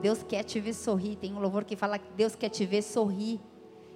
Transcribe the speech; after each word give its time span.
Deus 0.00 0.22
quer 0.22 0.42
te 0.42 0.60
ver 0.60 0.74
sorrir. 0.74 1.16
Tem 1.16 1.32
um 1.32 1.40
louvor 1.40 1.64
que 1.64 1.76
fala 1.76 1.98
que 1.98 2.12
Deus 2.12 2.34
quer 2.34 2.48
te 2.48 2.64
ver 2.64 2.82
sorrir. 2.82 3.40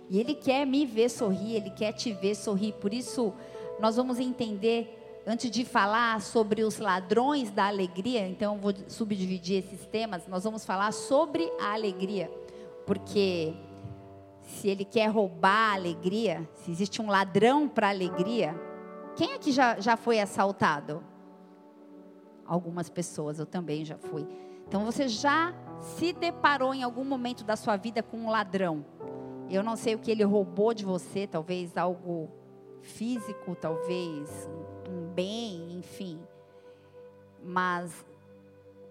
E 0.08 0.18
Ele 0.18 0.34
quer 0.34 0.66
me 0.66 0.84
ver 0.84 1.08
sorrir, 1.08 1.54
Ele 1.54 1.70
quer 1.70 1.92
te 1.92 2.12
ver 2.12 2.34
sorrir. 2.34 2.72
Por 2.74 2.92
isso, 2.92 3.32
nós 3.78 3.96
vamos 3.96 4.18
entender, 4.18 5.22
antes 5.26 5.50
de 5.50 5.64
falar 5.64 6.20
sobre 6.20 6.64
os 6.64 6.78
ladrões 6.78 7.50
da 7.50 7.68
alegria, 7.68 8.26
então 8.26 8.58
vou 8.58 8.74
subdividir 8.88 9.58
esses 9.58 9.86
temas, 9.86 10.26
nós 10.26 10.42
vamos 10.42 10.64
falar 10.64 10.92
sobre 10.92 11.50
a 11.60 11.74
alegria. 11.74 12.28
Porque 12.84 13.54
se 14.42 14.68
Ele 14.68 14.84
quer 14.84 15.06
roubar 15.06 15.70
a 15.70 15.74
alegria, 15.74 16.48
se 16.54 16.72
existe 16.72 17.00
um 17.00 17.08
ladrão 17.08 17.68
para 17.68 17.86
a 17.86 17.90
alegria, 17.90 18.54
quem 19.14 19.34
aqui 19.34 19.52
já, 19.52 19.78
já 19.78 19.96
foi 19.96 20.18
assaltado? 20.18 21.04
Algumas 22.44 22.88
pessoas, 22.88 23.38
eu 23.38 23.46
também 23.46 23.84
já 23.84 23.96
fui. 23.96 24.26
Então 24.66 24.84
você 24.84 25.06
já 25.06 25.54
se 25.80 26.12
deparou 26.12 26.74
em 26.74 26.82
algum 26.82 27.04
momento 27.04 27.44
da 27.44 27.56
sua 27.56 27.76
vida 27.76 28.02
com 28.02 28.18
um 28.18 28.30
ladrão? 28.30 28.84
Eu 29.48 29.62
não 29.62 29.76
sei 29.76 29.94
o 29.94 29.98
que 29.98 30.10
ele 30.10 30.22
roubou 30.22 30.72
de 30.72 30.84
você, 30.84 31.26
talvez 31.26 31.76
algo 31.76 32.30
físico, 32.80 33.56
talvez 33.56 34.48
um 34.88 35.12
bem, 35.12 35.72
enfim. 35.72 36.20
Mas 37.42 38.04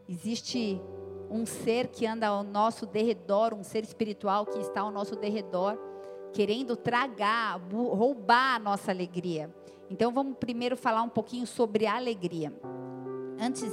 existe 0.08 0.82
um 1.30 1.46
ser 1.46 1.88
que 1.88 2.06
anda 2.06 2.28
ao 2.28 2.44
nosso 2.44 2.86
derredor, 2.86 3.54
um 3.54 3.64
ser 3.64 3.84
espiritual 3.84 4.46
que 4.46 4.60
está 4.60 4.82
ao 4.82 4.92
nosso 4.92 5.16
derredor, 5.16 5.78
querendo 6.34 6.76
tragar, 6.76 7.60
roubar 7.72 8.56
a 8.56 8.60
nossa 8.60 8.92
alegria. 8.92 9.54
Então 9.90 10.12
vamos 10.12 10.38
primeiro 10.38 10.76
falar 10.76 11.04
um 11.04 11.10
pouquinho 11.10 11.48
sobre 11.48 11.86
a 11.86 11.96
alegria. 11.96 12.54
Antes 13.40 13.72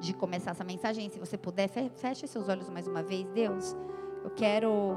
de 0.00 0.12
começar 0.14 0.52
essa 0.52 0.64
mensagem, 0.64 1.08
se 1.10 1.18
você 1.18 1.36
puder, 1.38 1.68
feche 1.68 2.26
seus 2.26 2.48
olhos 2.48 2.68
mais 2.68 2.86
uma 2.86 3.02
vez. 3.02 3.26
Deus, 3.32 3.76
eu 4.22 4.30
quero 4.30 4.96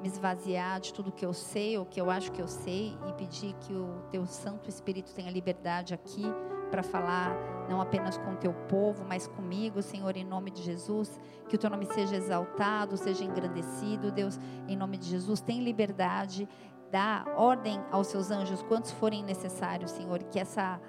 me 0.00 0.08
esvaziar 0.08 0.80
de 0.80 0.94
tudo 0.94 1.12
que 1.12 1.24
eu 1.24 1.32
sei, 1.32 1.76
ou 1.76 1.84
que 1.84 2.00
eu 2.00 2.10
acho 2.10 2.32
que 2.32 2.40
eu 2.40 2.48
sei, 2.48 2.96
e 3.06 3.12
pedir 3.12 3.54
que 3.60 3.72
o 3.72 4.02
teu 4.10 4.26
Santo 4.26 4.68
Espírito 4.68 5.14
tenha 5.14 5.30
liberdade 5.30 5.92
aqui 5.92 6.24
para 6.70 6.82
falar 6.82 7.34
não 7.68 7.80
apenas 7.80 8.16
com 8.16 8.32
o 8.32 8.36
teu 8.36 8.52
povo, 8.68 9.04
mas 9.06 9.26
comigo, 9.26 9.82
Senhor, 9.82 10.16
em 10.16 10.24
nome 10.24 10.50
de 10.50 10.62
Jesus. 10.62 11.18
Que 11.48 11.56
o 11.56 11.58
teu 11.58 11.68
nome 11.68 11.86
seja 11.86 12.16
exaltado, 12.16 12.96
seja 12.96 13.24
engrandecido, 13.24 14.10
Deus, 14.10 14.38
em 14.66 14.76
nome 14.76 14.96
de 14.96 15.06
Jesus. 15.06 15.40
Tem 15.40 15.62
liberdade, 15.62 16.48
dá 16.90 17.24
ordem 17.36 17.80
aos 17.90 18.06
seus 18.06 18.30
anjos, 18.30 18.62
quantos 18.62 18.90
forem 18.92 19.22
necessários, 19.22 19.90
Senhor, 19.90 20.22
que 20.24 20.38
essa 20.38 20.80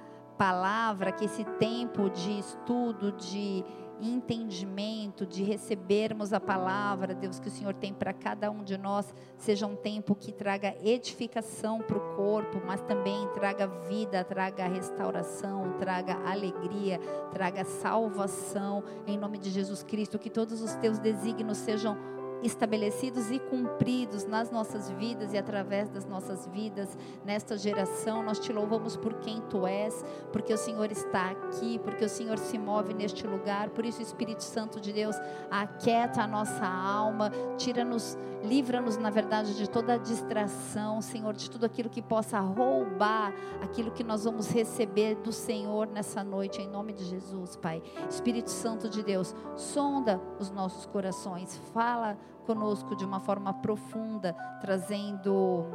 palavra, 0.42 1.12
que 1.12 1.26
esse 1.26 1.44
tempo 1.60 2.10
de 2.10 2.40
estudo, 2.40 3.12
de 3.12 3.64
entendimento, 4.02 5.24
de 5.24 5.44
recebermos 5.44 6.34
a 6.34 6.40
palavra, 6.40 7.14
Deus, 7.14 7.40
que 7.40 7.48
o 7.48 7.52
Senhor 7.52 7.76
tem 7.76 7.94
para 7.94 8.12
cada 8.12 8.50
um 8.50 8.64
de 8.64 8.76
nós, 8.76 9.14
seja 9.38 9.68
um 9.68 9.76
tempo 9.76 10.16
que 10.16 10.32
traga 10.32 10.76
edificação 10.84 11.78
para 11.78 11.96
o 11.96 12.16
corpo, 12.16 12.60
mas 12.66 12.82
também 12.82 13.28
traga 13.36 13.68
vida, 13.68 14.24
traga 14.24 14.66
restauração, 14.66 15.74
traga 15.78 16.16
alegria, 16.28 17.00
traga 17.32 17.64
salvação, 17.64 18.84
em 19.06 19.20
nome 19.20 19.38
de 19.38 19.52
Jesus 19.52 19.84
Cristo, 19.84 20.18
que 20.18 20.32
todos 20.32 20.60
os 20.64 20.74
teus 20.74 20.98
desígnios 20.98 21.60
sejam 21.60 21.96
estabelecidos 22.44 23.32
e 23.32 23.40
cumpridos 23.40 24.26
nas 24.26 24.52
nossas 24.52 24.90
vidas 24.92 25.34
e 25.34 25.38
através 25.38 25.90
das 25.90 26.06
nossas 26.06 26.48
vidas 26.48 26.98
nesta 27.26 27.58
geração. 27.58 28.24
Nós 28.24 28.40
te 28.40 28.52
louvamos 28.52 28.96
por 28.96 29.16
quem 29.16 29.42
tu 29.42 29.66
és, 29.68 30.04
porque 30.32 30.54
o 30.54 30.58
Senhor 30.58 30.92
está 30.92 31.32
aqui, 31.32 31.80
porque 31.80 32.06
o 32.06 32.10
Senhor 32.10 32.38
se 32.38 32.58
move 32.58 32.94
neste 32.94 33.26
lugar. 33.26 33.70
Por 33.70 33.86
isso, 33.86 34.02
Espírito 34.02 34.44
Santo 34.44 34.80
de 34.80 34.92
Deus, 34.92 35.16
aquieta 35.50 36.22
a 36.22 36.28
nossa 36.28 36.66
alma, 36.66 37.32
tira-nos, 37.58 38.18
livra-nos, 38.44 38.98
na 38.98 39.10
verdade, 39.10 39.56
de 39.56 39.70
toda 39.70 39.98
distração, 39.98 41.02
Senhor, 41.02 41.34
de 41.34 41.50
tudo 41.50 41.66
aquilo 41.66 41.90
que 41.90 42.02
possa 42.02 42.40
roubar 42.40 43.34
aquilo 43.62 43.92
que 43.92 44.04
nós 44.04 44.24
vamos 44.24 44.50
receber 44.50 45.16
do 45.16 45.32
Senhor 45.32 45.88
nessa 45.88 46.24
noite, 46.24 46.62
em 46.62 46.68
nome 46.68 46.94
de 46.94 47.04
Jesus, 47.06 47.56
Pai. 47.56 47.82
Espírito 48.10 48.50
Santo 48.50 48.90
de 48.90 49.04
Deus, 49.04 49.36
sonda 49.56 50.20
os 50.40 50.50
nossos 50.50 50.86
corações, 50.86 51.58
fala 51.74 52.18
conosco 52.42 52.96
de 52.96 53.06
uma 53.06 53.20
forma 53.20 53.54
profunda, 53.54 54.34
trazendo 54.60 55.66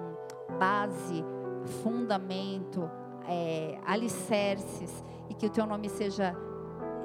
base, 0.58 1.24
fundamento, 1.82 2.90
é, 3.26 3.78
alicerces, 3.86 5.04
e 5.28 5.34
que 5.34 5.46
o 5.46 5.50
teu 5.50 5.66
nome 5.66 5.88
seja 5.88 6.36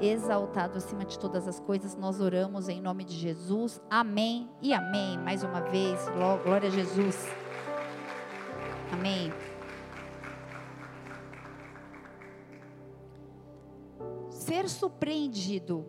exaltado 0.02 0.78
acima 0.78 1.06
de 1.06 1.18
todas 1.18 1.48
as 1.48 1.60
coisas. 1.60 1.96
Nós 1.96 2.20
oramos 2.20 2.68
em 2.68 2.82
nome 2.82 3.04
de 3.04 3.16
Jesus. 3.16 3.82
Amém 3.90 4.50
e 4.62 4.74
amém. 4.74 5.18
Mais 5.18 5.44
uma 5.44 5.62
vez, 5.62 6.00
glória 6.44 6.68
a 6.68 6.72
Jesus. 6.72 7.28
Amém. 8.92 9.32
Ser 14.30 14.68
surpreendido, 14.68 15.86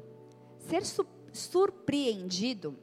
ser 0.59 0.85
su 0.85 1.07
surpreendido 1.33 2.79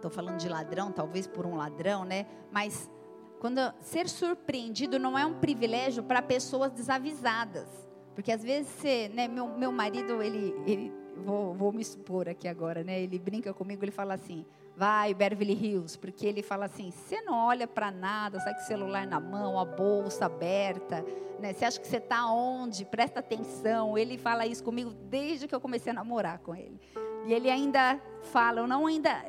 Estou 0.00 0.10
falando 0.10 0.38
de 0.38 0.48
ladrão, 0.48 0.90
talvez 0.90 1.26
por 1.26 1.44
um 1.44 1.56
ladrão, 1.56 2.06
né? 2.06 2.24
Mas 2.50 2.90
quando 3.38 3.60
ser 3.82 4.08
surpreendido 4.08 4.98
não 4.98 5.18
é 5.18 5.26
um 5.26 5.34
privilégio 5.34 6.02
para 6.02 6.22
pessoas 6.22 6.72
desavisadas. 6.72 7.68
Porque 8.14 8.32
às 8.32 8.42
vezes 8.42 8.72
você, 8.72 9.10
né, 9.10 9.28
meu, 9.28 9.46
meu 9.58 9.70
marido, 9.70 10.22
ele, 10.22 10.54
ele 10.66 10.90
vou, 11.18 11.52
vou 11.52 11.70
me 11.70 11.82
expor 11.82 12.30
aqui 12.30 12.48
agora, 12.48 12.82
né? 12.82 12.98
Ele 12.98 13.18
brinca 13.18 13.52
comigo, 13.52 13.84
ele 13.84 13.90
fala 13.90 14.14
assim, 14.14 14.46
vai 14.74 15.12
Beverly 15.12 15.52
Hills, 15.52 15.98
porque 15.98 16.26
ele 16.26 16.42
fala 16.42 16.64
assim, 16.64 16.90
você 16.90 17.20
não 17.20 17.34
olha 17.46 17.66
para 17.66 17.90
nada, 17.90 18.40
sai 18.40 18.54
com 18.54 18.60
o 18.60 18.64
celular 18.64 19.06
na 19.06 19.20
mão, 19.20 19.60
a 19.60 19.66
bolsa 19.66 20.24
aberta, 20.24 21.04
né? 21.38 21.52
Você 21.52 21.66
acha 21.66 21.78
que 21.78 21.86
você 21.86 21.98
está 21.98 22.26
onde? 22.32 22.86
Presta 22.86 23.20
atenção. 23.20 23.98
Ele 23.98 24.16
fala 24.16 24.46
isso 24.46 24.64
comigo 24.64 24.94
desde 25.10 25.46
que 25.46 25.54
eu 25.54 25.60
comecei 25.60 25.90
a 25.90 25.94
namorar 25.94 26.38
com 26.38 26.54
ele. 26.54 26.80
E 27.26 27.34
ele 27.34 27.50
ainda 27.50 28.00
fala, 28.22 28.60
eu 28.60 28.66
não 28.66 28.86
ainda 28.86 29.22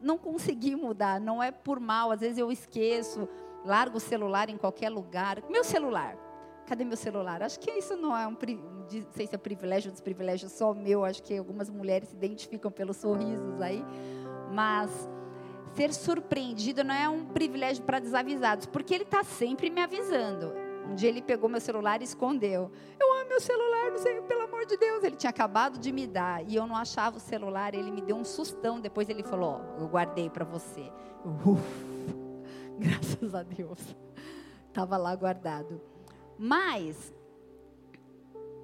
não 0.00 0.18
consegui 0.18 0.74
mudar, 0.76 1.20
não 1.20 1.42
é 1.42 1.50
por 1.50 1.80
mal, 1.80 2.10
às 2.10 2.20
vezes 2.20 2.38
eu 2.38 2.50
esqueço, 2.50 3.28
largo 3.64 3.96
o 3.96 4.00
celular 4.00 4.48
em 4.48 4.56
qualquer 4.56 4.90
lugar. 4.90 5.42
Meu 5.48 5.64
celular, 5.64 6.16
cadê 6.66 6.84
meu 6.84 6.96
celular? 6.96 7.42
Acho 7.42 7.58
que 7.58 7.70
isso 7.70 7.96
não 7.96 8.16
é 8.16 8.26
um, 8.26 8.32
não 8.32 9.12
sei 9.12 9.26
se 9.26 9.34
é 9.34 9.38
privilégio 9.38 9.90
ou 9.90 9.92
desprivilégio 9.92 10.48
só 10.48 10.72
meu, 10.74 11.04
acho 11.04 11.22
que 11.22 11.36
algumas 11.36 11.70
mulheres 11.70 12.08
se 12.08 12.16
identificam 12.16 12.70
pelos 12.70 12.96
sorrisos 12.96 13.60
aí, 13.60 13.84
mas 14.52 14.90
ser 15.74 15.92
surpreendido 15.92 16.82
não 16.82 16.94
é 16.94 17.08
um 17.08 17.26
privilégio 17.26 17.84
para 17.84 17.98
desavisados, 17.98 18.66
porque 18.66 18.94
ele 18.94 19.04
está 19.04 19.22
sempre 19.22 19.68
me 19.68 19.82
avisando. 19.82 20.52
Um 20.88 20.94
dia 20.94 21.08
ele 21.08 21.20
pegou 21.20 21.48
meu 21.50 21.60
celular 21.60 22.00
e 22.00 22.04
escondeu. 22.04 22.70
Eu 22.98 23.05
meu 23.26 23.40
celular, 23.40 23.90
não 23.90 23.98
sei, 23.98 24.20
pelo 24.22 24.42
amor 24.42 24.66
de 24.66 24.76
Deus. 24.76 25.04
Ele 25.04 25.16
tinha 25.16 25.30
acabado 25.30 25.78
de 25.78 25.92
me 25.92 26.06
dar 26.06 26.44
e 26.48 26.56
eu 26.56 26.66
não 26.66 26.76
achava 26.76 27.16
o 27.16 27.20
celular. 27.20 27.74
Ele 27.74 27.90
me 27.90 28.00
deu 28.00 28.16
um 28.16 28.24
sustão. 28.24 28.80
Depois 28.80 29.08
ele 29.08 29.22
falou: 29.22 29.60
oh, 29.60 29.82
Eu 29.82 29.88
guardei 29.88 30.30
para 30.30 30.44
você. 30.44 30.90
Uf, 31.24 31.60
graças 32.78 33.34
a 33.34 33.42
Deus. 33.42 33.78
Estava 34.68 34.96
lá 34.96 35.14
guardado. 35.14 35.80
Mas, 36.38 37.14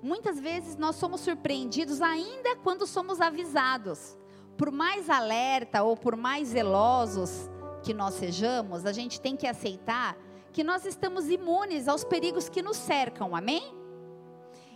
muitas 0.03 0.39
vezes 0.39 0.77
nós 0.77 0.97
somos 0.97 1.22
surpreendidos 1.22 2.01
ainda 2.03 2.56
quando 2.56 2.87
somos 2.87 3.21
avisados. 3.21 4.17
Por 4.56 4.71
mais 4.71 5.09
alerta 5.09 5.83
ou 5.83 5.97
por 5.97 6.17
mais 6.17 6.49
zelosos 6.49 7.51
que 7.83 7.95
nós 7.95 8.15
sejamos, 8.15 8.84
a 8.84 8.93
gente 8.93 9.21
tem 9.21 9.37
que 9.37 9.47
aceitar 9.47 10.17
que 10.53 10.62
nós 10.62 10.84
estamos 10.84 11.31
imunes 11.31 11.89
aos 11.89 12.05
perigos 12.05 12.49
que 12.49 12.62
nos 12.62 12.77
cercam, 12.77 13.34
amém? 13.34 13.81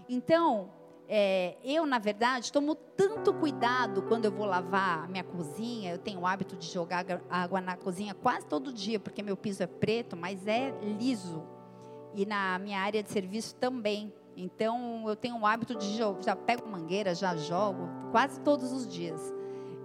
Então, 0.08 0.70
é, 1.08 1.56
eu, 1.64 1.86
na 1.86 1.98
verdade, 1.98 2.52
tomo 2.52 2.74
tanto 2.74 3.32
cuidado 3.34 4.02
quando 4.02 4.24
eu 4.24 4.32
vou 4.32 4.46
lavar 4.46 5.04
a 5.04 5.08
minha 5.08 5.24
cozinha. 5.24 5.92
Eu 5.92 5.98
tenho 5.98 6.20
o 6.20 6.26
hábito 6.26 6.56
de 6.56 6.66
jogar 6.66 7.04
água 7.28 7.60
na 7.60 7.76
cozinha 7.76 8.14
quase 8.14 8.46
todo 8.46 8.72
dia, 8.72 8.98
porque 8.98 9.22
meu 9.22 9.36
piso 9.36 9.62
é 9.62 9.66
preto, 9.66 10.16
mas 10.16 10.46
é 10.46 10.72
liso. 10.98 11.42
E 12.14 12.24
na 12.24 12.58
minha 12.58 12.80
área 12.80 13.02
de 13.02 13.10
serviço 13.10 13.54
também. 13.56 14.12
Então, 14.36 15.08
eu 15.08 15.16
tenho 15.16 15.38
o 15.38 15.46
hábito 15.46 15.74
de 15.74 15.96
jogar, 15.96 16.22
já 16.22 16.36
pego 16.36 16.68
mangueira, 16.68 17.14
já 17.14 17.36
jogo, 17.36 17.88
quase 18.10 18.40
todos 18.40 18.72
os 18.72 18.86
dias. 18.86 19.32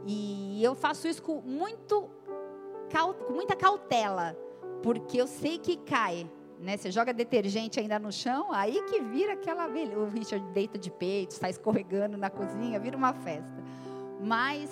E 0.06 0.62
eu 0.64 0.76
faço 0.76 1.08
isso 1.08 1.22
com, 1.22 1.42
muito, 1.42 2.10
com 3.28 3.34
muita 3.34 3.56
cautela 3.56 4.36
porque 4.82 5.22
eu 5.22 5.28
sei 5.28 5.58
que 5.58 5.78
cai. 5.78 6.30
Né? 6.62 6.78
Você 6.78 6.92
joga 6.92 7.12
detergente 7.12 7.80
ainda 7.80 7.98
no 7.98 8.12
chão, 8.12 8.54
aí 8.54 8.84
que 8.84 9.02
vira 9.02 9.34
aquela. 9.34 9.68
O 9.68 10.06
Richard 10.06 10.46
deita 10.54 10.78
de 10.78 10.92
peito, 10.92 11.32
está 11.32 11.50
escorregando 11.50 12.18
na 12.18 12.30
cozinha, 12.30 12.80
vira 12.80 12.96
uma 12.96 13.14
festa. 13.14 13.64
Mas, 14.22 14.70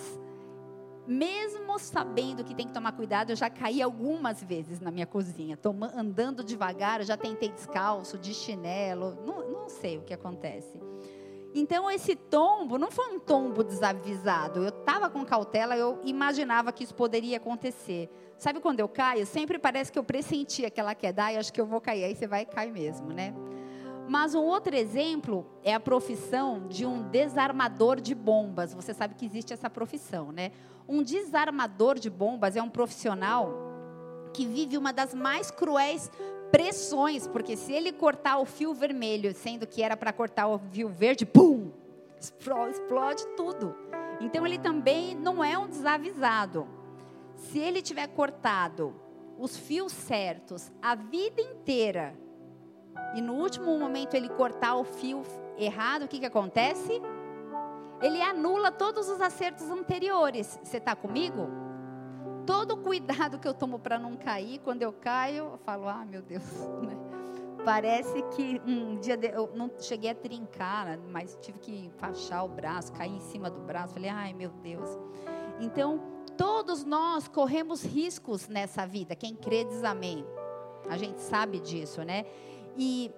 mesmo 1.07 1.79
sabendo 1.79 2.43
que 2.43 2.53
tem 2.53 2.67
que 2.67 2.73
tomar 2.73 2.91
cuidado, 2.91 3.31
eu 3.31 3.35
já 3.35 3.49
caí 3.49 3.81
algumas 3.81 4.43
vezes 4.43 4.79
na 4.79 4.91
minha 4.91 5.07
cozinha. 5.07 5.57
Toma, 5.57 5.91
andando 5.95 6.43
devagar, 6.43 6.99
eu 6.99 7.05
já 7.07 7.17
tentei 7.17 7.49
descalço, 7.49 8.19
de 8.19 8.35
chinelo, 8.35 9.17
não, 9.25 9.49
não 9.49 9.69
sei 9.69 9.97
o 9.97 10.01
que 10.01 10.13
acontece. 10.13 10.79
Então 11.53 11.89
esse 11.89 12.15
tombo 12.15 12.77
não 12.77 12.91
foi 12.91 13.13
um 13.13 13.19
tombo 13.19 13.63
desavisado. 13.63 14.63
Eu 14.63 14.69
estava 14.69 15.09
com 15.09 15.25
cautela, 15.25 15.75
eu 15.75 15.99
imaginava 16.03 16.71
que 16.71 16.83
isso 16.83 16.93
poderia 16.93 17.37
acontecer. 17.37 18.09
Sabe 18.37 18.59
quando 18.59 18.79
eu 18.79 18.87
caio? 18.87 19.25
Sempre 19.25 19.57
parece 19.57 19.91
que 19.91 19.99
eu 19.99 20.03
pressentia 20.03 20.67
aquela 20.67 20.95
queda, 20.95 21.31
e 21.31 21.37
acho 21.37 21.51
que 21.51 21.59
eu 21.59 21.65
vou 21.65 21.81
cair, 21.81 22.03
aí 22.03 22.15
você 22.15 22.27
vai 22.27 22.45
cair 22.45 22.71
mesmo, 22.71 23.11
né? 23.11 23.33
Mas 24.07 24.33
um 24.33 24.41
outro 24.41 24.75
exemplo 24.75 25.45
é 25.63 25.73
a 25.73 25.79
profissão 25.79 26.67
de 26.67 26.83
um 26.85 27.03
desarmador 27.09 28.01
de 28.01 28.15
bombas. 28.15 28.73
Você 28.73 28.91
sabe 28.91 29.13
que 29.13 29.25
existe 29.25 29.53
essa 29.53 29.69
profissão, 29.69 30.31
né? 30.31 30.51
Um 30.87 31.03
desarmador 31.03 31.99
de 31.99 32.09
bombas 32.09 32.55
é 32.55 32.61
um 32.61 32.69
profissional 32.69 33.53
que 34.33 34.45
vive 34.45 34.77
uma 34.77 34.91
das 34.91 35.13
mais 35.13 35.51
cruéis 35.51 36.09
pressões, 36.51 37.27
porque 37.27 37.55
se 37.55 37.71
ele 37.73 37.91
cortar 37.91 38.39
o 38.39 38.45
fio 38.45 38.73
vermelho, 38.73 39.33
sendo 39.33 39.67
que 39.67 39.81
era 39.81 39.95
para 39.95 40.11
cortar 40.13 40.47
o 40.47 40.59
fio 40.59 40.89
verde, 40.89 41.25
pum, 41.25 41.71
explode 42.19 43.25
tudo. 43.37 43.75
Então 44.19 44.45
ele 44.45 44.57
também 44.57 45.15
não 45.15 45.43
é 45.43 45.57
um 45.57 45.67
desavisado. 45.67 46.67
Se 47.35 47.57
ele 47.57 47.81
tiver 47.81 48.07
cortado 48.07 48.93
os 49.37 49.55
fios 49.55 49.93
certos 49.93 50.69
a 50.81 50.95
vida 50.95 51.41
inteira 51.41 52.13
e 53.15 53.21
no 53.21 53.35
último 53.35 53.79
momento 53.79 54.15
ele 54.15 54.27
cortar 54.27 54.75
o 54.75 54.83
fio 54.83 55.23
errado, 55.57 56.03
o 56.03 56.07
que, 56.07 56.19
que 56.19 56.25
acontece? 56.25 57.01
Ele 58.01 58.21
anula 58.21 58.71
todos 58.71 59.09
os 59.09 59.21
acertos 59.21 59.69
anteriores. 59.69 60.59
Você 60.63 60.77
está 60.77 60.95
comigo? 60.95 61.68
Todo 62.49 62.73
o 62.73 62.77
cuidado 62.77 63.37
que 63.37 63.47
eu 63.47 63.53
tomo 63.53 63.77
para 63.77 63.99
não 63.99 64.17
cair, 64.17 64.57
quando 64.63 64.81
eu 64.81 64.91
caio, 64.91 65.51
eu 65.51 65.57
falo, 65.59 65.87
ah, 65.87 66.03
meu 66.03 66.19
Deus, 66.19 66.43
né? 66.81 66.97
Parece 67.63 68.23
que 68.31 68.59
um 68.65 68.99
dia 68.99 69.15
de, 69.15 69.27
eu 69.27 69.51
não 69.53 69.69
cheguei 69.77 70.09
a 70.09 70.15
trincar, 70.15 70.97
mas 70.97 71.37
tive 71.39 71.59
que 71.59 71.85
enfaixar 71.85 72.43
o 72.43 72.47
braço, 72.47 72.91
cair 72.93 73.11
em 73.11 73.19
cima 73.19 73.51
do 73.51 73.59
braço. 73.59 73.93
Falei, 73.93 74.09
ai 74.09 74.33
meu 74.33 74.49
Deus. 74.49 74.89
Então, 75.59 76.01
todos 76.35 76.83
nós 76.83 77.27
corremos 77.27 77.83
riscos 77.83 78.47
nessa 78.47 78.83
vida. 78.87 79.15
Quem 79.15 79.35
crê 79.35 79.63
diz 79.65 79.83
amém. 79.83 80.25
A 80.89 80.97
gente 80.97 81.21
sabe 81.21 81.59
disso, 81.59 82.01
né? 82.01 82.25
E 82.75 83.13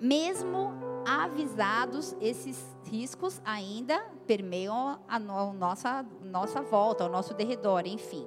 mesmo 0.00 0.74
avisados, 1.04 2.14
esses 2.20 2.64
riscos 2.84 3.42
ainda 3.44 3.98
permeiam 4.28 5.00
a 5.08 5.18
nossa, 5.18 6.06
nossa 6.22 6.62
volta, 6.62 7.02
ao 7.02 7.10
nosso 7.10 7.34
derredor, 7.34 7.84
enfim. 7.84 8.24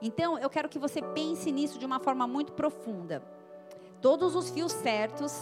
Então, 0.00 0.38
eu 0.38 0.50
quero 0.50 0.68
que 0.68 0.78
você 0.78 1.00
pense 1.00 1.50
nisso 1.50 1.78
de 1.78 1.86
uma 1.86 1.98
forma 1.98 2.26
muito 2.26 2.52
profunda. 2.52 3.22
Todos 4.00 4.36
os 4.36 4.50
fios 4.50 4.72
certos 4.72 5.32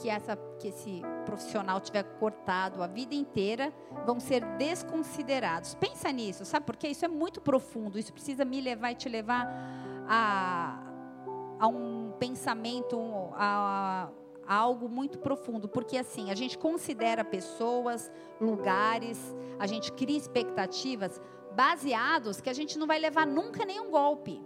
que, 0.00 0.08
essa, 0.08 0.36
que 0.58 0.68
esse 0.68 1.02
profissional 1.24 1.80
tiver 1.80 2.02
cortado 2.18 2.82
a 2.82 2.86
vida 2.86 3.14
inteira 3.14 3.72
vão 4.04 4.20
ser 4.20 4.44
desconsiderados. 4.56 5.74
Pensa 5.74 6.10
nisso, 6.12 6.44
sabe 6.44 6.66
por 6.66 6.76
quê? 6.76 6.88
Isso 6.88 7.04
é 7.04 7.08
muito 7.08 7.40
profundo. 7.40 7.98
Isso 7.98 8.12
precisa 8.12 8.44
me 8.44 8.60
levar 8.60 8.92
e 8.92 8.94
te 8.94 9.08
levar 9.08 9.46
a, 10.08 10.78
a 11.58 11.66
um 11.66 12.12
pensamento, 12.18 12.98
a, 13.34 14.10
a 14.46 14.54
algo 14.54 14.88
muito 14.88 15.18
profundo, 15.18 15.68
porque 15.68 15.96
assim, 15.98 16.30
a 16.30 16.34
gente 16.34 16.56
considera 16.56 17.24
pessoas, 17.24 18.10
lugares, 18.40 19.34
a 19.58 19.66
gente 19.66 19.90
cria 19.92 20.16
expectativas, 20.16 21.20
baseados 21.56 22.38
que 22.38 22.50
a 22.50 22.52
gente 22.52 22.78
não 22.78 22.86
vai 22.86 22.98
levar 22.98 23.26
nunca 23.26 23.64
nenhum 23.64 23.90
golpe. 23.90 24.44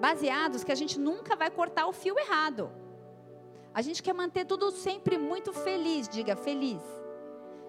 Baseados 0.00 0.64
que 0.64 0.72
a 0.72 0.74
gente 0.74 0.98
nunca 0.98 1.36
vai 1.36 1.48
cortar 1.48 1.86
o 1.86 1.92
fio 1.92 2.18
errado. 2.18 2.72
A 3.72 3.80
gente 3.80 4.02
quer 4.02 4.12
manter 4.12 4.44
tudo 4.44 4.72
sempre 4.72 5.16
muito 5.16 5.52
feliz, 5.52 6.08
diga 6.08 6.34
feliz. 6.34 6.82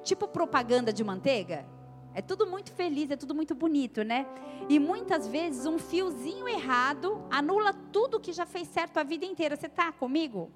Tipo 0.04 0.28
propaganda 0.28 0.92
de 0.92 1.04
manteiga. 1.04 1.64
É 2.16 2.22
tudo 2.22 2.48
muito 2.48 2.72
feliz, 2.72 3.12
é 3.12 3.16
tudo 3.16 3.36
muito 3.36 3.54
bonito, 3.54 4.02
né? 4.04 4.25
E 4.68 4.80
muitas 4.80 5.28
vezes 5.28 5.68
um 5.68 5.78
fiozinho 5.78 6.50
errado 6.50 7.24
anula 7.30 7.72
tudo 7.94 8.19
que 8.19 8.34
já 8.34 8.48
fez 8.48 8.68
certo 8.68 8.98
a 8.98 9.04
vida 9.04 9.25
inteira. 9.25 9.56
Você 9.56 9.68
está 9.68 9.92
comigo? 9.92 10.52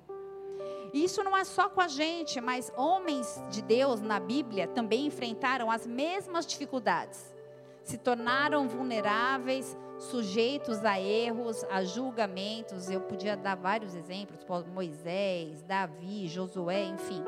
E 0.91 1.03
isso 1.03 1.23
não 1.23 1.37
é 1.37 1.43
só 1.43 1.69
com 1.69 1.79
a 1.79 1.87
gente, 1.87 2.41
mas 2.41 2.73
homens 2.75 3.41
de 3.51 3.61
Deus 3.61 4.01
na 4.01 4.19
Bíblia 4.19 4.67
também 4.67 5.05
enfrentaram 5.05 5.69
as 5.69 5.85
mesmas 5.85 6.47
dificuldades 6.47 7.30
se 7.83 7.97
tornaram 7.97 8.67
vulneráveis, 8.67 9.77
sujeitos 9.97 10.83
a 10.83 10.99
erros, 10.99 11.63
a 11.69 11.83
julgamentos. 11.83 12.89
Eu 12.89 13.01
podia 13.01 13.35
dar 13.35 13.55
vários 13.55 13.95
exemplos, 13.95 14.45
Moisés, 14.67 15.61
Davi, 15.63 16.27
Josué, 16.27 16.85
enfim. 16.85 17.23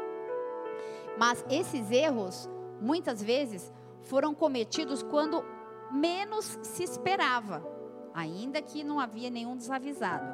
Mas 1.17 1.45
esses 1.49 1.91
erros, 1.91 2.49
muitas 2.81 3.21
vezes, 3.21 3.71
foram 4.01 4.33
cometidos 4.33 5.03
quando 5.03 5.43
menos 5.91 6.57
se 6.63 6.83
esperava, 6.83 7.63
ainda 8.13 8.61
que 8.61 8.83
não 8.83 8.99
havia 8.99 9.29
nenhum 9.29 9.55
desavisado. 9.55 10.25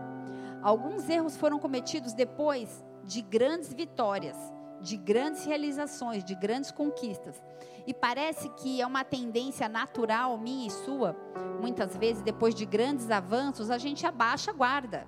Alguns 0.61 1.09
erros 1.09 1.37
foram 1.37 1.59
cometidos 1.59 2.13
depois 2.13 2.83
de 3.03 3.21
grandes 3.21 3.73
vitórias, 3.73 4.37
de 4.81 4.97
grandes 4.97 5.45
realizações, 5.45 6.23
de 6.23 6.35
grandes 6.35 6.71
conquistas. 6.71 7.41
E 7.85 7.93
parece 7.93 8.49
que 8.49 8.81
é 8.81 8.85
uma 8.85 9.03
tendência 9.03 9.67
natural 9.67 10.37
minha 10.37 10.67
e 10.67 10.71
sua. 10.71 11.15
Muitas 11.59 11.95
vezes, 11.97 12.21
depois 12.21 12.53
de 12.53 12.65
grandes 12.65 13.09
avanços, 13.09 13.71
a 13.71 13.77
gente 13.77 14.05
abaixa 14.05 14.51
a 14.51 14.53
guarda. 14.53 15.07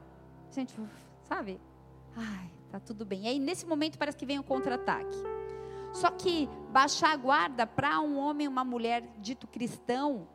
A 0.50 0.53
gente, 0.53 0.73
sabe? 1.23 1.59
Ai, 2.15 2.50
tá 2.69 2.79
tudo 2.79 3.06
bem. 3.06 3.25
E 3.25 3.27
aí, 3.27 3.39
nesse 3.39 3.65
momento, 3.65 3.97
parece 3.97 4.18
que 4.18 4.25
vem 4.25 4.39
o 4.39 4.44
contra-ataque. 4.44 5.18
Só 5.94 6.09
que 6.09 6.50
baixar 6.71 7.12
a 7.12 7.18
guarda 7.18 7.68
para 7.68 8.00
um 8.00 8.18
homem 8.18 8.47
uma 8.47 8.63
mulher 8.63 9.03
dito 9.19 9.45
cristão 9.47 10.27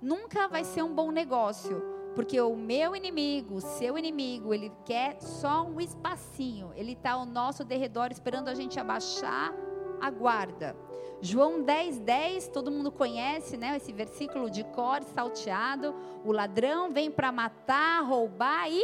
nunca 0.00 0.48
vai 0.48 0.64
ser 0.64 0.82
um 0.82 0.94
bom 0.94 1.10
negócio. 1.10 1.99
Porque 2.14 2.40
o 2.40 2.56
meu 2.56 2.96
inimigo, 2.96 3.56
o 3.56 3.60
seu 3.60 3.96
inimigo, 3.96 4.52
ele 4.52 4.72
quer 4.84 5.20
só 5.20 5.64
um 5.64 5.80
espacinho. 5.80 6.72
Ele 6.74 6.92
está 6.92 7.12
ao 7.12 7.24
nosso 7.24 7.64
derredor 7.64 8.10
esperando 8.10 8.48
a 8.48 8.54
gente 8.54 8.80
abaixar 8.80 9.54
a 10.00 10.10
guarda. 10.10 10.76
João 11.22 11.62
10, 11.62 11.98
10, 11.98 12.48
todo 12.48 12.70
mundo 12.70 12.90
conhece, 12.90 13.56
né? 13.56 13.76
Esse 13.76 13.92
versículo 13.92 14.50
de 14.50 14.64
cor 14.64 15.02
salteado. 15.02 15.94
O 16.24 16.32
ladrão 16.32 16.90
vem 16.90 17.10
para 17.10 17.30
matar, 17.30 18.02
roubar 18.02 18.70
e 18.70 18.82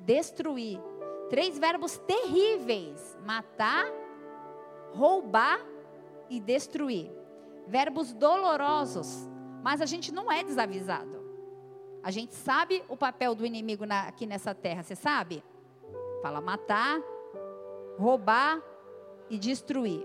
destruir. 0.00 0.80
Três 1.28 1.58
verbos 1.58 1.98
terríveis: 1.98 3.18
matar, 3.24 3.86
roubar 4.92 5.60
e 6.30 6.38
destruir. 6.40 7.10
Verbos 7.66 8.12
dolorosos, 8.12 9.28
mas 9.62 9.80
a 9.80 9.86
gente 9.86 10.12
não 10.12 10.30
é 10.30 10.44
desavisado. 10.44 11.21
A 12.02 12.10
gente 12.10 12.34
sabe 12.34 12.82
o 12.88 12.96
papel 12.96 13.34
do 13.34 13.46
inimigo 13.46 13.86
na, 13.86 14.08
aqui 14.08 14.26
nessa 14.26 14.54
terra, 14.54 14.82
você 14.82 14.96
sabe? 14.96 15.42
Fala 16.20 16.40
matar, 16.40 17.00
roubar 17.98 18.60
e 19.30 19.38
destruir. 19.38 20.04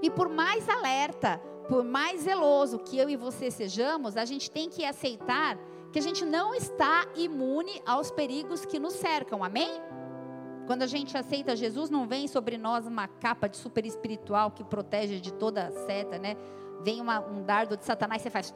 E 0.00 0.10
por 0.10 0.28
mais 0.28 0.68
alerta, 0.68 1.38
por 1.68 1.84
mais 1.84 2.22
zeloso 2.22 2.78
que 2.78 2.96
eu 2.96 3.10
e 3.10 3.16
você 3.16 3.50
sejamos, 3.50 4.16
a 4.16 4.24
gente 4.24 4.50
tem 4.50 4.70
que 4.70 4.84
aceitar 4.84 5.58
que 5.92 5.98
a 5.98 6.02
gente 6.02 6.24
não 6.24 6.54
está 6.54 7.06
imune 7.14 7.82
aos 7.86 8.10
perigos 8.10 8.64
que 8.64 8.78
nos 8.78 8.94
cercam, 8.94 9.44
amém? 9.44 9.80
Quando 10.66 10.82
a 10.82 10.86
gente 10.86 11.16
aceita 11.16 11.56
Jesus, 11.56 11.88
não 11.88 12.06
vem 12.06 12.28
sobre 12.28 12.58
nós 12.58 12.86
uma 12.86 13.08
capa 13.08 13.48
de 13.48 13.56
super 13.56 13.86
espiritual 13.86 14.50
que 14.50 14.64
protege 14.64 15.18
de 15.20 15.32
toda 15.32 15.70
seta, 15.86 16.18
né? 16.18 16.36
Vem 16.82 17.00
uma, 17.00 17.20
um 17.20 17.42
dardo 17.42 17.76
de 17.76 17.84
Satanás 17.84 18.20
e 18.20 18.24
você 18.24 18.30
faz. 18.30 18.52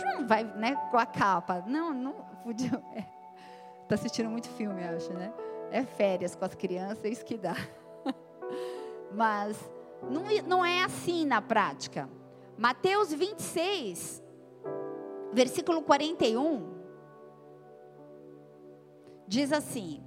Tchum, 0.00 0.26
vai, 0.26 0.44
né? 0.44 0.76
Com 0.90 0.96
a 0.98 1.06
capa. 1.06 1.64
Não, 1.66 1.92
não. 1.92 2.12
Podia. 2.42 2.70
É, 2.94 3.04
tá 3.88 3.96
assistindo 3.96 4.30
muito 4.30 4.48
filme, 4.50 4.84
acho, 4.84 5.12
né? 5.12 5.32
É 5.72 5.82
férias 5.82 6.36
com 6.36 6.44
as 6.44 6.54
crianças, 6.54 7.04
é 7.04 7.08
isso 7.08 7.24
que 7.24 7.36
dá. 7.36 7.56
Mas 9.12 9.58
não, 10.08 10.22
não 10.46 10.64
é 10.64 10.84
assim 10.84 11.24
na 11.26 11.42
prática. 11.42 12.08
Mateus 12.56 13.12
26, 13.12 14.22
versículo 15.32 15.82
41, 15.82 16.68
diz 19.26 19.52
assim: 19.52 20.02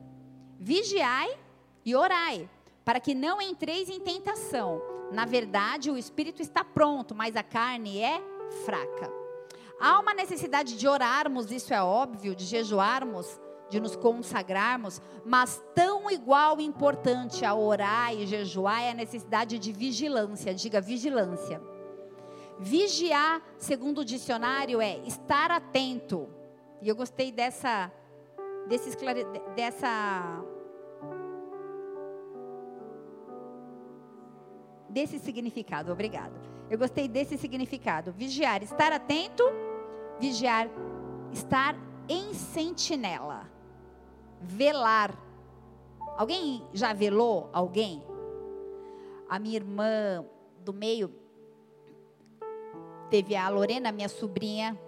Vigiai 0.59 1.37
e 1.83 1.95
orai, 1.95 2.49
para 2.85 2.99
que 2.99 3.13
não 3.13 3.41
entreis 3.41 3.89
em 3.89 3.99
tentação. 3.99 4.81
Na 5.11 5.25
verdade, 5.25 5.91
o 5.91 5.97
espírito 5.97 6.41
está 6.41 6.63
pronto, 6.63 7.13
mas 7.13 7.35
a 7.35 7.43
carne 7.43 7.99
é 7.99 8.21
fraca. 8.65 9.22
Há 9.79 9.99
uma 9.99 10.13
necessidade 10.13 10.77
de 10.77 10.87
orarmos, 10.87 11.51
isso 11.51 11.73
é 11.73 11.81
óbvio, 11.81 12.35
de 12.35 12.45
jejuarmos, 12.45 13.39
de 13.69 13.79
nos 13.79 13.95
consagrarmos, 13.95 15.01
mas 15.25 15.61
tão 15.73 16.09
igual 16.09 16.61
importante 16.61 17.43
a 17.43 17.55
orar 17.55 18.13
e 18.13 18.25
jejuar 18.25 18.83
é 18.83 18.91
a 18.91 18.93
necessidade 18.93 19.57
de 19.57 19.71
vigilância. 19.71 20.53
Diga 20.53 20.79
vigilância. 20.79 21.61
Vigiar, 22.59 23.41
segundo 23.57 24.01
o 24.01 24.05
dicionário, 24.05 24.79
é 24.79 24.99
estar 24.99 25.49
atento. 25.49 26.29
E 26.81 26.87
eu 26.87 26.95
gostei 26.95 27.31
dessa 27.31 27.91
desse 28.67 28.89
esclare... 28.89 29.25
dessa 29.55 30.43
desse 34.87 35.17
significado. 35.17 35.91
Obrigada. 35.91 36.52
Eu 36.69 36.77
gostei 36.77 37.07
desse 37.07 37.37
significado. 37.37 38.11
Vigiar, 38.11 38.63
estar 38.63 38.91
atento, 38.91 39.43
vigiar, 40.19 40.69
estar 41.31 41.75
em 42.07 42.33
sentinela. 42.33 43.49
Velar. 44.41 45.17
Alguém 46.17 46.65
já 46.73 46.93
velou 46.93 47.49
alguém? 47.53 48.03
A 49.29 49.39
minha 49.39 49.55
irmã 49.55 50.25
do 50.63 50.73
meio 50.73 51.13
teve 53.09 53.35
a 53.35 53.47
Lorena, 53.49 53.91
minha 53.91 54.09
sobrinha, 54.09 54.79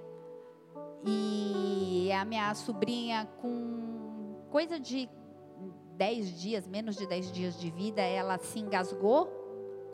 e 1.05 2.11
a 2.11 2.25
minha 2.25 2.53
sobrinha 2.55 3.27
com 3.39 4.45
coisa 4.49 4.79
de 4.79 5.07
10 5.95 6.39
dias, 6.39 6.67
menos 6.67 6.95
de 6.95 7.05
10 7.05 7.31
dias 7.31 7.59
de 7.59 7.69
vida, 7.69 8.01
ela 8.01 8.37
se 8.37 8.59
engasgou 8.59 9.27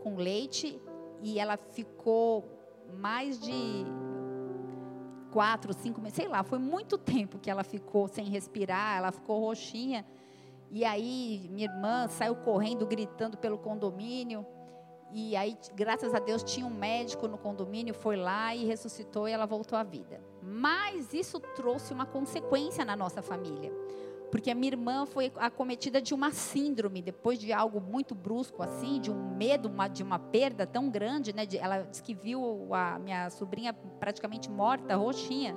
com 0.01 0.15
leite 0.15 0.81
e 1.21 1.39
ela 1.39 1.57
ficou 1.57 2.43
mais 2.93 3.39
de 3.39 3.85
quatro, 5.31 5.73
cinco 5.73 6.01
meses, 6.01 6.15
sei 6.15 6.27
lá, 6.27 6.43
foi 6.43 6.59
muito 6.59 6.97
tempo 6.97 7.39
que 7.39 7.49
ela 7.49 7.63
ficou 7.63 8.07
sem 8.07 8.25
respirar, 8.25 8.97
ela 8.97 9.11
ficou 9.11 9.39
roxinha. 9.39 10.05
E 10.69 10.83
aí 10.83 11.49
minha 11.51 11.67
irmã 11.67 12.07
saiu 12.07 12.35
correndo, 12.35 12.85
gritando 12.85 13.37
pelo 13.37 13.57
condomínio. 13.57 14.45
E 15.13 15.35
aí, 15.35 15.57
graças 15.75 16.13
a 16.13 16.19
Deus, 16.19 16.41
tinha 16.41 16.65
um 16.65 16.69
médico 16.69 17.27
no 17.27 17.37
condomínio, 17.37 17.93
foi 17.93 18.15
lá 18.15 18.55
e 18.55 18.63
ressuscitou 18.63 19.27
e 19.27 19.31
ela 19.31 19.45
voltou 19.45 19.77
à 19.77 19.83
vida. 19.83 20.21
Mas 20.41 21.13
isso 21.13 21.39
trouxe 21.39 21.93
uma 21.93 22.05
consequência 22.05 22.85
na 22.85 22.95
nossa 22.95 23.21
família. 23.21 23.71
Porque 24.31 24.49
a 24.49 24.55
minha 24.55 24.71
irmã 24.71 25.05
foi 25.05 25.31
acometida 25.35 26.01
de 26.01 26.13
uma 26.13 26.31
síndrome, 26.31 27.01
depois 27.01 27.37
de 27.37 27.51
algo 27.51 27.81
muito 27.81 28.15
brusco 28.15 28.63
assim, 28.63 29.01
de 29.01 29.11
um 29.11 29.35
medo, 29.35 29.67
uma, 29.67 29.89
de 29.89 30.01
uma 30.01 30.17
perda 30.17 30.65
tão 30.65 30.89
grande, 30.89 31.33
né? 31.33 31.45
De, 31.45 31.57
ela 31.57 31.81
disse 31.81 32.01
que 32.01 32.13
viu 32.13 32.73
a 32.73 32.97
minha 32.97 33.29
sobrinha 33.29 33.73
praticamente 33.73 34.49
morta, 34.49 34.95
roxinha. 34.95 35.53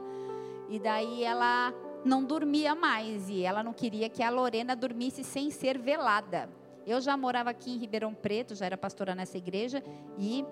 E 0.69 0.81
daí 0.81 1.23
ela 1.23 1.73
não 2.05 2.25
dormia 2.25 2.75
mais 2.75 3.29
e 3.29 3.43
ela 3.43 3.63
não 3.63 3.73
queria 3.73 4.09
que 4.09 4.23
a 4.23 4.29
Lorena 4.29 4.75
dormisse 4.75 5.23
sem 5.23 5.51
ser 5.51 5.79
velada. 5.79 6.51
Eu 6.85 7.01
já 7.01 7.17
morava 7.17 7.51
aqui 7.51 7.71
em 7.71 7.79
Ribeirão 7.79 8.13
Preto, 8.13 8.55
já 8.55 8.67
era 8.67 8.77
pastora 8.77 9.15
nessa 9.15 9.39
igreja 9.39 9.83
e 10.19 10.45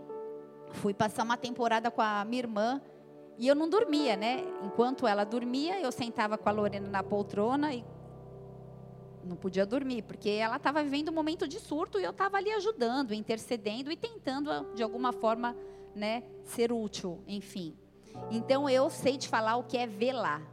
fui 0.70 0.94
passar 0.94 1.24
uma 1.24 1.36
temporada 1.36 1.90
com 1.90 2.00
a 2.00 2.24
minha 2.24 2.40
irmã 2.40 2.80
e 3.36 3.48
eu 3.48 3.54
não 3.54 3.68
dormia, 3.68 4.16
né? 4.16 4.44
Enquanto 4.62 5.06
ela 5.06 5.24
dormia, 5.24 5.80
eu 5.80 5.90
sentava 5.90 6.38
com 6.38 6.48
a 6.48 6.52
Lorena 6.52 6.88
na 6.88 7.02
poltrona 7.02 7.74
e 7.74 7.84
não 9.24 9.36
podia 9.36 9.64
dormir, 9.64 10.02
porque 10.02 10.30
ela 10.30 10.56
estava 10.56 10.82
vivendo 10.82 11.10
um 11.10 11.14
momento 11.14 11.46
de 11.46 11.58
surto 11.58 11.98
e 11.98 12.04
eu 12.04 12.10
estava 12.10 12.36
ali 12.36 12.50
ajudando, 12.52 13.14
intercedendo 13.14 13.90
e 13.90 13.96
tentando 13.96 14.74
de 14.74 14.82
alguma 14.82 15.12
forma, 15.12 15.56
né, 15.94 16.22
ser 16.42 16.72
útil, 16.72 17.22
enfim. 17.26 17.76
Então 18.30 18.68
eu 18.68 18.90
sei 18.90 19.16
te 19.16 19.28
falar 19.28 19.56
o 19.56 19.64
que 19.64 19.76
é 19.76 19.86
velar 19.86 20.52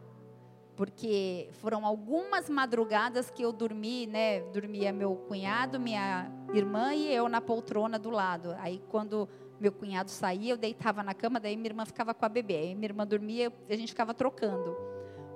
porque 0.80 1.50
foram 1.56 1.86
algumas 1.86 2.50
madrugadas 2.50 3.30
que 3.30 3.42
eu 3.42 3.52
dormi, 3.52 4.08
né? 4.08 4.40
Dormia 4.54 4.94
meu 4.94 5.14
cunhado, 5.14 5.78
minha 5.78 6.32
irmã 6.54 6.94
e 6.94 7.14
eu 7.14 7.28
na 7.28 7.42
poltrona 7.42 8.00
do 8.00 8.10
lado. 8.10 8.56
Aí 8.60 8.82
quando 8.88 9.28
meu 9.60 9.74
cunhado 9.74 10.10
saía, 10.10 10.54
eu 10.54 10.58
deitava 10.58 11.04
na 11.04 11.14
cama, 11.14 11.38
daí 11.38 11.58
minha 11.58 11.68
irmã 11.68 11.86
ficava 11.86 12.14
com 12.14 12.24
a 12.26 12.30
bebê. 12.30 12.56
Aí 12.56 12.76
minha 12.76 12.88
irmã 12.88 13.06
dormia, 13.06 13.52
a 13.70 13.76
gente 13.76 13.90
ficava 13.90 14.14
trocando. 14.14 14.74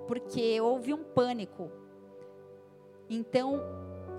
Porque 0.08 0.62
houve 0.62 0.94
um 0.94 1.04
pânico. 1.04 1.70
Então, 3.14 3.62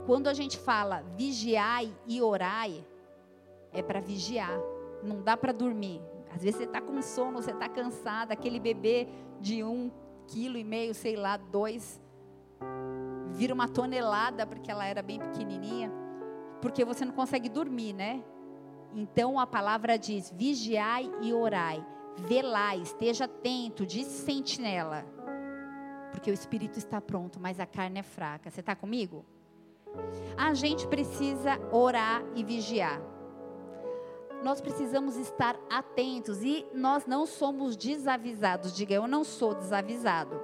quando 0.07 0.29
a 0.29 0.33
gente 0.35 0.57
fala 0.57 1.03
vigiai 1.17 1.93
e 2.07 2.23
orai, 2.23 2.87
é 3.73 3.83
para 3.83 4.01
vigiar. 4.01 4.57
Não 5.03 5.21
dá 5.21 5.37
para 5.37 5.53
dormir. 5.53 6.01
Às 6.33 6.43
vezes 6.43 6.59
você 6.59 6.65
está 6.65 6.81
com 6.81 7.03
sono, 7.03 7.43
você 7.43 7.51
está 7.51 7.69
cansada, 7.69 8.33
aquele 8.33 8.61
bebê 8.61 9.09
de 9.41 9.65
um 9.65 9.91
quilo 10.29 10.57
e 10.57 10.63
meio, 10.63 10.95
sei 10.95 11.17
lá, 11.17 11.37
dois, 11.37 12.01
vira 13.33 13.53
uma 13.53 13.69
tonelada 13.69 14.47
porque 14.47 14.71
ela 14.71 14.87
era 14.87 15.03
bem 15.03 15.19
pequenininha, 15.19 15.93
porque 16.63 16.85
você 16.85 17.05
não 17.05 17.13
consegue 17.13 17.49
dormir, 17.49 17.93
né? 17.93 18.23
Então 18.95 19.41
a 19.41 19.47
palavra 19.47 19.99
diz: 19.99 20.33
vigiai 20.37 21.11
e 21.21 21.33
orai, 21.33 21.85
velai, 22.17 22.81
esteja 22.81 23.25
atento, 23.25 23.85
diz 23.85 24.07
sentinela, 24.07 25.05
porque 26.15 26.31
o 26.31 26.35
espírito 26.35 26.79
está 26.79 27.01
pronto, 27.01 27.41
mas 27.41 27.59
a 27.61 27.67
carne 27.67 28.01
é 28.01 28.03
fraca. 28.03 28.51
Você 28.51 28.61
está 28.61 28.75
comigo? 28.75 29.25
A 30.37 30.55
gente 30.55 30.87
precisa 30.89 31.59
orar 31.71 32.23
e 32.35 32.43
vigiar 32.43 33.01
nós 34.45 34.61
precisamos 34.61 35.17
estar 35.17 35.57
atentos 35.71 36.43
e 36.43 36.67
nós 36.75 37.07
não 37.07 37.25
somos 37.25 37.77
desavisados. 37.77 38.77
Diga, 38.77 38.95
eu 38.95 39.09
não 39.09 39.25
sou 39.25 39.55
desavisado. 39.55 40.39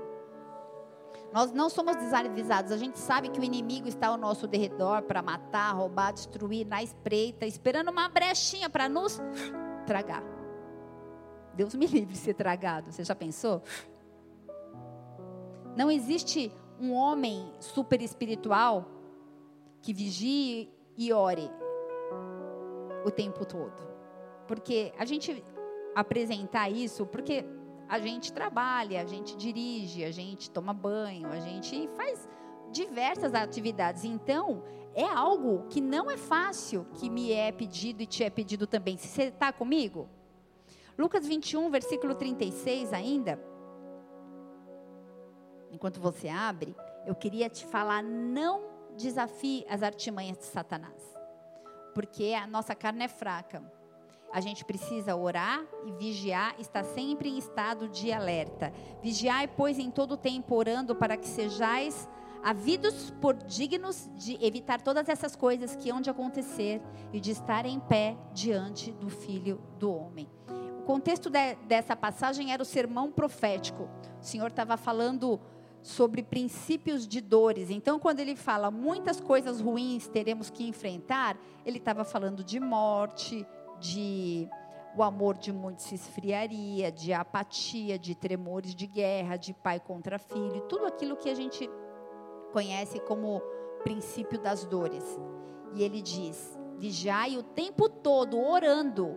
Nós 1.33 1.53
não 1.53 1.69
somos 1.69 1.95
desavisados. 1.97 2.73
A 2.73 2.79
gente 2.79 2.99
sabe 2.99 3.29
que 3.29 3.39
o 3.39 3.45
inimigo 3.45 3.87
está 3.87 4.09
ao 4.09 4.17
nosso 4.17 4.47
derredor 4.47 5.03
para 5.03 5.23
matar, 5.23 5.73
roubar, 5.73 6.12
destruir, 6.12 6.67
na 6.67 6.83
espreita, 6.83 7.45
esperando 7.45 7.91
uma 7.91 8.09
brechinha 8.09 8.71
para 8.71 8.89
nos 8.89 9.21
tragar. 9.87 10.25
Deus 11.55 11.75
me 11.75 11.87
livre 11.87 12.15
de 12.15 12.19
ser 12.19 12.35
tragado. 12.35 12.91
Você 12.91 13.05
já 13.05 13.15
pensou? 13.15 13.62
Não 15.77 15.91
existe 15.91 16.53
um 16.81 16.93
homem 16.93 17.53
super 17.61 18.00
espiritual 18.00 18.87
que 19.83 19.93
vigie 19.93 20.71
e 20.97 21.12
ore 21.12 21.50
o 23.05 23.11
tempo 23.11 23.45
todo. 23.45 23.89
Porque 24.47 24.93
a 24.99 25.05
gente 25.05 25.45
apresentar 25.95 26.69
isso, 26.71 27.07
porque 27.07 27.45
a 27.89 27.99
gente 27.99 28.33
trabalha, 28.33 29.00
a 29.00 29.05
gente 29.05 29.37
dirige, 29.37 30.05
a 30.05 30.11
gente 30.11 30.50
toma 30.50 30.73
banho, 30.73 31.29
a 31.29 31.41
gente 31.41 31.89
faz 31.97 32.29
diversas 32.71 33.35
atividades. 33.35 34.05
Então, 34.05 34.62
é 34.95 35.05
algo 35.05 35.67
que 35.69 35.81
não 35.81 36.11
é 36.11 36.17
fácil 36.17 36.87
que 36.95 37.09
me 37.11 37.33
é 37.33 37.50
pedido 37.53 38.03
e 38.03 38.07
te 38.07 38.25
é 38.25 38.31
pedido 38.31 38.67
também. 38.67 38.97
Você 38.97 39.25
está 39.25 39.53
comigo? 39.53 40.09
Lucas 40.99 41.27
21, 41.27 41.71
versículo 41.71 42.15
36 42.15 42.93
ainda. 42.93 43.50
Enquanto 45.71 46.00
você 46.00 46.29
abre, 46.29 46.75
eu 47.07 47.15
queria 47.15 47.49
te 47.49 47.65
falar: 47.65 48.03
não 48.03 48.62
desafie 48.97 49.65
as 49.69 49.83
artimanhas 49.83 50.39
de 50.39 50.45
Satanás, 50.45 51.03
porque 51.95 52.35
a 52.35 52.47
nossa 52.47 52.75
carne 52.75 53.05
é 53.05 53.09
fraca 53.09 53.62
a 54.33 54.41
gente 54.41 54.65
precisa 54.65 55.17
orar 55.17 55.65
e 55.85 55.93
vigiar, 55.93 56.55
estar 56.59 56.85
sempre 56.85 57.29
em 57.29 57.39
estado 57.39 57.89
de 57.89 58.12
alerta. 58.12 58.73
Vigiai, 59.03 59.49
pois, 59.49 59.79
em 59.79 59.91
todo 59.91 60.17
tempo 60.17 60.55
orando 60.55 60.95
para 60.95 61.17
que 61.17 61.27
sejais 61.27 62.09
havidos 62.43 63.11
por 63.21 63.35
dignos 63.35 64.09
de 64.15 64.43
evitar 64.45 64.81
todas 64.81 65.09
essas 65.09 65.37
coisas 65.37 65.77
que 65.77 65.91
hão 65.91 66.00
de 66.00 66.09
acontecer 66.09 66.81
e 67.12 67.21
de 67.21 67.33
estar 67.33 67.67
em 67.67 67.79
pé 67.81 68.17
diante 68.33 68.93
do 68.93 69.11
Filho 69.11 69.61
do 69.79 69.93
Homem. 69.93 70.29
O 70.79 70.83
contexto 70.85 71.29
de, 71.29 71.57
dessa 71.67 71.95
passagem 71.95 72.53
era 72.53 72.62
o 72.62 72.67
sermão 72.67 73.12
profético. 73.12 73.89
O 74.21 74.25
Senhor 74.25 74.47
estava 74.47 74.77
falando 74.77 75.41
sobre 75.83 76.23
princípios 76.23 77.07
de 77.07 77.21
dores. 77.21 77.71
Então, 77.71 77.99
quando 77.99 78.21
ele 78.21 78.37
fala 78.37 78.71
muitas 78.71 79.21
coisas 79.21 79.61
ruins 79.61 80.09
teremos 80.09 80.51
que 80.51 80.67
enfrentar, 80.67 81.39
ele 81.65 81.79
estava 81.79 82.05
falando 82.05 82.45
de 82.45 82.61
morte, 82.61 83.47
de 83.79 84.49
o 84.97 85.03
amor 85.03 85.37
de 85.39 85.53
muitos 85.53 85.85
se 85.85 85.95
esfriaria, 85.95 86.91
de 86.91 87.13
apatia, 87.13 87.99
de 87.99 88.15
tremores 88.15 88.75
de 88.75 88.87
guerra, 88.87 89.37
de 89.37 89.55
pai 89.55 89.79
contra 89.79 90.19
filho, 90.19 90.63
tudo 90.63 90.87
aquilo 90.87 91.17
que 91.17 91.31
a 91.31 91.35
gente 91.35 91.71
conhece 92.53 92.99
como 93.01 93.41
princípio 93.83 94.39
das 94.39 94.65
dores. 94.65 95.05
E 95.75 95.83
ele 95.83 96.03
diz: 96.03 96.59
vigiai 96.77 97.37
o 97.37 97.43
tempo 97.43 97.89
todo 97.89 98.39
orando, 98.39 99.17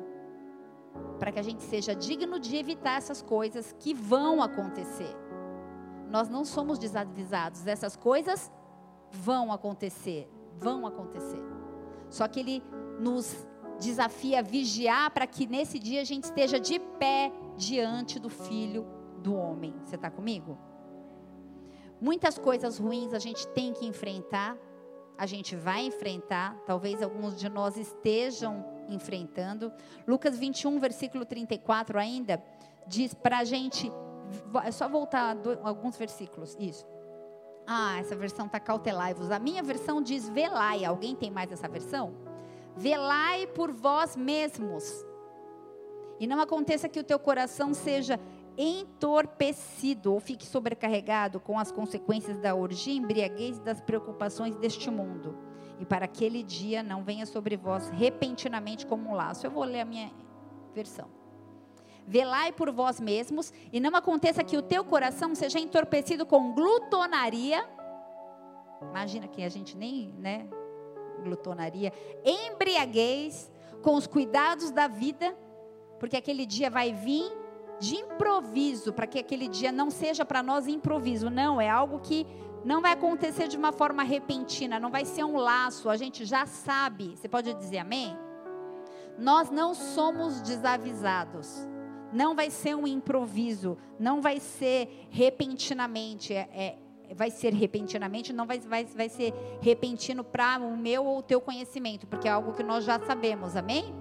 para 1.20 1.32
que 1.32 1.40
a 1.40 1.44
gente 1.44 1.64
seja 1.64 1.96
digno 1.96 2.40
de 2.40 2.56
evitar 2.56 2.98
essas 2.98 3.22
coisas 3.22 3.76
que 3.80 3.94
vão 3.94 4.42
acontecer. 4.42 5.16
Nós 6.14 6.30
não 6.30 6.46
somos 6.46 6.78
desavisados, 6.78 7.66
essas 7.66 7.96
coisas 7.96 8.52
vão 9.10 9.52
acontecer, 9.52 10.30
vão 10.60 10.86
acontecer. 10.86 11.42
Só 12.08 12.28
que 12.28 12.40
ele 12.40 12.64
nos 13.00 13.36
desafia 13.80 14.38
a 14.38 14.42
vigiar 14.44 15.10
para 15.10 15.26
que 15.26 15.48
nesse 15.48 15.80
dia 15.80 16.02
a 16.02 16.04
gente 16.04 16.26
esteja 16.26 16.60
de 16.60 16.78
pé 16.78 17.32
diante 17.58 18.20
do 18.20 18.30
Filho 18.30 18.86
do 19.24 19.34
Homem. 19.34 19.74
Você 19.84 19.96
está 19.96 20.12
comigo? 20.12 20.56
Muitas 22.00 22.38
coisas 22.38 22.78
ruins 22.78 23.12
a 23.12 23.18
gente 23.18 23.48
tem 23.48 23.74
que 23.74 23.88
enfrentar, 23.88 24.56
a 25.18 25.26
gente 25.26 25.56
vai 25.56 25.84
enfrentar, 25.88 26.56
talvez 26.64 27.02
alguns 27.02 27.40
de 27.40 27.50
nós 27.50 27.76
estejam 27.76 28.64
enfrentando. 28.88 29.74
Lucas 30.08 30.38
21, 30.38 30.80
versículo 30.80 31.26
34 31.26 31.98
ainda, 31.98 32.40
diz 32.86 33.16
para 33.16 33.40
a 33.40 33.44
gente, 33.44 33.92
é 34.64 34.72
só 34.72 34.88
voltar 34.88 35.38
alguns 35.64 35.98
versículos, 35.98 36.56
isso. 36.60 36.86
Ah, 37.66 37.98
essa 38.00 38.16
versão 38.16 38.46
está 38.46 38.60
cautelai-vos. 38.60 39.32
A 39.32 39.40
minha 39.40 39.64
versão 39.64 40.02
diz 40.02 40.28
velai. 40.30 40.84
Alguém 40.84 41.16
tem 41.16 41.32
mais 41.32 41.52
essa 41.52 41.68
versão? 41.68 42.14
Velai 42.76 43.48
por 43.48 43.72
vós 43.72 44.16
mesmos. 44.16 45.06
E 46.20 46.28
não 46.28 46.40
aconteça 46.40 46.90
que 46.90 47.00
o 47.00 47.04
teu 47.04 47.20
coração 47.20 47.74
seja 47.74 48.20
entorpecido 48.58 50.14
ou 50.14 50.20
fique 50.20 50.46
sobrecarregado 50.46 51.40
com 51.40 51.58
as 51.58 51.72
consequências 51.72 52.38
da 52.38 52.54
orgia, 52.54 52.94
embriaguez 52.94 53.58
e 53.58 53.62
das 53.62 53.82
preocupações 53.82 54.56
deste 54.56 54.92
mundo. 54.92 55.38
E 55.80 55.86
para 55.86 56.06
aquele 56.06 56.44
dia 56.44 56.84
não 56.84 57.04
venha 57.04 57.26
sobre 57.26 57.58
vós 57.58 57.90
repentinamente 57.90 58.86
como 58.86 59.10
um 59.10 59.16
laço. 59.16 59.46
Eu 59.46 59.52
vou 59.52 59.64
ler 59.64 59.82
a 59.82 59.86
minha 59.86 60.12
versão. 60.74 61.23
Velai 62.06 62.52
por 62.52 62.72
vós 62.72 63.00
mesmos, 63.00 63.54
e 63.72 63.80
não 63.80 63.96
aconteça 63.96 64.44
que 64.44 64.58
o 64.58 64.62
teu 64.62 64.84
coração 64.84 65.34
seja 65.34 65.60
entorpecido 65.60 66.26
com 66.26 66.54
glutonaria. 66.54 67.68
Imagina 68.90 69.28
que 69.28 69.42
a 69.44 69.50
gente 69.50 69.78
nem, 69.78 70.14
né, 70.18 70.48
glutonaria, 71.24 71.94
embriaguez 72.26 73.52
com 73.82 73.96
os 73.96 74.06
cuidados 74.06 74.72
da 74.72 74.88
vida, 74.88 75.36
porque 76.00 76.18
aquele 76.18 76.46
dia 76.46 76.70
vai 76.70 76.92
vir 76.94 77.32
de 77.80 77.96
improviso, 77.96 78.94
para 78.94 79.08
que 79.08 79.20
aquele 79.20 79.48
dia 79.48 79.72
não 79.72 79.90
seja 79.90 80.26
para 80.26 80.44
nós 80.44 80.68
improviso, 80.68 81.30
não, 81.30 81.60
é 81.60 81.70
algo 81.70 82.00
que 82.00 82.26
não 82.64 82.82
vai 82.82 82.94
acontecer 82.94 83.48
de 83.48 83.58
uma 83.58 83.72
forma 83.72 84.04
repentina, 84.04 84.80
não 84.80 84.90
vai 84.90 85.06
ser 85.06 85.24
um 85.24 85.36
laço, 85.36 85.90
a 85.90 85.98
gente 85.98 86.24
já 86.24 86.46
sabe. 86.46 87.16
Você 87.16 87.28
pode 87.28 87.54
dizer 87.56 87.80
amém? 87.80 88.18
Nós 89.18 89.50
não 89.50 89.74
somos 89.74 90.42
desavisados. 90.42 91.68
Não 92.14 92.36
vai 92.36 92.50
ser 92.50 92.76
um 92.76 92.88
improviso, 92.88 93.78
não 94.00 94.22
vai 94.22 94.40
ser 94.40 95.08
repentinamente, 95.10 96.34
é, 96.34 96.48
é 96.54 96.76
vai 97.14 97.30
ser 97.30 97.54
repentinamente, 97.54 98.34
não 98.34 98.46
vai, 98.46 98.60
vai, 98.60 98.86
vai 98.86 99.10
ser 99.10 99.34
repentino 99.62 100.24
para 100.24 100.60
o 100.60 100.76
meu 100.76 101.06
ou 101.06 101.20
o 101.20 101.24
teu 101.24 101.42
conhecimento, 101.42 102.08
porque 102.08 102.28
é 102.28 102.32
algo 102.32 102.54
que 102.54 102.64
nós 102.64 102.86
já 102.86 103.00
sabemos, 103.00 103.56
amém? 103.56 103.94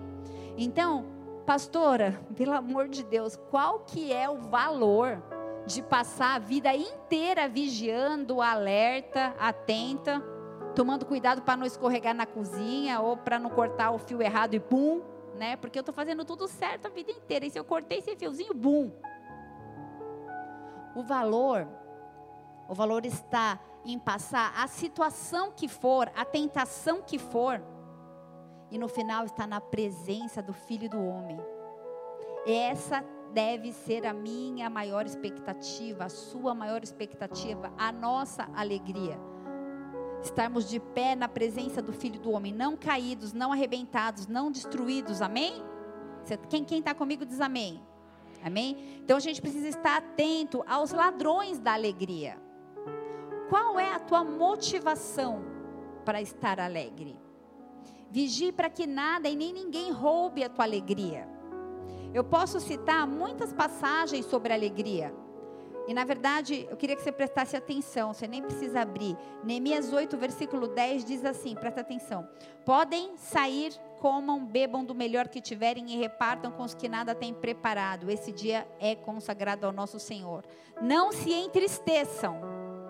Então, 0.57 1.07
pastora, 1.47 2.21
pelo 2.37 2.53
amor 2.53 2.89
de 2.89 3.03
Deus, 3.03 3.37
qual 3.51 3.81
que 3.81 4.13
é 4.13 4.29
o 4.29 4.37
valor 4.37 5.23
de 5.67 5.83
passar 5.83 6.37
a 6.37 6.39
vida 6.39 6.75
inteira 6.75 7.49
vigiando, 7.49 8.41
alerta, 8.41 9.35
atenta, 9.39 10.23
tomando 10.75 11.07
cuidado 11.07 11.43
para 11.43 11.57
não 11.57 11.67
escorregar 11.67 12.15
na 12.15 12.27
cozinha 12.27 13.01
ou 13.01 13.17
para 13.17 13.39
não 13.39 13.51
cortar 13.51 13.93
o 13.93 13.99
fio 13.99 14.21
errado 14.21 14.55
e 14.55 14.61
pum, 14.61 15.03
né? 15.43 15.57
Porque 15.57 15.77
eu 15.77 15.81
estou 15.81 15.93
fazendo 15.93 16.25
tudo 16.25 16.47
certo 16.47 16.87
a 16.87 16.89
vida 16.89 17.11
inteira. 17.11 17.45
E 17.45 17.51
se 17.51 17.59
eu 17.59 17.65
cortei 17.65 17.99
esse 17.99 18.15
fiozinho, 18.15 18.55
bum. 18.55 18.93
O 20.95 21.03
valor, 21.03 21.67
o 22.69 22.75
valor 22.75 23.05
está 23.05 23.59
em 23.85 23.99
passar 23.99 24.53
a 24.57 24.69
situação 24.69 25.51
que 25.51 25.67
for, 25.67 26.09
a 26.15 26.25
tentação 26.25 27.03
que 27.03 27.19
for, 27.19 27.61
e 28.71 28.79
no 28.79 28.87
final 28.87 29.25
está 29.25 29.45
na 29.45 29.61
presença 29.61 30.41
do 30.41 30.53
Filho 30.53 30.89
do 30.89 31.05
Homem. 31.05 31.41
Essa 32.47 33.05
deve 33.33 33.73
ser 33.73 34.07
a 34.07 34.13
minha 34.13 34.71
maior 34.71 35.05
expectativa, 35.07 36.05
a 36.05 36.09
sua 36.09 36.55
maior 36.55 36.85
expectativa, 36.85 37.73
a 37.77 37.91
nossa 37.91 38.49
alegria 38.55 39.19
estarmos 40.23 40.69
de 40.69 40.79
pé 40.79 41.15
na 41.15 41.29
presença 41.29 41.83
do 41.83 41.93
Filho 41.93 42.21
do 42.21 42.31
Homem, 42.31 42.53
não 42.53 42.77
caídos, 42.77 43.33
não 43.33 43.53
arrebentados, 43.53 44.27
não 44.27 44.51
destruídos, 44.51 45.21
amém? 45.21 45.63
Quem 46.49 46.79
está 46.79 46.95
comigo 46.95 47.27
diz 47.27 47.41
amém. 47.41 47.83
Amém? 48.45 49.01
Então 49.03 49.17
a 49.17 49.21
gente 49.21 49.41
precisa 49.41 49.69
estar 49.69 49.99
atento 49.99 50.65
aos 50.67 50.91
ladrões 50.93 51.59
da 51.59 51.73
alegria. 51.75 52.41
Qual 53.49 53.79
é 53.79 53.93
a 53.93 54.01
tua 54.01 54.25
motivação 54.25 55.45
para 56.05 56.23
estar 56.23 56.59
alegre? 56.59 57.17
Vigie 58.11 58.53
para 58.53 58.69
que 58.69 58.87
nada 58.87 59.29
e 59.29 59.37
nem 59.37 59.53
ninguém 59.53 59.91
roube 59.91 60.43
a 60.43 60.49
tua 60.49 60.65
alegria. 60.65 61.29
Eu 62.13 62.25
posso 62.25 62.61
citar 62.61 63.07
muitas 63.07 63.53
passagens 63.53 64.27
sobre 64.27 64.53
alegria. 64.53 65.15
E 65.87 65.95
na 65.95 66.05
verdade, 66.05 66.67
eu 66.71 66.77
queria 66.77 66.95
que 66.95 67.03
você 67.03 67.11
prestasse 67.11 67.57
atenção, 67.57 68.13
você 68.13 68.27
nem 68.27 68.43
precisa 68.43 68.81
abrir. 68.83 69.17
Neemias 69.43 69.93
8, 69.93 70.17
versículo 70.17 70.69
10 70.69 71.05
diz 71.05 71.25
assim: 71.25 71.55
presta 71.55 71.81
atenção. 71.81 72.29
Podem 72.65 73.17
sair, 73.17 73.73
comam, 74.01 74.45
bebam 74.45 74.85
do 74.85 74.95
melhor 74.95 75.29
que 75.29 75.41
tiverem 75.41 75.91
e 75.93 75.97
repartam 75.97 76.53
com 76.53 76.63
os 76.63 76.75
que 76.75 76.89
nada 76.89 77.15
têm 77.15 77.35
preparado. 77.35 78.11
Esse 78.11 78.31
dia 78.31 78.67
é 78.79 78.95
consagrado 78.95 79.67
ao 79.67 79.73
nosso 79.73 79.99
Senhor. 79.99 80.45
Não 80.81 81.13
se 81.13 81.33
entristeçam, 81.33 82.41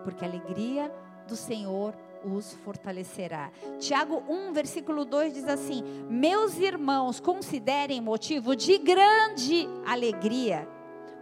porque 0.05 0.25
a 0.25 0.29
alegria 0.29 0.93
do 1.27 1.37
Senhor 1.37 1.95
os 2.25 2.53
fortalecerá. 2.65 3.51
Tiago 3.79 4.23
1, 4.29 4.53
versículo 4.53 5.05
2 5.05 5.33
diz 5.33 5.49
assim: 5.49 5.83
Meus 6.09 6.59
irmãos, 6.59 7.21
considerem 7.21 8.01
motivo 8.01 8.55
de 8.55 8.79
grande 8.79 9.69
alegria 9.87 10.69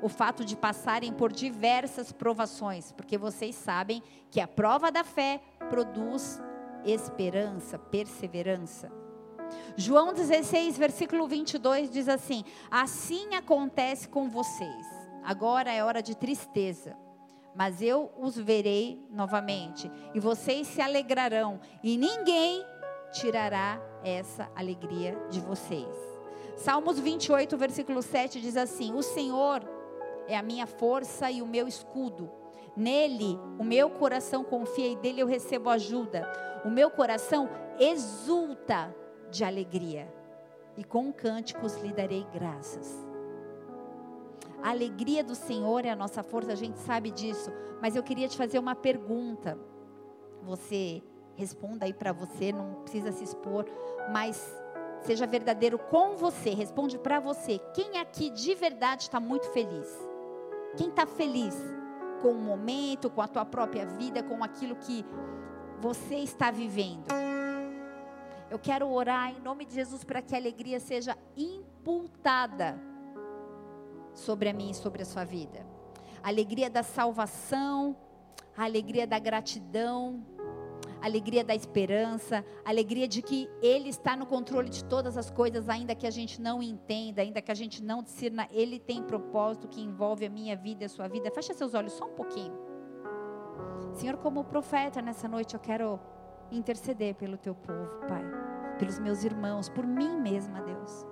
o 0.03 0.09
fato 0.09 0.45
de 0.45 0.57
passarem 0.57 1.13
por 1.13 1.33
diversas 1.33 2.13
provações, 2.13 2.93
porque 2.93 3.19
vocês 3.19 3.55
sabem 3.55 4.03
que 4.31 4.41
a 4.41 4.49
prova 4.49 4.91
da 4.91 5.05
fé 5.05 5.41
produz 5.69 6.41
esperança, 6.85 7.79
perseverança. 7.79 8.91
João 9.77 10.13
16, 10.13 10.79
versículo 10.79 11.27
22 11.27 11.91
diz 11.91 12.09
assim: 12.09 12.45
Assim 12.71 13.35
acontece 13.35 14.09
com 14.09 14.29
vocês. 14.29 14.87
Agora 15.23 15.73
é 15.73 15.85
hora 15.85 16.03
de 16.03 16.17
tristeza, 16.17 16.97
mas 17.55 17.83
eu 17.83 18.11
os 18.19 18.37
verei 18.37 19.07
novamente, 19.11 19.91
e 20.15 20.21
vocês 20.21 20.67
se 20.67 20.81
alegrarão, 20.81 21.61
e 21.83 21.97
ninguém 21.99 22.65
tirará 23.13 23.81
essa 24.03 24.51
alegria 24.55 25.19
de 25.29 25.41
vocês. 25.41 25.89
Salmos 26.57 26.99
28, 26.99 27.57
versículo 27.57 28.03
7 28.03 28.41
diz 28.41 28.57
assim: 28.57 28.95
O 28.95 29.03
Senhor 29.03 29.63
é 30.31 30.37
a 30.37 30.43
minha 30.43 30.67
força 30.67 31.29
e 31.31 31.43
o 31.43 31.47
meu 31.47 31.67
escudo. 31.67 32.31
Nele 32.77 33.37
o 33.59 33.65
meu 33.65 33.91
coração 33.91 34.45
confia 34.45 34.89
e 34.89 34.97
dele 34.97 35.21
eu 35.21 35.27
recebo 35.27 35.69
ajuda. 35.69 36.31
O 36.65 36.71
meu 36.71 36.89
coração 36.89 37.49
exulta 37.79 38.95
de 39.31 39.43
alegria 39.43 40.09
e 40.77 40.85
com 40.85 41.13
cânticos 41.13 41.77
lhe 41.79 41.93
darei 41.93 42.25
graças. 42.33 42.97
A 44.63 44.71
alegria 44.71 45.25
do 45.25 45.35
Senhor 45.35 45.85
é 45.85 45.91
a 45.91 45.97
nossa 45.97 46.23
força, 46.23 46.53
a 46.53 46.57
gente 46.57 46.79
sabe 46.79 47.11
disso, 47.11 47.51
mas 47.81 47.97
eu 47.97 48.03
queria 48.03 48.29
te 48.29 48.37
fazer 48.37 48.59
uma 48.59 48.75
pergunta. 48.75 49.59
Você 50.43 51.03
responda 51.35 51.87
aí 51.87 51.93
para 51.93 52.13
você, 52.13 52.53
não 52.53 52.75
precisa 52.83 53.11
se 53.11 53.25
expor, 53.25 53.67
mas 54.13 54.55
seja 55.01 55.27
verdadeiro 55.27 55.79
com 55.79 56.15
você, 56.15 56.51
responde 56.51 56.99
para 56.99 57.19
você. 57.19 57.59
Quem 57.75 57.99
aqui 57.99 58.31
de 58.31 58.55
verdade 58.55 59.03
está 59.03 59.19
muito 59.19 59.49
feliz? 59.49 60.10
Quem 60.77 60.89
está 60.89 61.07
feliz 61.07 61.57
com 62.23 62.31
o 62.31 62.41
momento, 62.41 63.11
com 63.11 63.21
a 63.21 63.29
tua 63.29 63.45
própria 63.45 63.87
vida, 63.87 64.23
com 64.23 64.43
aquilo 64.45 64.77
que 64.77 65.05
você 65.81 66.17
está 66.17 66.51
vivendo? 66.51 67.07
Eu 68.51 68.59
quero 68.59 68.89
orar 68.91 69.31
em 69.31 69.41
nome 69.41 69.65
de 69.65 69.75
Jesus 69.75 70.05
para 70.05 70.21
que 70.21 70.35
a 70.35 70.39
alegria 70.39 70.81
seja 70.81 71.17
imputada 71.37 72.79
sobre 74.15 74.49
a 74.49 74.53
mim 74.53 74.71
e 74.71 74.75
sobre 74.75 75.03
a 75.03 75.05
sua 75.05 75.25
vida. 75.25 75.65
A 76.23 76.29
alegria 76.29 76.69
da 76.69 76.83
salvação, 76.83 77.97
a 78.57 78.65
alegria 78.65 79.07
da 79.07 79.19
gratidão, 79.19 80.25
alegria 81.01 81.45
da 81.45 81.55
esperança, 81.55 82.45
alegria 82.65 83.09
de 83.09 83.23
que 83.23 83.49
Ele 83.63 83.89
está 83.89 84.17
no 84.17 84.27
controle 84.27 84.69
de 84.69 84.85
todas 84.85 85.17
as 85.17 85.31
coisas, 85.31 85.69
ainda 85.69 85.95
que 85.95 86.07
a 86.07 86.11
gente 86.11 86.41
não 86.41 86.63
entenda, 86.63 87.23
ainda 87.23 87.41
que 87.41 87.51
a 87.51 87.55
gente 87.55 87.83
não 87.83 88.03
discerna, 88.03 88.49
Ele 88.51 88.79
tem 88.79 89.03
propósito 89.03 89.69
que 89.69 89.81
envolve 89.81 90.27
a 90.27 90.31
minha 90.31 90.57
vida 90.57 90.85
e 90.85 90.87
a 90.87 90.89
sua 90.89 91.09
vida. 91.09 91.31
Fecha 91.31 91.53
seus 91.53 91.75
olhos 91.75 91.93
só 91.93 92.05
um 92.07 92.15
pouquinho. 92.15 92.53
Senhor, 93.95 94.17
como 94.19 94.45
profeta 94.45 95.03
nessa 95.03 95.27
noite, 95.27 95.55
eu 95.55 95.61
quero 95.61 95.99
interceder 96.51 97.15
pelo 97.15 97.37
teu 97.37 97.55
povo, 97.55 98.01
Pai, 98.07 98.25
pelos 98.79 98.99
meus 98.99 99.25
irmãos, 99.25 99.69
por 99.69 99.87
mim 99.87 100.21
mesma, 100.21 100.61
Deus. 100.63 101.07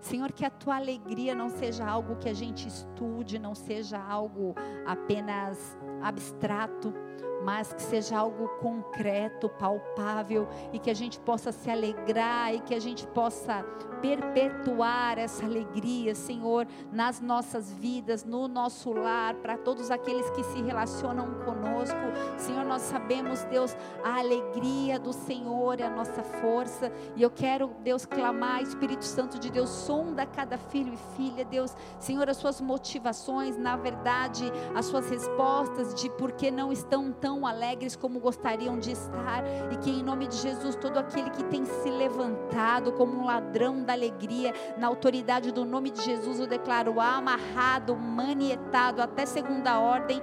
Senhor, 0.00 0.32
que 0.32 0.44
a 0.44 0.50
tua 0.50 0.76
alegria 0.76 1.34
não 1.34 1.50
seja 1.50 1.86
algo 1.86 2.16
que 2.16 2.28
a 2.28 2.32
gente 2.32 2.66
estude, 2.66 3.38
não 3.38 3.54
seja 3.54 3.98
algo 3.98 4.54
apenas 4.86 5.78
abstrato, 6.02 6.94
mas 7.42 7.72
que 7.72 7.82
seja 7.82 8.18
algo 8.18 8.48
concreto, 8.60 9.48
palpável 9.48 10.48
e 10.72 10.78
que 10.78 10.90
a 10.90 10.94
gente 10.94 11.18
possa 11.20 11.52
se 11.52 11.70
alegrar 11.70 12.54
e 12.54 12.60
que 12.60 12.74
a 12.74 12.80
gente 12.80 13.06
possa 13.08 13.64
perpetuar 14.00 15.18
essa 15.18 15.44
alegria, 15.44 16.14
Senhor, 16.14 16.66
nas 16.90 17.20
nossas 17.20 17.70
vidas, 17.70 18.24
no 18.24 18.48
nosso 18.48 18.92
lar, 18.92 19.34
para 19.34 19.56
todos 19.56 19.90
aqueles 19.90 20.28
que 20.30 20.42
se 20.42 20.62
relacionam 20.62 21.26
conosco. 21.44 21.96
Senhor, 22.38 22.64
nós 22.64 22.82
sabemos, 22.82 23.44
Deus, 23.44 23.76
a 24.02 24.18
alegria 24.18 24.98
do 24.98 25.12
Senhor 25.12 25.80
é 25.80 25.84
a 25.84 25.90
nossa 25.90 26.22
força 26.22 26.90
e 27.14 27.22
eu 27.22 27.30
quero, 27.30 27.70
Deus, 27.82 28.06
clamar, 28.06 28.62
Espírito 28.62 29.04
Santo 29.04 29.38
de 29.38 29.50
Deus, 29.50 29.68
sonda 29.68 30.26
cada 30.26 30.56
filho 30.56 30.94
e 30.94 31.16
filha, 31.16 31.44
Deus, 31.44 31.76
Senhor, 31.98 32.28
as 32.28 32.36
suas 32.36 32.60
motivações, 32.60 33.56
na 33.56 33.76
verdade, 33.76 34.50
as 34.74 34.86
suas 34.86 35.10
respostas 35.10 35.94
de 35.94 36.08
por 36.10 36.32
que 36.32 36.50
não 36.50 36.72
estão 36.72 37.12
tão 37.12 37.29
tão 37.30 37.46
alegres 37.46 37.94
como 37.94 38.18
gostariam 38.18 38.76
de 38.76 38.90
estar, 38.90 39.44
e 39.70 39.76
que 39.76 39.88
em 39.88 40.02
nome 40.02 40.26
de 40.26 40.36
Jesus, 40.36 40.74
todo 40.74 40.98
aquele 40.98 41.30
que 41.30 41.44
tem 41.44 41.64
se 41.64 41.88
levantado 41.88 42.90
como 42.90 43.16
um 43.16 43.24
ladrão 43.24 43.84
da 43.84 43.92
alegria, 43.92 44.52
na 44.76 44.88
autoridade 44.88 45.52
do 45.52 45.64
nome 45.64 45.90
de 45.90 46.02
Jesus, 46.02 46.40
eu 46.40 46.46
declaro 46.48 47.00
amarrado, 47.00 47.94
manietado 47.94 49.00
até 49.00 49.24
segunda 49.26 49.78
ordem, 49.78 50.20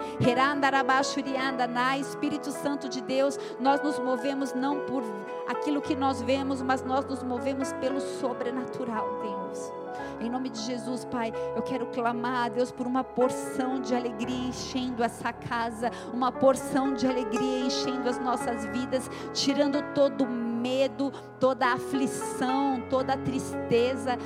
na 1.70 1.98
Espírito 1.98 2.52
Santo 2.52 2.90
de 2.90 3.02
Deus, 3.02 3.40
nós 3.58 3.82
nos 3.82 3.98
movemos 4.00 4.54
não 4.54 4.82
por 4.82 5.02
aquilo 5.48 5.82
que 5.82 5.96
nós 5.96 6.22
vemos, 6.22 6.62
mas 6.62 6.84
nós 6.84 7.06
nos 7.06 7.24
movemos 7.24 7.72
pelo 7.74 8.02
sobrenatural, 8.02 9.08
Deus. 9.22 9.87
Em 10.20 10.30
nome 10.30 10.50
de 10.50 10.60
Jesus, 10.60 11.06
Pai, 11.06 11.34
eu 11.56 11.62
quero 11.62 11.88
clamar 11.88 12.46
a 12.46 12.50
Deus 12.50 12.72
por 12.72 12.88
uma 12.88 13.04
porção 13.04 13.80
de 13.82 13.96
alegria 13.96 14.48
enchendo 14.50 15.04
essa 15.04 15.32
casa, 15.32 15.92
uma 16.14 16.32
porção 16.32 16.94
de 16.94 17.08
alegria 17.08 17.66
enchendo 17.66 18.10
as 18.10 18.20
nossas 18.20 18.66
vidas, 18.66 19.10
tirando 19.34 19.82
todo 19.94 20.24
o 20.24 20.28
medo, 20.68 21.14
toda 21.40 21.74
aflição, 21.74 22.82
toda 22.90 23.14
a 23.14 23.18
tristeza, 23.18 24.18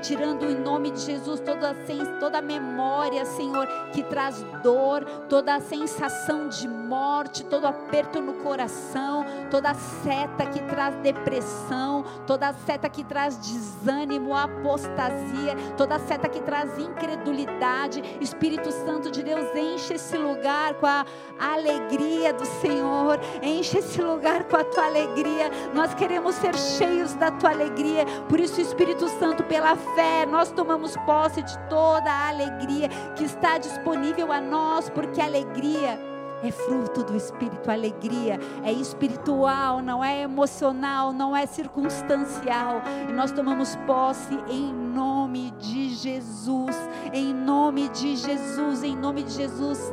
tirando 0.00 0.44
em 0.44 0.54
nome 0.54 0.90
de 0.90 1.00
Jesus 1.00 1.40
toda 1.40 1.74
toda 2.20 2.40
memória, 2.40 3.24
Senhor, 3.24 3.66
que 3.92 4.02
traz 4.02 4.44
dor, 4.62 5.04
toda 5.28 5.56
a 5.56 5.60
sensação 5.60 6.48
de 6.48 6.68
morte, 6.68 7.44
todo 7.44 7.66
aperto 7.66 8.20
no 8.20 8.34
coração, 8.34 9.24
toda 9.50 9.74
seta 9.74 10.46
que 10.46 10.62
traz 10.62 10.94
depressão, 10.96 12.04
toda 12.26 12.52
seta 12.52 12.88
que 12.88 13.02
traz 13.02 13.36
desânimo, 13.38 14.34
apostasia, 14.34 15.56
toda 15.76 15.98
seta 15.98 16.28
que 16.28 16.40
traz 16.40 16.78
incredulidade. 16.78 18.02
Espírito 18.20 18.70
Santo 18.70 19.10
de 19.10 19.22
Deus, 19.22 19.54
enche 19.56 19.94
esse 19.94 20.16
lugar 20.16 20.74
com 20.74 20.86
a 20.86 21.04
alegria 21.38 22.32
do 22.32 22.44
Senhor, 22.44 23.18
enche 23.42 23.78
esse 23.78 23.95
lugar 24.02 24.44
com 24.44 24.56
a 24.56 24.64
tua 24.64 24.86
alegria. 24.86 25.50
Nós 25.74 25.94
queremos 25.94 26.34
ser 26.36 26.54
cheios 26.56 27.14
da 27.14 27.30
tua 27.30 27.50
alegria. 27.50 28.04
Por 28.28 28.40
isso, 28.40 28.60
Espírito 28.60 29.08
Santo, 29.08 29.42
pela 29.44 29.76
fé, 29.76 30.26
nós 30.26 30.50
tomamos 30.50 30.96
posse 30.98 31.42
de 31.42 31.58
toda 31.68 32.10
a 32.10 32.28
alegria 32.28 32.88
que 33.14 33.24
está 33.24 33.58
disponível 33.58 34.32
a 34.32 34.40
nós, 34.40 34.88
porque 34.90 35.20
a 35.20 35.24
alegria 35.24 35.98
é 36.42 36.50
fruto 36.50 37.02
do 37.02 37.16
Espírito, 37.16 37.70
alegria 37.70 38.38
é 38.62 38.72
espiritual, 38.72 39.80
não 39.80 40.04
é 40.04 40.22
emocional, 40.22 41.12
não 41.12 41.36
é 41.36 41.46
circunstancial. 41.46 42.82
E 43.08 43.12
nós 43.12 43.32
tomamos 43.32 43.76
posse 43.86 44.38
em 44.48 44.72
nome 44.72 45.50
de 45.52 45.90
Jesus, 45.94 46.76
em 47.12 47.32
nome 47.32 47.88
de 47.88 48.16
Jesus, 48.16 48.82
em 48.82 48.96
nome 48.96 49.22
de 49.22 49.32
Jesus. 49.32 49.90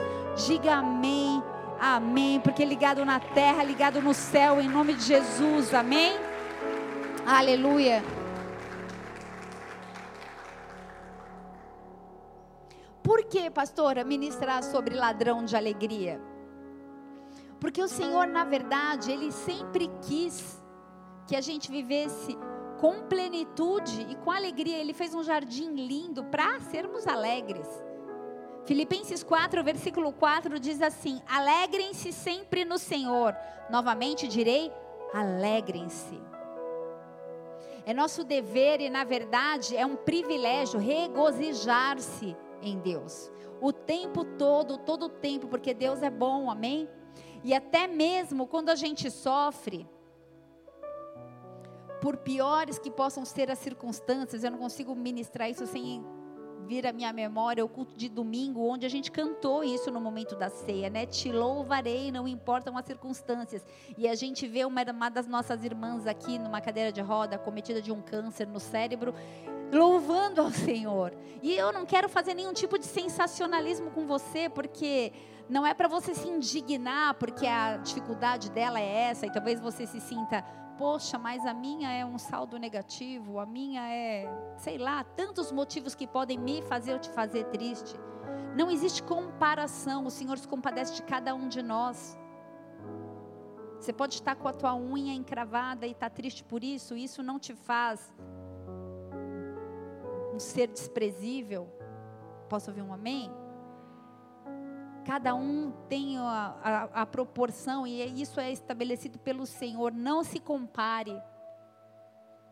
Diga 0.47 0.75
amém 0.75 1.32
Amém. 1.85 2.39
Porque 2.39 2.63
ligado 2.63 3.03
na 3.03 3.19
terra, 3.19 3.61
ligado 3.61 4.01
no 4.01 4.13
céu, 4.13 4.61
em 4.61 4.69
nome 4.69 4.93
de 4.93 5.03
Jesus. 5.03 5.73
Amém. 5.73 6.13
Aleluia. 7.25 8.01
Por 13.03 13.25
que, 13.25 13.49
pastora, 13.49 14.05
ministrar 14.05 14.63
sobre 14.63 14.95
ladrão 14.95 15.43
de 15.43 15.57
alegria? 15.57 16.21
Porque 17.59 17.83
o 17.83 17.89
Senhor, 17.89 18.27
na 18.27 18.45
verdade, 18.45 19.11
Ele 19.11 19.29
sempre 19.29 19.91
quis 20.07 20.63
que 21.27 21.35
a 21.35 21.41
gente 21.41 21.69
vivesse 21.69 22.37
com 22.79 23.03
plenitude 23.03 24.07
e 24.09 24.15
com 24.15 24.31
alegria. 24.31 24.77
Ele 24.77 24.93
fez 24.93 25.13
um 25.13 25.21
jardim 25.21 25.73
lindo 25.73 26.23
para 26.23 26.61
sermos 26.61 27.05
alegres. 27.05 27.67
Filipenses 28.65 29.23
4, 29.23 29.63
versículo 29.63 30.13
4 30.13 30.59
diz 30.59 30.81
assim: 30.81 31.21
Alegrem-se 31.27 32.13
sempre 32.13 32.63
no 32.63 32.77
Senhor. 32.77 33.35
Novamente 33.69 34.27
direi: 34.27 34.71
alegrem-se. 35.13 36.21
É 37.85 37.93
nosso 37.93 38.23
dever 38.23 38.79
e, 38.79 38.89
na 38.89 39.03
verdade, 39.03 39.75
é 39.75 39.85
um 39.85 39.97
privilégio 39.97 40.79
regozijar-se 40.79 42.35
em 42.61 42.79
Deus. 42.79 43.29
O 43.59 43.73
tempo 43.73 44.23
todo, 44.23 44.77
todo 44.77 45.07
o 45.07 45.09
tempo, 45.09 45.47
porque 45.47 45.73
Deus 45.73 46.01
é 46.01 46.09
bom, 46.09 46.49
amém? 46.49 46.89
E 47.43 47.53
até 47.53 47.87
mesmo 47.87 48.47
quando 48.47 48.69
a 48.69 48.75
gente 48.75 49.11
sofre, 49.11 49.85
por 52.01 52.17
piores 52.17 52.79
que 52.79 52.89
possam 52.89 53.25
ser 53.25 53.51
as 53.51 53.59
circunstâncias, 53.59 54.43
eu 54.43 54.51
não 54.51 54.57
consigo 54.57 54.95
ministrar 54.95 55.49
isso 55.49 55.67
sem 55.67 56.05
vir 56.63 56.87
à 56.87 56.93
minha 56.93 57.13
memória 57.13 57.63
o 57.63 57.69
culto 57.69 57.95
de 57.95 58.09
domingo, 58.09 58.67
onde 58.67 58.85
a 58.85 58.89
gente 58.89 59.11
cantou 59.11 59.63
isso 59.63 59.91
no 59.91 60.01
momento 60.01 60.35
da 60.35 60.49
ceia, 60.49 60.89
né? 60.89 61.05
Te 61.05 61.31
louvarei, 61.31 62.11
não 62.11 62.27
importam 62.27 62.77
as 62.77 62.85
circunstâncias. 62.85 63.65
E 63.97 64.07
a 64.07 64.15
gente 64.15 64.47
vê 64.47 64.65
uma, 64.65 64.83
das 65.09 65.27
nossas 65.27 65.63
irmãs 65.63 66.07
aqui 66.07 66.39
numa 66.39 66.61
cadeira 66.61 66.91
de 66.91 67.01
roda, 67.01 67.37
cometida 67.37 67.81
de 67.81 67.91
um 67.91 68.01
câncer 68.01 68.47
no 68.47 68.59
cérebro, 68.59 69.13
louvando 69.71 70.41
ao 70.41 70.51
Senhor. 70.51 71.13
E 71.41 71.53
eu 71.53 71.71
não 71.71 71.85
quero 71.85 72.07
fazer 72.07 72.33
nenhum 72.33 72.53
tipo 72.53 72.77
de 72.79 72.85
sensacionalismo 72.85 73.91
com 73.91 74.07
você, 74.07 74.49
porque 74.49 75.11
não 75.49 75.65
é 75.65 75.73
para 75.73 75.87
você 75.87 76.15
se 76.15 76.27
indignar, 76.27 77.15
porque 77.15 77.45
a 77.45 77.77
dificuldade 77.77 78.49
dela 78.49 78.79
é 78.79 79.09
essa, 79.09 79.25
e 79.25 79.31
talvez 79.31 79.59
você 79.59 79.85
se 79.85 79.99
sinta 79.99 80.43
poxa, 80.77 81.17
mas 81.17 81.45
a 81.45 81.53
minha 81.53 81.91
é 81.91 82.05
um 82.05 82.17
saldo 82.17 82.57
negativo, 82.57 83.39
a 83.39 83.45
minha 83.45 83.87
é, 83.87 84.27
sei 84.57 84.77
lá, 84.77 85.03
tantos 85.03 85.51
motivos 85.51 85.95
que 85.95 86.07
podem 86.07 86.37
me 86.37 86.61
fazer 86.63 86.93
ou 86.93 86.99
te 86.99 87.09
fazer 87.09 87.45
triste. 87.45 87.95
Não 88.55 88.69
existe 88.69 89.01
comparação, 89.03 90.05
o 90.05 90.11
Senhor 90.11 90.37
se 90.37 90.47
compadece 90.47 90.95
de 90.95 91.03
cada 91.03 91.33
um 91.33 91.47
de 91.47 91.61
nós. 91.61 92.17
Você 93.79 93.91
pode 93.91 94.13
estar 94.15 94.35
com 94.35 94.47
a 94.47 94.53
tua 94.53 94.75
unha 94.75 95.13
encravada 95.13 95.85
e 95.85 95.91
estar 95.91 96.09
tá 96.09 96.15
triste 96.15 96.43
por 96.43 96.63
isso, 96.63 96.95
isso 96.95 97.21
não 97.21 97.39
te 97.39 97.53
faz 97.53 98.13
um 100.33 100.39
ser 100.39 100.67
desprezível. 100.67 101.67
Posso 102.49 102.69
ouvir 102.69 102.81
um 102.81 102.93
amém? 102.93 103.42
Cada 105.05 105.35
um 105.35 105.71
tem 105.89 106.17
a, 106.17 106.55
a, 106.63 107.01
a 107.01 107.05
proporção, 107.05 107.85
e 107.85 108.01
é, 108.01 108.05
isso 108.05 108.39
é 108.39 108.51
estabelecido 108.51 109.19
pelo 109.19 109.45
Senhor. 109.45 109.91
Não 109.91 110.23
se 110.23 110.39
compare. 110.39 111.21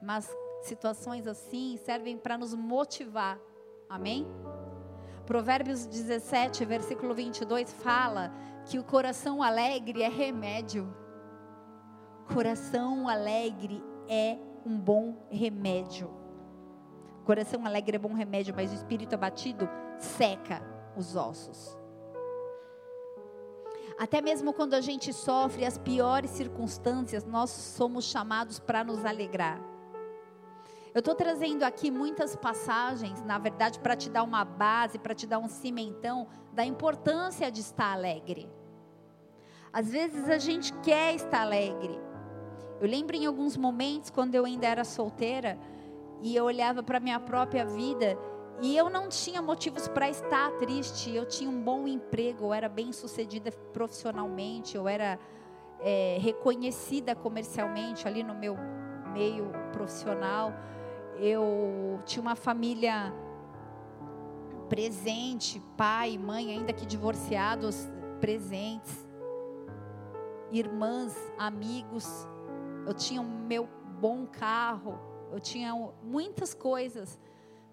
Mas 0.02 0.30
situações 0.64 1.28
assim 1.28 1.78
servem 1.78 2.18
para 2.18 2.38
nos 2.38 2.54
motivar. 2.54 3.40
Amém? 3.90 4.28
Provérbios 5.26 5.86
17, 5.86 6.66
versículo 6.66 7.14
22 7.14 7.72
fala 7.72 8.34
que 8.66 8.78
o 8.78 8.84
coração 8.84 9.42
alegre 9.42 10.02
é 10.02 10.10
remédio. 10.10 10.94
Coração 12.34 13.08
alegre 13.08 13.84
é 14.10 14.38
um 14.66 14.78
bom 14.78 15.16
remédio. 15.30 16.10
Coração 17.24 17.66
alegre 17.66 17.96
é 17.96 18.00
bom 18.00 18.14
remédio, 18.14 18.54
mas 18.56 18.72
o 18.72 18.76
espírito 18.76 19.14
abatido 19.14 19.70
seca 19.98 20.62
os 20.98 21.16
ossos. 21.16 21.81
Até 23.98 24.22
mesmo 24.22 24.54
quando 24.54 24.74
a 24.74 24.82
gente 24.82 25.14
sofre 25.14 25.66
as 25.66 25.78
piores 25.78 26.32
circunstâncias, 26.32 27.24
nós 27.26 27.50
somos 27.50 28.06
chamados 28.06 28.60
para 28.60 28.84
nos 28.84 29.06
alegrar. 29.06 29.60
Eu 30.94 31.00
estou 31.00 31.16
trazendo 31.16 31.64
aqui 31.64 31.90
muitas 31.90 32.36
passagens, 32.36 33.24
na 33.24 33.38
verdade, 33.38 33.80
para 33.80 33.96
te 33.96 34.10
dar 34.10 34.24
uma 34.24 34.44
base, 34.44 35.00
para 35.00 35.16
te 35.16 35.26
dar 35.26 35.40
um 35.40 35.48
cimentão 35.48 36.28
da 36.52 36.66
importância 36.66 37.50
de 37.50 37.62
estar 37.62 37.94
alegre. 37.94 38.50
Às 39.72 39.90
vezes 39.90 40.28
a 40.28 40.38
gente 40.38 40.74
quer 40.80 41.16
estar 41.16 41.42
alegre. 41.42 41.98
Eu 42.82 42.88
lembro 42.90 43.16
em 43.16 43.26
alguns 43.26 43.56
momentos, 43.56 44.10
quando 44.10 44.36
eu 44.36 44.44
ainda 44.44 44.68
era 44.68 44.84
solteira, 44.84 45.58
e 46.22 46.36
eu 46.36 46.44
olhava 46.44 46.84
para 46.84 46.98
a 46.98 47.02
minha 47.02 47.20
própria 47.20 47.66
vida 47.66 48.18
e 48.62 48.78
eu 48.78 48.90
não 48.92 49.10
tinha 49.10 49.42
motivos 49.42 49.88
para 49.88 50.08
estar 50.08 50.52
triste. 50.52 51.14
Eu 51.14 51.26
tinha 51.26 51.50
um 51.50 51.62
bom 51.62 51.88
emprego, 51.88 52.46
eu 52.46 52.54
era 52.54 52.70
bem 52.70 52.94
sucedida 52.94 53.52
profissionalmente, 53.74 54.78
eu 54.78 54.88
era 54.88 55.20
é, 55.80 56.18
reconhecida 56.22 57.16
comercialmente 57.16 58.08
ali 58.08 58.22
no 58.22 58.36
meu 58.36 58.56
meio 59.14 59.52
profissional. 59.74 60.54
Eu 61.18 62.00
tinha 62.06 62.22
uma 62.22 62.36
família 62.36 63.12
presente, 64.70 65.60
pai, 65.76 66.18
mãe, 66.18 66.52
ainda 66.52 66.72
que 66.72 66.86
divorciados, 66.86 67.90
presentes, 68.20 69.08
irmãs, 70.52 71.16
amigos. 71.36 72.28
Eu 72.86 72.94
tinha 72.94 73.22
o 73.22 73.26
meu 73.26 73.68
bom 74.00 74.28
carro, 74.28 75.00
eu 75.32 75.40
tinha 75.40 75.74
muitas 76.04 76.54
coisas. 76.54 77.20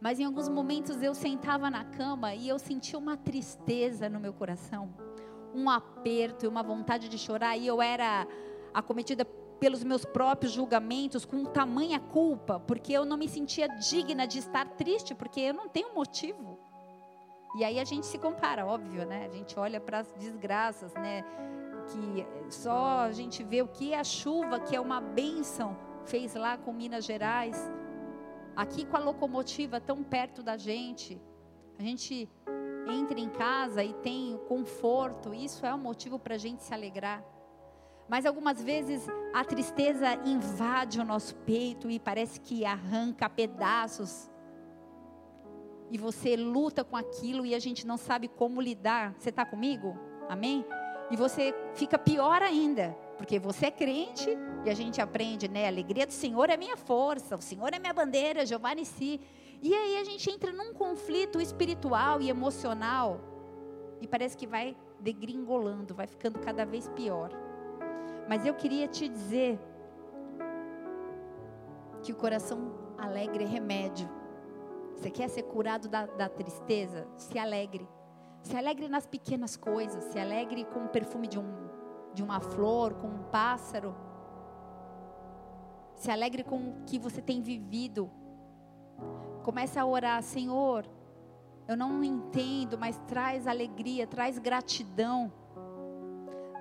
Mas 0.00 0.20
em 0.20 0.24
alguns 0.24 0.48
momentos 0.48 1.02
eu 1.02 1.14
sentava 1.14 1.70
na 1.70 1.84
cama 1.84 2.34
e 2.34 2.48
eu 2.48 2.58
sentia 2.58 2.98
uma 2.98 3.16
tristeza 3.16 4.08
no 4.08 4.20
meu 4.20 4.32
coração, 4.32 4.94
um 5.54 5.68
aperto 5.68 6.44
e 6.44 6.48
uma 6.48 6.62
vontade 6.62 7.08
de 7.08 7.18
chorar, 7.18 7.56
e 7.56 7.66
eu 7.66 7.82
era 7.82 8.26
acometida 8.72 9.24
pelos 9.58 9.82
meus 9.82 10.04
próprios 10.04 10.52
julgamentos 10.52 11.24
com 11.24 11.44
tamanha 11.44 11.98
culpa, 11.98 12.60
porque 12.60 12.92
eu 12.92 13.04
não 13.04 13.16
me 13.16 13.28
sentia 13.28 13.66
digna 13.66 14.26
de 14.26 14.38
estar 14.38 14.64
triste, 14.64 15.14
porque 15.14 15.40
eu 15.40 15.54
não 15.54 15.68
tenho 15.68 15.94
motivo. 15.94 16.58
E 17.56 17.64
aí 17.64 17.80
a 17.80 17.84
gente 17.84 18.06
se 18.06 18.18
compara, 18.18 18.64
óbvio, 18.66 19.04
né? 19.06 19.26
A 19.26 19.28
gente 19.34 19.58
olha 19.58 19.80
para 19.80 20.00
as 20.00 20.12
desgraças, 20.12 20.94
né? 20.94 21.24
Que 21.88 22.26
só 22.52 23.00
a 23.00 23.12
gente 23.12 23.42
vê 23.42 23.62
o 23.62 23.68
que 23.68 23.94
a 23.94 24.04
chuva, 24.04 24.60
que 24.60 24.76
é 24.76 24.80
uma 24.80 25.00
bênção, 25.00 25.76
fez 26.04 26.34
lá 26.34 26.56
com 26.56 26.72
Minas 26.72 27.04
Gerais. 27.04 27.70
Aqui 28.58 28.84
com 28.84 28.96
a 28.96 29.00
locomotiva 29.00 29.80
tão 29.80 30.02
perto 30.02 30.42
da 30.42 30.56
gente. 30.56 31.16
A 31.78 31.82
gente 31.84 32.28
entra 32.88 33.20
em 33.20 33.30
casa 33.30 33.84
e 33.84 33.94
tem 33.94 34.36
conforto. 34.48 35.32
Isso 35.32 35.64
é 35.64 35.72
um 35.72 35.78
motivo 35.78 36.18
para 36.18 36.34
a 36.34 36.38
gente 36.38 36.64
se 36.64 36.74
alegrar. 36.74 37.24
Mas 38.08 38.26
algumas 38.26 38.60
vezes 38.60 39.06
a 39.32 39.44
tristeza 39.44 40.12
invade 40.24 40.98
o 40.98 41.04
nosso 41.04 41.36
peito 41.36 41.88
e 41.88 42.00
parece 42.00 42.40
que 42.40 42.64
arranca 42.64 43.30
pedaços. 43.30 44.28
E 45.88 45.96
você 45.96 46.34
luta 46.34 46.82
com 46.82 46.96
aquilo 46.96 47.46
e 47.46 47.54
a 47.54 47.60
gente 47.60 47.86
não 47.86 47.96
sabe 47.96 48.26
como 48.26 48.60
lidar. 48.60 49.14
Você 49.20 49.28
está 49.28 49.46
comigo? 49.46 49.96
Amém? 50.28 50.66
E 51.12 51.16
você 51.16 51.54
fica 51.74 51.96
pior 51.96 52.42
ainda, 52.42 52.98
porque 53.18 53.38
você 53.38 53.66
é 53.66 53.70
crente 53.70 54.30
e 54.64 54.70
a 54.70 54.74
gente 54.74 55.00
aprende, 55.00 55.48
né? 55.48 55.64
A 55.64 55.68
alegria 55.68 56.06
do 56.06 56.12
Senhor 56.12 56.48
é 56.48 56.56
minha 56.56 56.76
força, 56.76 57.36
o 57.36 57.42
Senhor 57.42 57.74
é 57.74 57.78
minha 57.78 57.92
bandeira, 57.92 58.46
Jeová 58.46 58.72
Nissi. 58.74 59.20
E 59.60 59.74
aí 59.74 59.98
a 59.98 60.04
gente 60.04 60.30
entra 60.30 60.52
num 60.52 60.72
conflito 60.72 61.40
espiritual 61.40 62.20
e 62.20 62.30
emocional 62.30 63.20
e 64.00 64.06
parece 64.06 64.36
que 64.36 64.46
vai 64.46 64.76
degringolando, 65.00 65.94
vai 65.94 66.06
ficando 66.06 66.38
cada 66.38 66.64
vez 66.64 66.88
pior. 66.90 67.30
Mas 68.28 68.46
eu 68.46 68.54
queria 68.54 68.86
te 68.86 69.08
dizer 69.08 69.58
que 72.02 72.12
o 72.12 72.16
coração 72.16 72.72
alegre 72.96 73.42
é 73.42 73.46
remédio. 73.46 74.08
Você 74.94 75.10
quer 75.10 75.28
ser 75.28 75.42
curado 75.42 75.88
da, 75.88 76.06
da 76.06 76.28
tristeza? 76.28 77.08
Se 77.16 77.36
alegre. 77.36 77.88
Se 78.42 78.56
alegre 78.56 78.88
nas 78.88 79.06
pequenas 79.06 79.56
coisas. 79.56 80.04
Se 80.04 80.18
alegre 80.18 80.64
com 80.66 80.84
o 80.84 80.88
perfume 80.88 81.26
de, 81.26 81.38
um, 81.38 81.67
de 82.14 82.22
uma 82.22 82.40
flor, 82.40 82.94
com 82.94 83.06
um 83.08 83.22
pássaro. 83.24 83.94
Se 85.94 86.10
alegre 86.10 86.44
com 86.44 86.56
o 86.56 86.82
que 86.86 86.98
você 86.98 87.20
tem 87.20 87.40
vivido. 87.42 88.10
Comece 89.42 89.78
a 89.78 89.86
orar, 89.86 90.22
Senhor. 90.22 90.84
Eu 91.66 91.76
não 91.76 92.02
entendo, 92.02 92.78
mas 92.78 92.98
traz 93.06 93.46
alegria, 93.46 94.06
traz 94.06 94.38
gratidão. 94.38 95.32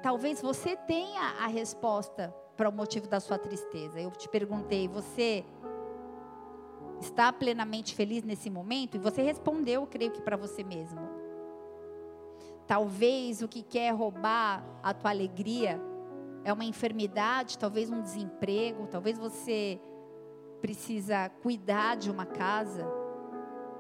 Talvez 0.02 0.42
você 0.42 0.76
tenha 0.76 1.22
a 1.44 1.48
resposta 1.48 2.34
para 2.56 2.70
o 2.70 2.72
motivo 2.72 3.08
da 3.08 3.20
sua 3.20 3.38
tristeza. 3.38 4.00
Eu 4.00 4.12
te 4.12 4.28
perguntei, 4.28 4.88
você 4.88 5.46
está 7.00 7.32
plenamente 7.32 7.96
feliz 7.96 8.24
nesse 8.24 8.50
momento? 8.50 8.96
E 8.96 9.00
você 9.00 9.22
respondeu, 9.22 9.86
creio 9.88 10.12
que 10.12 10.22
para 10.22 10.36
você 10.36 10.64
mesmo. 10.64 11.17
Talvez 12.68 13.42
o 13.42 13.48
que 13.48 13.64
quer 13.64 13.92
roubar 13.92 14.64
a 14.84 14.94
tua 14.94 15.10
alegria 15.10 15.82
é 16.44 16.52
uma 16.52 16.66
enfermidade, 16.66 17.58
talvez 17.58 17.90
um 17.90 18.02
desemprego, 18.02 18.88
talvez 18.88 19.18
você 19.18 19.80
precisa 20.62 21.30
cuidar 21.42 21.96
de 21.96 22.12
uma 22.12 22.26
casa 22.26 22.86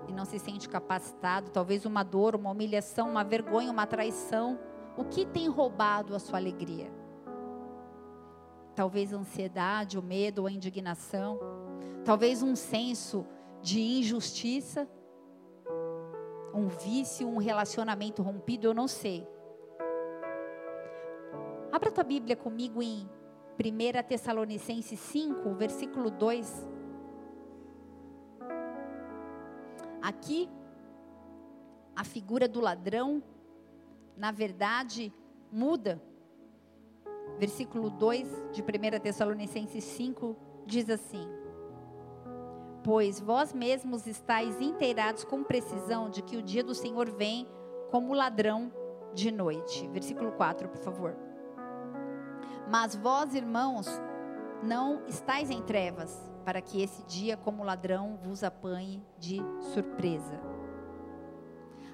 e 0.07 0.13
não 0.13 0.23
se 0.23 0.39
sente 0.39 0.69
capacitado, 0.69 1.51
talvez 1.51 1.85
uma 1.85 2.01
dor, 2.01 2.33
uma 2.33 2.49
humilhação, 2.51 3.09
uma 3.09 3.23
vergonha, 3.23 3.71
uma 3.71 3.85
traição. 3.85 4.57
O 4.95 5.03
que 5.03 5.25
tem 5.25 5.49
roubado 5.49 6.15
a 6.15 6.19
sua 6.19 6.39
alegria? 6.39 6.89
Talvez 8.73 9.13
a 9.13 9.17
ansiedade, 9.17 9.99
o 9.99 10.01
medo, 10.01 10.47
a 10.47 10.51
indignação. 10.51 11.39
Talvez 12.05 12.41
um 12.41 12.55
senso 12.55 13.25
de 13.61 13.81
injustiça. 13.81 14.87
Um 16.57 16.67
vício, 16.67 17.27
um 17.27 17.37
relacionamento 17.37 18.21
rompido, 18.21 18.67
eu 18.67 18.73
não 18.73 18.87
sei. 18.87 19.27
Abra 21.71 21.91
tua 21.91 22.03
Bíblia 22.03 22.35
comigo 22.35 22.81
em 22.81 23.07
1 23.57 24.07
Tessalonicenses 24.07 24.99
5, 24.99 25.53
versículo 25.53 26.09
2. 26.09 26.67
Aqui, 30.01 30.49
a 31.95 32.03
figura 32.03 32.47
do 32.47 32.59
ladrão 32.59 33.21
na 34.17 34.31
verdade, 34.31 35.13
muda. 35.51 36.01
Versículo 37.37 37.89
2 37.91 38.27
de 38.51 38.63
1 38.63 38.99
Tessalonicenses 38.99 39.83
5 39.83 40.35
diz 40.65 40.89
assim: 40.89 41.27
Pois 42.87 43.19
vós 43.19 43.51
mesmos 43.51 44.07
estáis 44.07 44.61
inteirados 44.61 45.25
com 45.25 45.43
precisão 45.43 46.09
de 46.09 46.21
que 46.21 46.37
o 46.37 46.41
dia 46.41 46.63
do 46.63 46.73
Senhor 46.73 47.11
vem 47.11 47.45
como 47.91 48.13
ladrão 48.13 48.71
de 49.13 49.29
noite. 49.29 49.85
Versículo 49.89 50.31
4, 50.31 50.69
por 50.69 50.77
favor. 50.77 51.13
Mas 52.71 52.95
vós, 52.95 53.35
irmãos, 53.35 53.87
não 54.63 55.05
estáis 55.05 55.49
em 55.49 55.61
trevas, 55.61 56.17
para 56.45 56.61
que 56.61 56.81
esse 56.81 57.03
dia, 57.03 57.35
como 57.35 57.61
ladrão, 57.61 58.17
vos 58.23 58.41
apanhe 58.41 59.03
de 59.19 59.41
surpresa. 59.73 60.39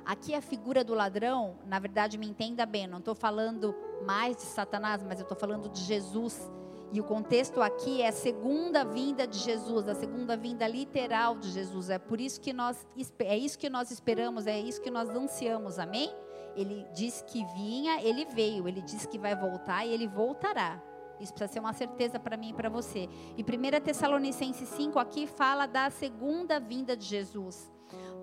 Aqui 0.06 0.36
a 0.36 0.42
figura 0.44 0.84
do 0.84 0.94
ladrão, 0.94 1.56
na 1.66 1.80
verdade, 1.80 2.20
me 2.20 2.30
entenda 2.30 2.68
bem, 2.68 2.86
não 2.86 3.00
estou 3.00 3.16
falando 3.16 3.74
mais 4.06 4.36
de 4.36 4.44
Satanás, 4.44 5.02
mas 5.02 5.18
eu 5.18 5.24
estou 5.24 5.36
falando 5.36 5.70
de 5.70 5.82
Jesus. 5.82 6.40
E 6.94 7.02
o 7.02 7.04
contexto 7.04 7.60
aqui 7.60 8.04
é 8.04 8.10
a 8.10 8.12
segunda 8.12 8.86
vinda 8.86 9.26
de 9.26 9.40
Jesus, 9.40 9.90
a 9.90 9.96
segunda 9.96 10.38
vinda 10.38 10.68
literal 10.68 11.36
de 11.36 11.50
Jesus. 11.50 11.90
É 11.90 11.98
por 11.98 12.22
isso 12.22 12.40
que 12.40 12.54
nós 12.54 12.86
é 13.18 13.36
isso 13.36 13.58
que 13.58 13.68
nós 13.68 13.90
esperamos, 13.90 14.46
é 14.46 14.60
isso 14.60 14.80
que 14.80 14.92
nós 14.92 15.10
ansiamos. 15.10 15.80
Amém? 15.80 16.14
Ele 16.56 16.86
disse 16.94 17.24
que 17.24 17.44
vinha, 17.56 18.00
ele 18.00 18.26
veio, 18.26 18.68
ele 18.68 18.80
disse 18.80 19.08
que 19.08 19.18
vai 19.18 19.36
voltar 19.36 19.84
e 19.84 19.90
ele 19.92 20.08
voltará. 20.08 20.80
Isso 21.20 21.34
precisa 21.34 21.54
ser 21.54 21.60
uma 21.62 21.74
certeza 21.74 22.20
para 22.20 22.38
mim 22.38 22.50
e 22.50 22.54
para 22.54 22.70
você. 22.70 23.10
E 23.36 23.42
1 23.42 23.82
Tessalonicenses 23.84 24.70
5 24.70 25.00
aqui 25.00 25.26
fala 25.26 25.66
da 25.66 25.90
segunda 25.90 26.60
vinda 26.60 26.96
de 26.96 27.06
Jesus. 27.06 27.74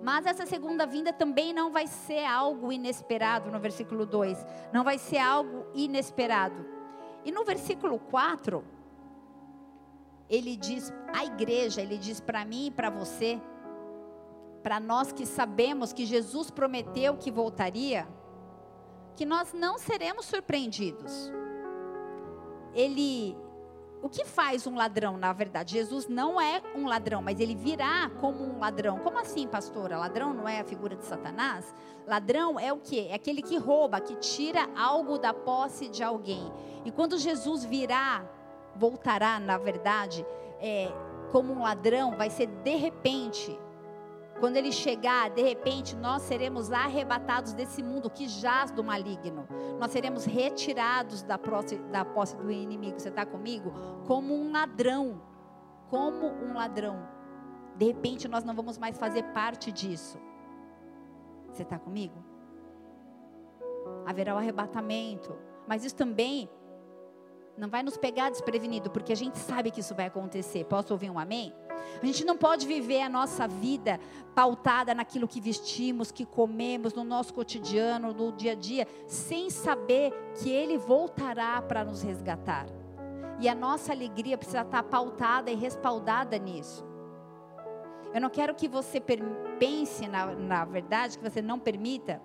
Mas 0.01 0.25
essa 0.25 0.45
segunda 0.45 0.85
vinda 0.85 1.11
também 1.11 1.53
não 1.53 1.71
vai 1.71 1.87
ser 1.87 2.23
algo 2.23 2.71
inesperado, 2.71 3.51
no 3.51 3.59
versículo 3.59 4.05
2. 4.05 4.45
Não 4.71 4.85
vai 4.85 4.97
ser 4.97 5.17
algo 5.17 5.65
inesperado. 5.75 6.65
E 7.23 7.31
no 7.31 7.43
versículo 7.43 7.99
4, 7.99 8.63
ele 10.29 10.55
diz 10.55 10.91
à 11.13 11.25
igreja, 11.25 11.81
ele 11.81 11.97
diz 11.97 12.19
para 12.19 12.45
mim 12.45 12.67
e 12.67 12.71
para 12.71 12.89
você, 12.89 13.39
para 14.63 14.79
nós 14.79 15.11
que 15.11 15.25
sabemos 15.25 15.91
que 15.91 16.05
Jesus 16.05 16.49
prometeu 16.49 17.17
que 17.17 17.29
voltaria, 17.29 18.07
que 19.15 19.25
nós 19.25 19.53
não 19.53 19.77
seremos 19.77 20.25
surpreendidos. 20.25 21.31
Ele 22.73 23.35
o 24.01 24.09
que 24.09 24.25
faz 24.25 24.65
um 24.65 24.75
ladrão, 24.75 25.17
na 25.17 25.31
verdade? 25.31 25.73
Jesus 25.73 26.07
não 26.07 26.41
é 26.41 26.61
um 26.75 26.87
ladrão, 26.87 27.21
mas 27.21 27.39
ele 27.39 27.55
virá 27.55 28.09
como 28.19 28.43
um 28.43 28.59
ladrão. 28.59 28.99
Como 28.99 29.19
assim, 29.19 29.47
pastora? 29.47 29.97
Ladrão 29.97 30.33
não 30.33 30.47
é 30.47 30.59
a 30.59 30.63
figura 30.63 30.95
de 30.95 31.05
Satanás? 31.05 31.73
Ladrão 32.07 32.59
é 32.59 32.73
o 32.73 32.77
quê? 32.77 33.07
É 33.09 33.13
aquele 33.13 33.41
que 33.43 33.57
rouba, 33.57 34.01
que 34.01 34.15
tira 34.15 34.67
algo 34.75 35.19
da 35.19 35.33
posse 35.33 35.87
de 35.87 36.01
alguém. 36.03 36.51
E 36.83 36.91
quando 36.91 37.17
Jesus 37.17 37.63
virá, 37.63 38.25
voltará, 38.75 39.39
na 39.39 39.57
verdade, 39.57 40.25
é, 40.59 40.91
como 41.31 41.53
um 41.53 41.61
ladrão, 41.61 42.17
vai 42.17 42.29
ser 42.29 42.47
de 42.47 42.75
repente. 42.75 43.57
Quando 44.39 44.57
ele 44.57 44.71
chegar, 44.71 45.29
de 45.29 45.41
repente, 45.41 45.95
nós 45.95 46.23
seremos 46.23 46.71
arrebatados 46.71 47.53
desse 47.53 47.83
mundo 47.83 48.09
que 48.09 48.27
jaz 48.27 48.71
do 48.71 48.83
maligno. 48.83 49.47
Nós 49.79 49.91
seremos 49.91 50.25
retirados 50.25 51.21
da 51.21 51.37
posse, 51.37 51.77
da 51.77 52.03
posse 52.03 52.35
do 52.35 52.49
inimigo. 52.49 52.99
Você 52.99 53.09
está 53.09 53.25
comigo? 53.25 53.71
Como 54.07 54.33
um 54.33 54.51
ladrão. 54.51 55.21
Como 55.89 56.27
um 56.27 56.53
ladrão. 56.53 57.07
De 57.75 57.85
repente, 57.85 58.27
nós 58.27 58.43
não 58.43 58.55
vamos 58.55 58.77
mais 58.77 58.97
fazer 58.97 59.23
parte 59.25 59.71
disso. 59.71 60.17
Você 61.51 61.63
está 61.63 61.77
comigo? 61.77 62.15
Haverá 64.05 64.33
o 64.33 64.37
arrebatamento. 64.37 65.35
Mas 65.67 65.83
isso 65.85 65.95
também 65.95 66.49
não 67.57 67.69
vai 67.69 67.83
nos 67.83 67.97
pegar 67.97 68.29
desprevenido, 68.29 68.89
porque 68.89 69.11
a 69.11 69.15
gente 69.15 69.37
sabe 69.37 69.71
que 69.71 69.81
isso 69.81 69.93
vai 69.93 70.07
acontecer. 70.07 70.65
Posso 70.65 70.93
ouvir 70.93 71.09
um 71.09 71.19
amém? 71.19 71.53
A 72.01 72.05
gente 72.05 72.25
não 72.25 72.35
pode 72.35 72.65
viver 72.65 73.01
a 73.01 73.09
nossa 73.09 73.47
vida 73.47 73.99
pautada 74.33 74.95
naquilo 74.95 75.27
que 75.27 75.41
vestimos, 75.41 76.11
que 76.11 76.25
comemos, 76.25 76.93
no 76.93 77.03
nosso 77.03 77.33
cotidiano, 77.33 78.13
no 78.13 78.31
dia 78.31 78.53
a 78.53 78.55
dia, 78.55 78.87
sem 79.07 79.49
saber 79.49 80.11
que 80.35 80.49
Ele 80.49 80.77
voltará 80.77 81.61
para 81.61 81.83
nos 81.83 82.01
resgatar. 82.01 82.65
E 83.39 83.49
a 83.49 83.55
nossa 83.55 83.91
alegria 83.91 84.37
precisa 84.37 84.61
estar 84.61 84.83
pautada 84.83 85.51
e 85.51 85.55
respaldada 85.55 86.37
nisso. 86.37 86.85
Eu 88.13 88.19
não 88.19 88.29
quero 88.29 88.53
que 88.53 88.67
você 88.67 89.01
pense, 89.59 90.07
na, 90.07 90.27
na 90.27 90.65
verdade, 90.65 91.17
que 91.17 91.23
você 91.23 91.41
não 91.41 91.57
permita 91.57 92.21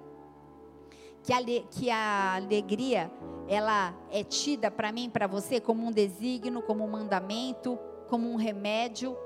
que 1.22 1.32
a, 1.32 1.38
que 1.70 1.90
a 1.90 2.35
alegria 2.35 3.11
ela 3.48 3.94
é 4.11 4.24
tida 4.24 4.70
para 4.70 4.90
mim, 4.90 5.09
para 5.09 5.26
você, 5.26 5.61
como 5.61 5.87
um 5.87 5.92
desígnio, 5.92 6.62
como 6.62 6.85
um 6.85 6.88
mandamento, 6.88 7.78
como 8.09 8.30
um 8.30 8.37
remédio 8.37 9.16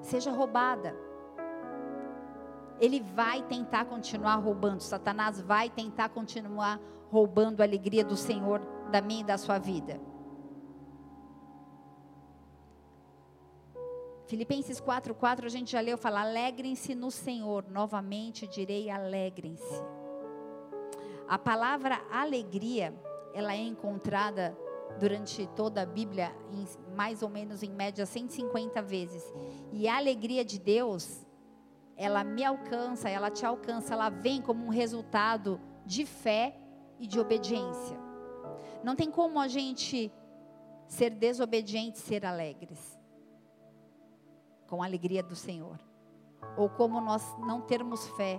seja 0.00 0.30
roubada. 0.30 0.94
ele 2.80 3.00
vai 3.00 3.42
tentar 3.42 3.84
continuar 3.86 4.36
roubando. 4.36 4.80
Satanás 4.80 5.40
vai 5.40 5.70
tentar 5.70 6.10
continuar 6.10 6.80
roubando 7.10 7.60
a 7.60 7.64
alegria 7.64 8.04
do 8.04 8.16
Senhor 8.16 8.60
da 8.90 9.00
minha 9.00 9.20
e 9.20 9.24
da 9.24 9.38
sua 9.38 9.58
vida. 9.58 10.00
Filipenses 14.26 14.80
4:4 14.80 15.46
a 15.46 15.48
gente 15.48 15.72
já 15.72 15.80
leu, 15.80 15.96
fala: 15.96 16.20
"Alegrem-se 16.20 16.94
no 16.94 17.10
Senhor". 17.10 17.64
Novamente 17.68 18.46
direi: 18.46 18.90
alegrem-se. 18.90 19.82
A 21.28 21.38
palavra 21.38 22.00
alegria, 22.10 22.94
ela 23.34 23.54
é 23.54 23.60
encontrada 23.60 24.56
durante 24.98 25.46
toda 25.48 25.82
a 25.82 25.86
Bíblia, 25.86 26.34
mais 26.94 27.22
ou 27.22 27.28
menos 27.28 27.62
em 27.62 27.70
média 27.70 28.06
150 28.06 28.80
vezes. 28.82 29.22
E 29.72 29.86
a 29.88 29.96
alegria 29.96 30.44
de 30.44 30.58
Deus, 30.58 31.26
ela 31.96 32.24
me 32.24 32.44
alcança, 32.44 33.08
ela 33.08 33.30
te 33.30 33.44
alcança, 33.44 33.94
ela 33.94 34.08
vem 34.08 34.40
como 34.40 34.64
um 34.64 34.70
resultado 34.70 35.60
de 35.84 36.04
fé 36.04 36.58
e 36.98 37.06
de 37.06 37.20
obediência. 37.20 37.98
Não 38.82 38.94
tem 38.94 39.10
como 39.10 39.40
a 39.40 39.48
gente 39.48 40.12
ser 40.86 41.10
desobediente 41.10 41.98
ser 41.98 42.24
alegres 42.24 42.96
com 44.66 44.82
a 44.82 44.86
alegria 44.86 45.22
do 45.22 45.34
Senhor. 45.34 45.78
Ou 46.56 46.68
como 46.68 47.00
nós 47.00 47.22
não 47.38 47.60
termos 47.60 48.06
fé 48.10 48.38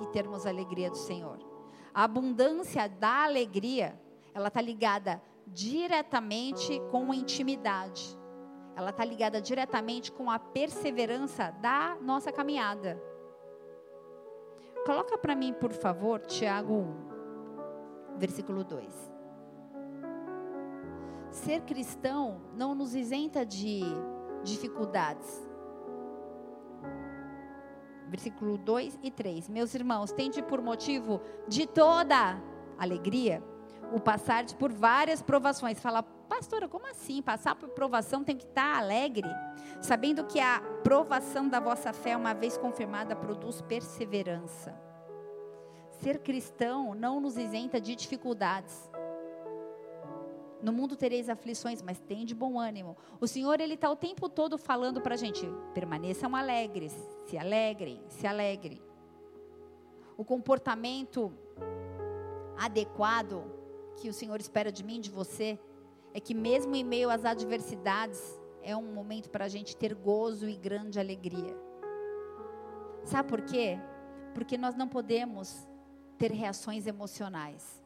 e 0.00 0.06
termos 0.06 0.46
a 0.46 0.50
alegria 0.50 0.90
do 0.90 0.96
Senhor. 0.96 1.38
A 1.94 2.04
abundância 2.04 2.88
da 2.88 3.24
alegria, 3.24 3.98
ela 4.34 4.48
está 4.48 4.60
ligada 4.60 5.22
diretamente 5.46 6.80
com 6.90 7.12
a 7.12 7.16
intimidade. 7.16 8.18
Ela 8.74 8.90
está 8.90 9.04
ligada 9.04 9.40
diretamente 9.40 10.10
com 10.10 10.30
a 10.30 10.38
perseverança 10.38 11.50
da 11.60 11.96
nossa 12.00 12.32
caminhada. 12.32 13.00
Coloca 14.86 15.18
para 15.18 15.34
mim, 15.34 15.52
por 15.52 15.72
favor, 15.72 16.20
Tiago 16.22 16.74
1, 16.74 18.18
versículo 18.18 18.64
2. 18.64 19.12
Ser 21.30 21.62
cristão 21.62 22.40
não 22.54 22.74
nos 22.74 22.94
isenta 22.94 23.44
de 23.44 23.82
dificuldades. 24.42 25.48
Versículo 28.08 28.58
2 28.58 28.98
e 29.02 29.10
3. 29.10 29.48
Meus 29.48 29.74
irmãos, 29.74 30.12
tende 30.12 30.42
por 30.42 30.60
motivo 30.60 31.20
de 31.48 31.66
toda 31.66 32.42
alegria 32.76 33.42
o 33.92 34.00
passar 34.00 34.44
por 34.54 34.72
várias 34.72 35.22
provações. 35.22 35.78
Fala, 35.78 36.02
pastora, 36.02 36.68
como 36.68 36.86
assim? 36.90 37.20
Passar 37.20 37.54
por 37.54 37.68
provação 37.70 38.24
tem 38.24 38.36
que 38.36 38.44
estar 38.44 38.78
alegre? 38.78 39.28
Sabendo 39.80 40.24
que 40.24 40.40
a 40.40 40.60
provação 40.82 41.48
da 41.48 41.60
vossa 41.60 41.92
fé, 41.92 42.16
uma 42.16 42.32
vez 42.32 42.56
confirmada, 42.56 43.14
produz 43.14 43.60
perseverança. 43.60 44.74
Ser 46.00 46.18
cristão 46.18 46.94
não 46.94 47.20
nos 47.20 47.36
isenta 47.36 47.80
de 47.80 47.94
dificuldades. 47.94 48.90
No 50.62 50.72
mundo 50.72 50.96
tereis 50.96 51.28
aflições, 51.28 51.82
mas 51.82 52.00
tem 52.00 52.24
de 52.24 52.34
bom 52.34 52.58
ânimo. 52.58 52.96
O 53.20 53.26
Senhor, 53.26 53.60
Ele 53.60 53.74
está 53.74 53.90
o 53.90 53.96
tempo 53.96 54.28
todo 54.28 54.56
falando 54.56 55.00
para 55.00 55.14
a 55.14 55.18
gente: 55.18 55.46
permaneçam 55.74 56.34
alegres, 56.34 56.94
se 57.26 57.36
alegrem, 57.36 58.00
se 58.08 58.26
alegrem. 58.26 58.80
O 60.16 60.24
comportamento 60.24 61.32
adequado 62.56 63.61
que 63.96 64.08
o 64.08 64.12
Senhor 64.12 64.40
espera 64.40 64.70
de 64.70 64.84
mim, 64.84 65.00
de 65.00 65.10
você, 65.10 65.58
é 66.14 66.20
que 66.20 66.34
mesmo 66.34 66.74
em 66.74 66.84
meio 66.84 67.10
às 67.10 67.24
adversidades, 67.24 68.20
é 68.62 68.76
um 68.76 68.92
momento 68.92 69.30
para 69.30 69.44
a 69.44 69.48
gente 69.48 69.76
ter 69.76 69.94
gozo 69.94 70.48
e 70.48 70.56
grande 70.56 70.98
alegria. 71.00 71.56
Sabe 73.04 73.28
por 73.28 73.42
quê? 73.42 73.78
Porque 74.34 74.56
nós 74.56 74.74
não 74.74 74.88
podemos 74.88 75.66
ter 76.18 76.30
reações 76.30 76.86
emocionais 76.86 77.82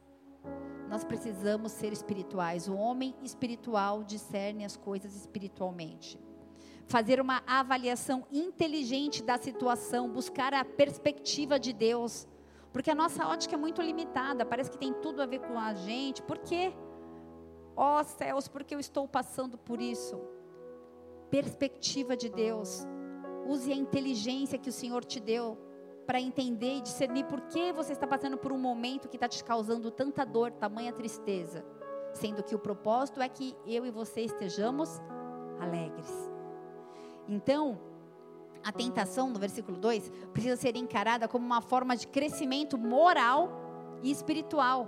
nós 0.89 1.03
precisamos 1.03 1.71
ser 1.73 1.91
espirituais. 1.91 2.67
O 2.67 2.75
homem 2.75 3.13
espiritual 3.21 4.03
discerne 4.03 4.63
as 4.63 4.77
coisas 4.77 5.15
espiritualmente. 5.15 6.17
Fazer 6.87 7.19
uma 7.19 7.43
avaliação 7.45 8.25
inteligente 8.31 9.21
da 9.21 9.37
situação, 9.37 10.09
buscar 10.09 10.53
a 10.53 10.63
perspectiva 10.63 11.59
de 11.59 11.73
Deus. 11.73 12.25
Porque 12.77 12.91
a 12.91 12.95
nossa 12.95 13.25
ótica 13.25 13.55
é 13.55 13.57
muito 13.57 13.81
limitada, 13.81 14.45
parece 14.45 14.69
que 14.69 14.77
tem 14.77 14.93
tudo 14.93 15.19
a 15.19 15.25
ver 15.25 15.39
com 15.39 15.57
a 15.57 15.73
gente. 15.73 16.21
Por 16.21 16.37
quê? 16.37 16.71
Ó 17.75 17.99
oh, 17.99 18.03
céus, 18.03 18.47
porque 18.47 18.75
eu 18.75 18.79
estou 18.79 19.07
passando 19.07 19.57
por 19.57 19.81
isso? 19.81 20.21
Perspectiva 21.31 22.15
de 22.15 22.29
Deus. 22.29 22.85
Use 23.47 23.73
a 23.73 23.75
inteligência 23.75 24.59
que 24.59 24.69
o 24.69 24.71
Senhor 24.71 25.03
te 25.03 25.19
deu 25.19 25.57
para 26.05 26.21
entender 26.21 26.75
e 26.75 26.81
discernir 26.81 27.25
por 27.25 27.41
que 27.47 27.73
você 27.73 27.93
está 27.93 28.05
passando 28.05 28.37
por 28.37 28.51
um 28.51 28.59
momento 28.59 29.09
que 29.09 29.17
está 29.17 29.27
te 29.27 29.43
causando 29.43 29.89
tanta 29.89 30.23
dor, 30.23 30.51
tamanha 30.51 30.93
tristeza. 30.93 31.65
Sendo 32.13 32.43
que 32.43 32.53
o 32.53 32.59
propósito 32.59 33.19
é 33.19 33.27
que 33.27 33.55
eu 33.65 33.87
e 33.87 33.89
você 33.89 34.21
estejamos 34.21 35.01
alegres. 35.59 36.13
Então, 37.27 37.86
a 38.63 38.71
tentação, 38.71 39.29
no 39.29 39.39
versículo 39.39 39.77
2, 39.77 40.11
precisa 40.33 40.55
ser 40.55 40.75
encarada 40.75 41.27
como 41.27 41.45
uma 41.45 41.61
forma 41.61 41.95
de 41.95 42.07
crescimento 42.07 42.77
moral 42.77 43.51
e 44.01 44.11
espiritual. 44.11 44.87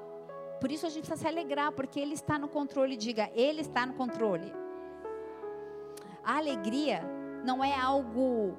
Por 0.60 0.72
isso 0.72 0.86
a 0.86 0.90
gente 0.90 1.08
precisa 1.08 1.22
se 1.22 1.28
alegrar, 1.28 1.72
porque 1.72 2.00
Ele 2.00 2.14
está 2.14 2.38
no 2.38 2.48
controle. 2.48 2.98
Diga, 2.98 3.30
Ele 3.34 3.62
está 3.62 3.86
no 3.86 3.94
controle. 3.94 4.52
A 6.24 6.38
alegria 6.38 7.02
não 7.44 7.64
é 7.64 7.74
algo 7.74 8.58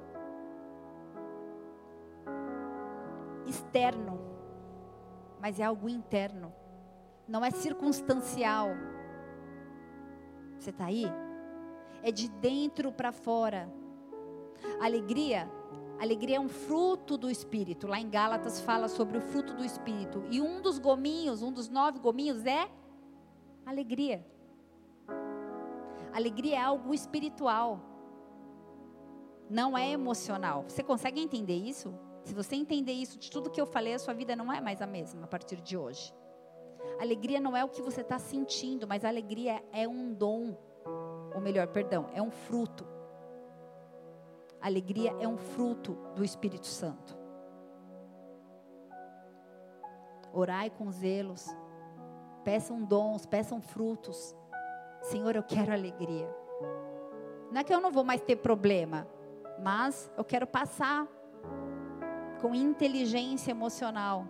externo, 3.45 4.19
mas 5.39 5.59
é 5.59 5.63
algo 5.63 5.87
interno. 5.87 6.53
Não 7.27 7.45
é 7.45 7.51
circunstancial. 7.51 8.69
Você 10.59 10.71
está 10.71 10.85
aí? 10.85 11.05
É 12.03 12.11
de 12.11 12.29
dentro 12.29 12.91
para 12.91 13.11
fora. 13.11 13.69
Alegria, 14.79 15.49
alegria 15.99 16.37
é 16.37 16.39
um 16.39 16.49
fruto 16.49 17.17
do 17.17 17.29
Espírito. 17.29 17.87
Lá 17.87 17.99
em 17.99 18.09
Gálatas 18.09 18.59
fala 18.61 18.87
sobre 18.87 19.17
o 19.17 19.21
fruto 19.21 19.53
do 19.53 19.63
Espírito. 19.63 20.23
E 20.29 20.41
um 20.41 20.61
dos 20.61 20.79
gominhos, 20.79 21.41
um 21.41 21.51
dos 21.51 21.69
nove 21.69 21.99
gominhos 21.99 22.45
é 22.45 22.69
alegria. 23.65 24.25
Alegria 26.13 26.55
é 26.55 26.61
algo 26.61 26.93
espiritual. 26.93 27.79
Não 29.49 29.77
é 29.77 29.91
emocional. 29.91 30.65
Você 30.67 30.83
consegue 30.83 31.21
entender 31.21 31.55
isso? 31.55 31.93
Se 32.23 32.33
você 32.33 32.55
entender 32.55 32.93
isso, 32.93 33.17
de 33.17 33.29
tudo 33.29 33.49
que 33.49 33.59
eu 33.59 33.65
falei, 33.65 33.93
a 33.93 33.99
sua 33.99 34.13
vida 34.13 34.35
não 34.35 34.51
é 34.51 34.61
mais 34.61 34.81
a 34.81 34.87
mesma 34.87 35.23
a 35.23 35.27
partir 35.27 35.59
de 35.61 35.77
hoje. 35.77 36.13
Alegria 36.99 37.39
não 37.39 37.55
é 37.55 37.63
o 37.63 37.69
que 37.69 37.81
você 37.81 38.01
está 38.01 38.19
sentindo, 38.19 38.87
mas 38.87 39.03
alegria 39.03 39.63
é 39.71 39.87
um 39.87 40.13
dom. 40.13 40.55
Ou 41.33 41.41
melhor, 41.41 41.67
perdão, 41.67 42.09
é 42.13 42.21
um 42.21 42.29
fruto. 42.29 42.85
Alegria 44.61 45.15
é 45.19 45.27
um 45.27 45.37
fruto 45.37 45.97
do 46.15 46.23
Espírito 46.23 46.67
Santo. 46.67 47.17
Orai 50.33 50.69
com 50.69 50.89
zelos. 50.91 51.47
Peçam 52.43 52.83
dons, 52.83 53.25
peçam 53.25 53.61
frutos. 53.61 54.35
Senhor, 55.01 55.35
eu 55.35 55.43
quero 55.43 55.73
alegria. 55.73 56.29
Não 57.51 57.59
é 57.59 57.63
que 57.63 57.73
eu 57.73 57.81
não 57.81 57.91
vou 57.91 58.03
mais 58.03 58.21
ter 58.21 58.37
problema, 58.37 59.07
mas 59.61 60.11
eu 60.17 60.23
quero 60.23 60.47
passar 60.47 61.07
com 62.41 62.55
inteligência 62.55 63.51
emocional, 63.51 64.25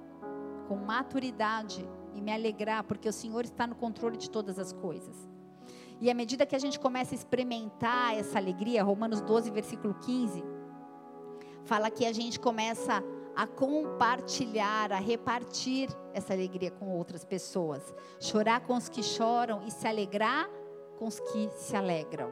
com 0.67 0.75
maturidade 0.75 1.87
e 2.13 2.21
me 2.21 2.31
alegrar, 2.31 2.83
porque 2.83 3.07
o 3.07 3.13
Senhor 3.13 3.43
está 3.45 3.67
no 3.67 3.75
controle 3.75 4.17
de 4.17 4.29
todas 4.29 4.57
as 4.59 4.73
coisas. 4.73 5.29
E 6.01 6.09
à 6.09 6.15
medida 6.15 6.47
que 6.47 6.55
a 6.55 6.59
gente 6.59 6.79
começa 6.79 7.13
a 7.13 7.15
experimentar 7.15 8.17
essa 8.17 8.39
alegria, 8.39 8.83
Romanos 8.83 9.21
12, 9.21 9.51
versículo 9.51 9.93
15, 9.93 10.43
fala 11.63 11.91
que 11.91 12.07
a 12.07 12.11
gente 12.11 12.39
começa 12.39 13.03
a 13.35 13.45
compartilhar, 13.45 14.91
a 14.91 14.97
repartir 14.97 15.89
essa 16.11 16.33
alegria 16.33 16.71
com 16.71 16.97
outras 16.97 17.23
pessoas. 17.23 17.93
Chorar 18.19 18.61
com 18.61 18.75
os 18.75 18.89
que 18.89 19.03
choram 19.03 19.61
e 19.63 19.69
se 19.69 19.87
alegrar 19.87 20.49
com 20.97 21.05
os 21.05 21.19
que 21.19 21.49
se 21.51 21.75
alegram. 21.75 22.31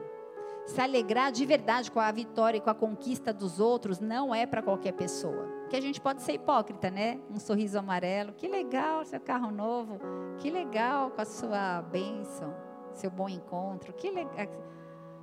Se 0.66 0.80
alegrar 0.80 1.30
de 1.30 1.46
verdade 1.46 1.92
com 1.92 2.00
a 2.00 2.10
vitória 2.10 2.58
e 2.58 2.60
com 2.60 2.70
a 2.70 2.74
conquista 2.74 3.32
dos 3.32 3.60
outros 3.60 4.00
não 4.00 4.34
é 4.34 4.46
para 4.46 4.62
qualquer 4.62 4.92
pessoa. 4.92 5.48
Que 5.70 5.76
a 5.76 5.80
gente 5.80 6.00
pode 6.00 6.22
ser 6.22 6.32
hipócrita, 6.32 6.90
né? 6.90 7.20
Um 7.30 7.38
sorriso 7.38 7.78
amarelo, 7.78 8.32
que 8.32 8.48
legal 8.48 9.04
seu 9.04 9.20
carro 9.20 9.52
novo, 9.52 9.98
que 10.38 10.50
legal 10.50 11.12
com 11.12 11.22
a 11.22 11.24
sua 11.24 11.82
bênção, 11.82 12.54
seu 12.98 13.10
bom 13.10 13.28
encontro, 13.28 13.92
que 13.92 14.10
legal. 14.10 14.48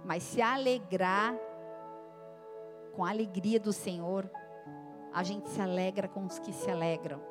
Mas 0.04 0.24
se 0.24 0.42
alegrar 0.42 1.36
com 2.94 3.04
a 3.04 3.10
alegria 3.10 3.60
do 3.60 3.74
Senhor, 3.74 4.30
a 5.14 5.24
gente 5.24 5.50
se 5.50 5.62
alegra 5.62 6.08
com 6.08 6.26
os 6.26 6.40
que 6.40 6.54
se 6.54 6.70
alegram. 6.70 7.22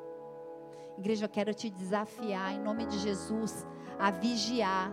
Igreja, 0.97 1.25
eu 1.25 1.29
quero 1.29 1.53
te 1.53 1.69
desafiar 1.69 2.53
em 2.53 2.59
nome 2.59 2.85
de 2.85 2.97
Jesus 2.99 3.65
a 3.99 4.11
vigiar, 4.11 4.91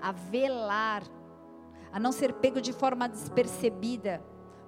a 0.00 0.12
velar, 0.12 1.02
a 1.92 1.98
não 1.98 2.12
ser 2.12 2.34
pego 2.34 2.60
de 2.60 2.72
forma 2.72 3.08
despercebida 3.08 4.22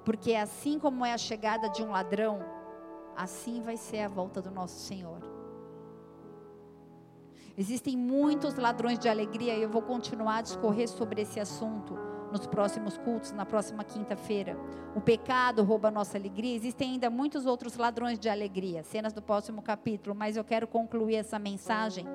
Porque 0.05 0.35
assim 0.35 0.79
como 0.79 1.05
é 1.05 1.13
a 1.13 1.19
chegada 1.19 1.69
de 1.69 1.83
um 1.83 1.91
ladrão, 1.91 2.41
assim 3.17 3.63
vai 3.63 3.77
ser 3.77 4.01
a 4.01 4.09
volta 4.09 4.41
do 4.41 4.51
nosso 4.51 4.79
Senhor. 4.81 5.40
Existem 7.61 7.95
muitos 7.95 8.55
ladrões 8.55 8.99
de 8.99 9.07
alegria 9.07 9.55
e 9.55 9.63
eu 9.63 9.69
vou 9.69 9.83
continuar 9.83 10.39
a 10.39 10.41
discorrer 10.41 10.89
sobre 10.89 11.21
esse 11.21 11.39
assunto 11.39 11.93
nos 12.33 12.47
próximos 12.47 12.97
cultos, 12.97 13.33
na 13.33 13.45
próxima 13.45 13.85
quinta-feira. 13.85 14.57
O 14.97 15.01
pecado 15.03 15.63
rouba 15.63 15.89
a 15.89 15.91
nossa 15.91 16.17
alegria. 16.17 16.57
Existem 16.57 16.93
ainda 16.93 17.11
muitos 17.11 17.45
outros 17.45 17.77
ladrões 17.77 18.19
de 18.19 18.31
alegria, 18.31 18.83
cenas 18.83 19.13
do 19.13 19.21
próximo 19.21 19.61
capítulo, 19.61 20.17
mas 20.17 20.39
eu 20.39 20.43
quero 20.43 20.67
concluir 20.67 21.17
essa 21.17 21.39
mensagem 21.39 22.07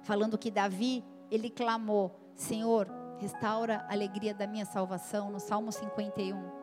falando 0.00 0.38
que 0.38 0.50
Davi, 0.50 1.04
ele 1.30 1.50
clamou: 1.50 2.18
Senhor, 2.34 2.88
restaura 3.18 3.84
a 3.90 3.92
alegria 3.92 4.32
da 4.32 4.46
minha 4.46 4.64
salvação, 4.64 5.30
no 5.30 5.38
Salmo 5.38 5.70
51. 5.70 6.61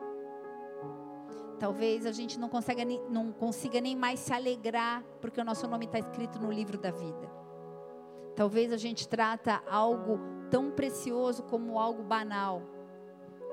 Talvez 1.60 2.06
a 2.06 2.10
gente 2.10 2.40
não 2.40 2.48
consiga, 2.48 2.82
não 3.10 3.32
consiga 3.32 3.82
nem 3.82 3.94
mais 3.94 4.18
se 4.18 4.32
alegrar, 4.32 5.04
porque 5.20 5.38
o 5.38 5.44
nosso 5.44 5.68
nome 5.68 5.84
está 5.84 5.98
escrito 5.98 6.38
no 6.38 6.50
livro 6.50 6.78
da 6.78 6.90
vida. 6.90 7.30
Talvez 8.34 8.72
a 8.72 8.78
gente 8.78 9.06
trata 9.06 9.62
algo 9.68 10.18
tão 10.50 10.70
precioso 10.70 11.42
como 11.42 11.78
algo 11.78 12.02
banal. 12.02 12.62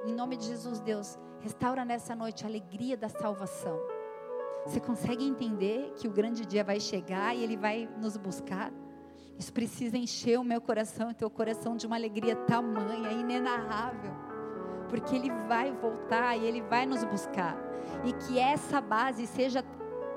Em 0.06 0.14
nome 0.14 0.38
de 0.38 0.46
Jesus, 0.46 0.80
Deus, 0.80 1.20
restaura 1.42 1.84
nessa 1.84 2.16
noite 2.16 2.46
a 2.46 2.48
alegria 2.48 2.96
da 2.96 3.10
salvação. 3.10 3.78
Você 4.66 4.80
consegue 4.80 5.26
entender 5.26 5.94
que 5.98 6.08
o 6.08 6.12
grande 6.12 6.46
dia 6.46 6.64
vai 6.64 6.80
chegar 6.80 7.36
e 7.36 7.44
Ele 7.44 7.58
vai 7.58 7.90
nos 8.00 8.16
buscar? 8.16 8.72
Isso 9.38 9.52
precisa 9.52 9.98
encher 9.98 10.40
o 10.40 10.46
meu 10.46 10.62
coração 10.62 11.12
e 11.12 11.14
teu 11.14 11.30
coração 11.30 11.76
de 11.76 11.86
uma 11.86 11.98
alegria 11.98 12.38
tamanha, 12.38 13.12
inenarrável. 13.12 14.37
Porque 14.90 15.16
Ele 15.16 15.32
vai 15.48 15.72
voltar 15.72 16.38
e 16.38 16.46
Ele 16.46 16.62
vai 16.62 16.86
nos 16.86 17.04
buscar. 17.04 17.58
E 18.04 18.14
que 18.14 18.40
essa 18.40 18.82
base 18.82 19.26
seja 19.28 19.64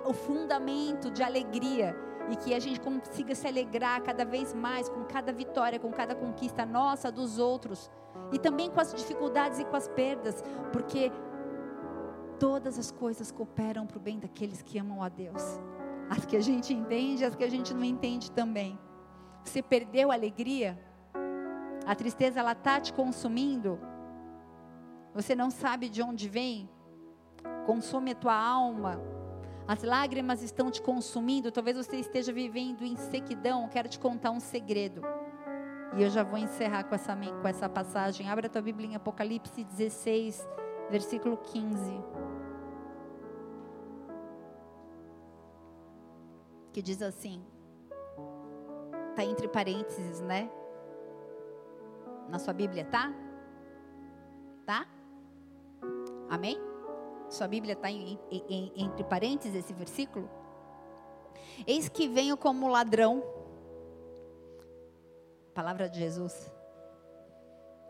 o 0.04 0.12
fundamento 0.12 1.10
de 1.10 1.22
alegria. 1.22 1.96
E 2.28 2.36
que 2.36 2.54
a 2.54 2.60
gente 2.60 2.80
consiga 2.80 3.34
se 3.34 3.46
alegrar 3.46 4.02
cada 4.02 4.24
vez 4.24 4.54
mais 4.54 4.88
com 4.88 5.04
cada 5.04 5.32
vitória, 5.32 5.78
com 5.78 5.90
cada 5.90 6.14
conquista 6.14 6.64
nossa, 6.64 7.10
dos 7.10 7.38
outros. 7.38 7.90
E 8.32 8.38
também 8.38 8.70
com 8.70 8.80
as 8.80 8.94
dificuldades 8.94 9.58
e 9.58 9.64
com 9.64 9.76
as 9.76 9.88
perdas. 9.88 10.42
Porque 10.72 11.10
todas 12.38 12.78
as 12.78 12.90
coisas 12.90 13.30
cooperam 13.30 13.86
para 13.86 13.98
o 13.98 14.00
bem 14.00 14.18
daqueles 14.18 14.62
que 14.62 14.78
amam 14.78 15.02
a 15.02 15.08
Deus. 15.08 15.60
As 16.08 16.24
que 16.24 16.36
a 16.36 16.40
gente 16.40 16.72
entende, 16.72 17.24
as 17.24 17.34
que 17.34 17.44
a 17.44 17.50
gente 17.50 17.74
não 17.74 17.84
entende 17.84 18.30
também. 18.30 18.78
Você 19.44 19.62
perdeu 19.62 20.10
a 20.10 20.14
alegria? 20.14 20.78
A 21.86 21.94
tristeza 21.94 22.40
ela 22.40 22.54
tá 22.54 22.80
te 22.80 22.92
consumindo? 22.92 23.78
Você 25.14 25.34
não 25.34 25.50
sabe 25.50 25.88
de 25.88 26.02
onde 26.02 26.28
vem? 26.28 26.68
Consome 27.66 28.12
a 28.12 28.14
tua 28.14 28.34
alma. 28.34 29.00
As 29.66 29.82
lágrimas 29.82 30.42
estão 30.42 30.70
te 30.70 30.82
consumindo. 30.82 31.52
Talvez 31.52 31.76
você 31.76 31.96
esteja 31.96 32.32
vivendo 32.32 32.82
em 32.82 32.96
sequidão. 32.96 33.68
Quero 33.68 33.88
te 33.88 33.98
contar 33.98 34.30
um 34.30 34.40
segredo. 34.40 35.02
E 35.96 36.02
eu 36.02 36.10
já 36.10 36.22
vou 36.22 36.38
encerrar 36.38 36.84
com 36.84 36.94
essa, 36.94 37.16
com 37.16 37.48
essa 37.48 37.68
passagem. 37.68 38.28
Abra 38.28 38.46
a 38.46 38.50
tua 38.50 38.62
Bíblia 38.62 38.88
em 38.88 38.94
Apocalipse 38.96 39.64
16, 39.64 40.48
versículo 40.90 41.36
15. 41.36 42.00
Que 46.72 46.80
diz 46.80 47.02
assim: 47.02 47.44
Está 49.10 49.24
entre 49.24 49.48
parênteses, 49.48 50.20
né? 50.20 50.48
Na 52.28 52.38
sua 52.38 52.52
Bíblia, 52.52 52.84
tá? 52.84 53.12
Tá? 54.64 54.86
Amém? 56.30 56.56
Sua 57.28 57.48
Bíblia 57.48 57.72
está 57.72 57.90
entre 57.90 59.02
parênteses 59.02 59.64
esse 59.64 59.72
versículo? 59.72 60.30
Eis 61.66 61.88
que 61.88 62.06
venho 62.06 62.36
como 62.36 62.68
ladrão. 62.68 63.22
Palavra 65.52 65.88
de 65.88 65.98
Jesus. 65.98 66.52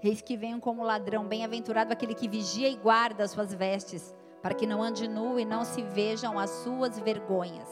Eis 0.03 0.23
que 0.23 0.39
venho 0.39 0.59
como 0.59 0.83
ladrão, 0.83 1.27
bem-aventurado 1.27 1.93
aquele 1.93 2.15
que 2.15 2.27
vigia 2.27 2.69
e 2.69 2.77
guarda 2.77 3.25
as 3.25 3.33
suas 3.33 3.53
vestes, 3.53 4.15
para 4.41 4.55
que 4.55 4.67
não 4.67 4.83
ande 4.83 5.07
nu 5.07 5.39
e 5.39 5.45
não 5.45 5.63
se 5.63 5.83
vejam 5.83 6.39
as 6.39 6.49
suas 6.49 6.99
vergonhas. 6.99 7.69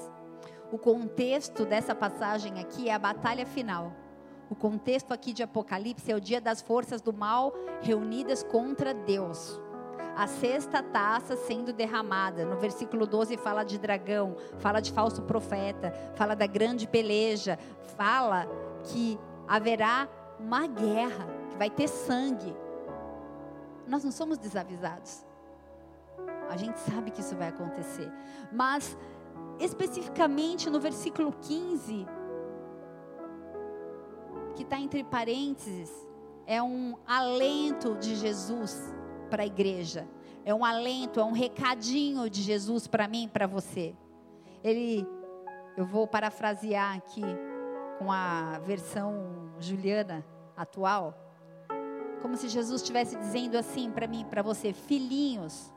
O 0.70 0.76
contexto 0.76 1.64
dessa 1.64 1.94
passagem 1.94 2.60
aqui 2.60 2.90
é 2.90 2.92
a 2.92 2.98
batalha 2.98 3.46
final. 3.46 3.90
O 4.50 4.54
contexto 4.54 5.12
aqui 5.12 5.32
de 5.32 5.42
Apocalipse 5.42 6.12
é 6.12 6.14
o 6.14 6.20
dia 6.20 6.42
das 6.42 6.60
forças 6.60 7.00
do 7.00 7.12
mal 7.12 7.54
reunidas 7.80 8.42
contra 8.42 8.92
Deus. 8.92 9.58
A 10.18 10.26
sexta 10.26 10.82
taça 10.82 11.36
sendo 11.36 11.72
derramada. 11.72 12.44
No 12.44 12.56
versículo 12.56 13.06
12 13.06 13.36
fala 13.36 13.62
de 13.62 13.78
dragão, 13.78 14.34
fala 14.58 14.80
de 14.80 14.90
falso 14.90 15.22
profeta, 15.22 15.92
fala 16.16 16.34
da 16.34 16.44
grande 16.44 16.88
peleja, 16.88 17.56
fala 17.96 18.48
que 18.82 19.16
haverá 19.46 20.08
uma 20.40 20.66
guerra, 20.66 21.24
que 21.48 21.56
vai 21.56 21.70
ter 21.70 21.86
sangue. 21.86 22.52
Nós 23.86 24.02
não 24.02 24.10
somos 24.10 24.38
desavisados. 24.38 25.24
A 26.50 26.56
gente 26.56 26.80
sabe 26.80 27.12
que 27.12 27.20
isso 27.20 27.36
vai 27.36 27.50
acontecer. 27.50 28.10
Mas 28.50 28.98
especificamente 29.60 30.68
no 30.68 30.80
versículo 30.80 31.32
15, 31.42 32.04
que 34.56 34.64
está 34.64 34.80
entre 34.80 35.04
parênteses, 35.04 35.92
é 36.44 36.60
um 36.60 36.96
alento 37.06 37.94
de 37.94 38.16
Jesus 38.16 38.98
para 39.28 39.42
a 39.42 39.46
igreja. 39.46 40.08
É 40.44 40.54
um 40.54 40.64
alento, 40.64 41.20
é 41.20 41.24
um 41.24 41.32
recadinho 41.32 42.28
de 42.28 42.42
Jesus 42.42 42.86
para 42.86 43.06
mim 43.06 43.28
para 43.32 43.46
você. 43.46 43.94
Ele, 44.64 45.06
eu 45.76 45.84
vou 45.84 46.06
parafrasear 46.06 46.96
aqui 46.96 47.22
com 47.98 48.10
a 48.10 48.58
versão 48.60 49.52
Juliana 49.60 50.24
atual, 50.56 51.14
como 52.22 52.36
se 52.36 52.48
Jesus 52.48 52.80
estivesse 52.80 53.16
dizendo 53.16 53.56
assim 53.56 53.90
para 53.90 54.06
mim, 54.06 54.24
para 54.28 54.42
você, 54.42 54.72
filhinhos, 54.72 55.72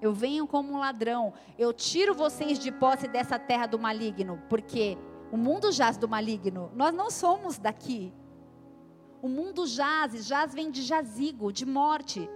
eu 0.00 0.12
venho 0.12 0.46
como 0.46 0.72
um 0.72 0.78
ladrão. 0.78 1.32
Eu 1.58 1.72
tiro 1.72 2.14
vocês 2.14 2.58
de 2.58 2.70
posse 2.70 3.08
dessa 3.08 3.38
terra 3.38 3.66
do 3.66 3.78
maligno, 3.78 4.38
porque 4.48 4.98
o 5.32 5.36
mundo 5.36 5.72
jaz 5.72 5.96
do 5.96 6.08
maligno. 6.08 6.70
Nós 6.74 6.92
não 6.92 7.10
somos 7.10 7.58
daqui. 7.58 8.12
O 9.22 9.28
mundo 9.28 9.66
jaz, 9.66 10.26
jaz 10.26 10.52
vem 10.52 10.70
de 10.70 10.82
jazigo, 10.82 11.50
de 11.50 11.64
morte. 11.64 12.28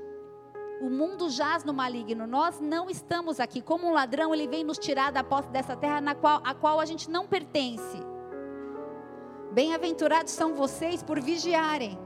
O 0.80 0.88
mundo 0.88 1.28
jaz 1.28 1.64
no 1.64 1.74
maligno. 1.74 2.26
Nós 2.26 2.60
não 2.60 2.88
estamos 2.88 3.40
aqui. 3.40 3.60
Como 3.60 3.86
um 3.86 3.92
ladrão, 3.92 4.32
ele 4.32 4.46
vem 4.46 4.62
nos 4.62 4.78
tirar 4.78 5.10
da 5.10 5.24
posse 5.24 5.48
dessa 5.48 5.76
terra 5.76 6.00
na 6.00 6.14
qual, 6.14 6.40
a 6.44 6.54
qual 6.54 6.78
a 6.78 6.84
gente 6.84 7.10
não 7.10 7.26
pertence. 7.26 7.98
Bem-aventurados 9.52 10.32
são 10.32 10.54
vocês 10.54 11.02
por 11.02 11.20
vigiarem. 11.20 11.98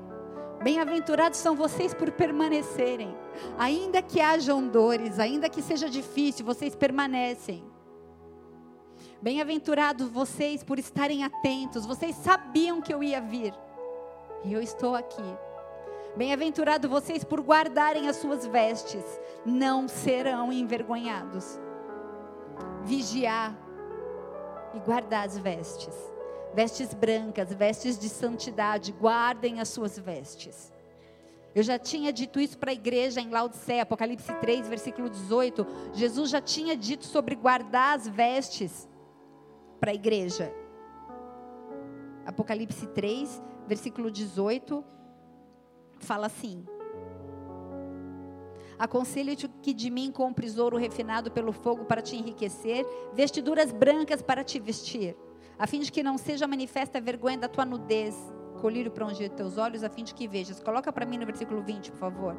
Bem-aventurados 0.62 1.38
são 1.38 1.54
vocês 1.54 1.92
por 1.92 2.10
permanecerem. 2.12 3.14
Ainda 3.58 4.00
que 4.00 4.20
hajam 4.20 4.66
dores, 4.68 5.18
ainda 5.18 5.48
que 5.48 5.60
seja 5.60 5.90
difícil, 5.90 6.46
vocês 6.46 6.74
permanecem. 6.74 7.64
Bem-aventurados 9.20 10.08
vocês 10.08 10.64
por 10.64 10.78
estarem 10.78 11.24
atentos. 11.24 11.84
Vocês 11.84 12.16
sabiam 12.16 12.80
que 12.80 12.94
eu 12.94 13.02
ia 13.02 13.20
vir. 13.20 13.52
E 14.44 14.52
eu 14.52 14.62
estou 14.62 14.94
aqui. 14.94 15.51
Bem-aventurado 16.16 16.88
vocês 16.88 17.24
por 17.24 17.40
guardarem 17.40 18.08
as 18.08 18.16
suas 18.16 18.46
vestes, 18.46 19.04
não 19.44 19.88
serão 19.88 20.52
envergonhados. 20.52 21.58
Vigiar 22.84 23.56
e 24.74 24.78
guardar 24.80 25.26
as 25.26 25.38
vestes 25.38 26.12
vestes 26.54 26.92
brancas, 26.92 27.52
vestes 27.52 27.98
de 27.98 28.08
santidade, 28.08 28.92
guardem 28.92 29.60
as 29.60 29.68
suas 29.68 29.98
vestes. 29.98 30.72
Eu 31.54 31.62
já 31.62 31.78
tinha 31.78 32.12
dito 32.12 32.40
isso 32.40 32.58
para 32.58 32.70
a 32.70 32.74
igreja 32.74 33.20
em 33.20 33.28
Laodiceia, 33.28 33.82
Apocalipse 33.82 34.32
3, 34.40 34.68
versículo 34.68 35.10
18. 35.10 35.66
Jesus 35.92 36.30
já 36.30 36.40
tinha 36.40 36.74
dito 36.76 37.04
sobre 37.04 37.34
guardar 37.34 37.96
as 37.96 38.08
vestes 38.08 38.88
para 39.78 39.90
a 39.90 39.94
igreja. 39.94 40.52
Apocalipse 42.24 42.86
3, 42.86 43.42
versículo 43.66 44.10
18, 44.10 44.82
fala 46.02 46.26
assim: 46.26 46.64
Aconselho-te 48.78 49.48
que 49.62 49.72
de 49.72 49.90
mim 49.90 50.10
compres 50.10 50.58
ouro 50.58 50.76
refinado 50.76 51.30
pelo 51.30 51.52
fogo 51.52 51.84
para 51.84 52.02
te 52.02 52.16
enriquecer, 52.16 52.84
vestiduras 53.12 53.72
brancas 53.72 54.20
para 54.20 54.44
te 54.44 54.58
vestir 54.58 55.16
a 55.62 55.66
fim 55.66 55.78
de 55.78 55.92
que 55.92 56.02
não 56.02 56.18
seja 56.18 56.46
manifesta 56.48 56.98
a 56.98 57.00
vergonha 57.00 57.38
da 57.38 57.48
tua 57.48 57.64
nudez, 57.64 58.16
colírio 58.60 58.90
para 58.90 59.06
ungir 59.06 59.30
teus 59.30 59.58
olhos, 59.58 59.84
a 59.84 59.88
fim 59.88 60.02
de 60.02 60.12
que 60.12 60.26
vejas. 60.26 60.60
Coloca 60.60 60.92
para 60.92 61.06
mim 61.06 61.18
no 61.18 61.24
versículo 61.24 61.62
20, 61.62 61.92
por 61.92 61.98
favor. 61.98 62.36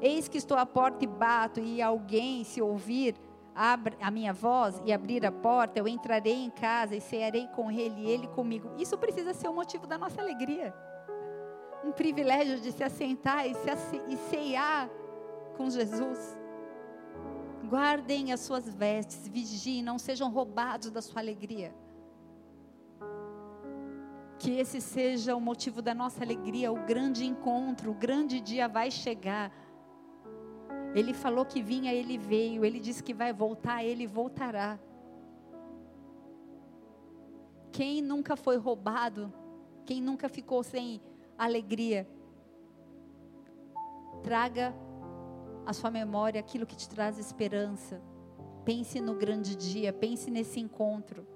Eis 0.00 0.26
que 0.26 0.38
estou 0.38 0.56
à 0.56 0.64
porta 0.64 1.04
e 1.04 1.06
bato, 1.06 1.60
e 1.60 1.82
alguém, 1.82 2.42
se 2.42 2.62
ouvir 2.62 3.14
a 3.54 4.10
minha 4.10 4.32
voz 4.32 4.80
e 4.86 4.92
abrir 4.94 5.26
a 5.26 5.30
porta, 5.30 5.78
eu 5.78 5.86
entrarei 5.86 6.42
em 6.42 6.48
casa 6.48 6.96
e 6.96 7.02
cearei 7.02 7.46
com 7.48 7.70
ele 7.70 8.00
e 8.00 8.08
ele 8.08 8.26
comigo. 8.28 8.70
Isso 8.78 8.96
precisa 8.96 9.34
ser 9.34 9.48
o 9.48 9.52
motivo 9.52 9.86
da 9.86 9.98
nossa 9.98 10.22
alegria. 10.22 10.74
Um 11.84 11.92
privilégio 11.92 12.60
de 12.60 12.72
se 12.72 12.84
assentar 12.84 13.46
e, 13.46 13.54
se 13.54 14.02
e 14.08 14.16
ceiar 14.16 14.90
com 15.56 15.70
Jesus. 15.70 16.38
Guardem 17.68 18.32
as 18.32 18.40
suas 18.40 18.68
vestes, 18.68 19.28
vigiem, 19.28 19.82
não 19.82 19.98
sejam 19.98 20.30
roubados 20.30 20.90
da 20.90 21.00
sua 21.00 21.20
alegria. 21.20 21.74
Que 24.38 24.58
esse 24.58 24.80
seja 24.80 25.36
o 25.36 25.40
motivo 25.40 25.82
da 25.82 25.94
nossa 25.94 26.24
alegria, 26.24 26.72
o 26.72 26.84
grande 26.86 27.26
encontro, 27.26 27.90
o 27.90 27.94
grande 27.94 28.40
dia 28.40 28.66
vai 28.66 28.90
chegar. 28.90 29.52
Ele 30.94 31.14
falou 31.14 31.44
que 31.44 31.62
vinha, 31.62 31.92
ele 31.92 32.18
veio. 32.18 32.64
Ele 32.64 32.80
disse 32.80 33.02
que 33.02 33.14
vai 33.14 33.32
voltar, 33.32 33.84
ele 33.84 34.06
voltará. 34.06 34.78
Quem 37.70 38.02
nunca 38.02 38.34
foi 38.36 38.56
roubado, 38.56 39.32
quem 39.84 40.02
nunca 40.02 40.28
ficou 40.28 40.62
sem 40.62 41.00
alegria, 41.44 42.06
traga 44.22 44.74
a 45.64 45.72
sua 45.72 45.90
memória 45.90 46.38
aquilo 46.38 46.66
que 46.66 46.76
te 46.76 46.88
traz 46.88 47.18
esperança. 47.18 48.00
Pense 48.64 49.00
no 49.00 49.14
grande 49.14 49.56
dia, 49.56 49.92
pense 49.92 50.30
nesse 50.30 50.60
encontro. 50.60 51.26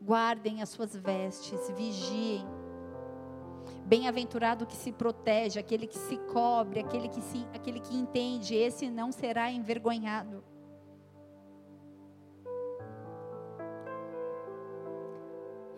Guardem 0.00 0.60
as 0.60 0.70
suas 0.70 0.96
vestes, 0.96 1.70
vigiem. 1.76 2.44
Bem-aventurado 3.86 4.66
que 4.66 4.74
se 4.74 4.90
protege, 4.90 5.60
aquele 5.60 5.86
que 5.86 5.98
se 5.98 6.16
cobre, 6.32 6.80
aquele 6.80 7.08
que, 7.08 7.20
se, 7.20 7.46
aquele 7.54 7.78
que 7.78 7.96
entende, 7.96 8.56
esse 8.56 8.90
não 8.90 9.12
será 9.12 9.52
envergonhado. 9.52 10.42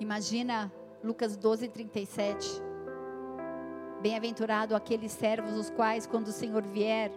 Imagina 0.01 0.73
Lucas 1.03 1.37
12, 1.37 1.69
37. 1.69 2.74
Bem-aventurado 4.05 4.77
aqueles 4.77 5.13
servos 5.13 5.55
os 5.57 5.71
quais, 5.71 6.07
quando 6.07 6.27
o 6.27 6.33
Senhor 6.33 6.63
vier, 6.63 7.11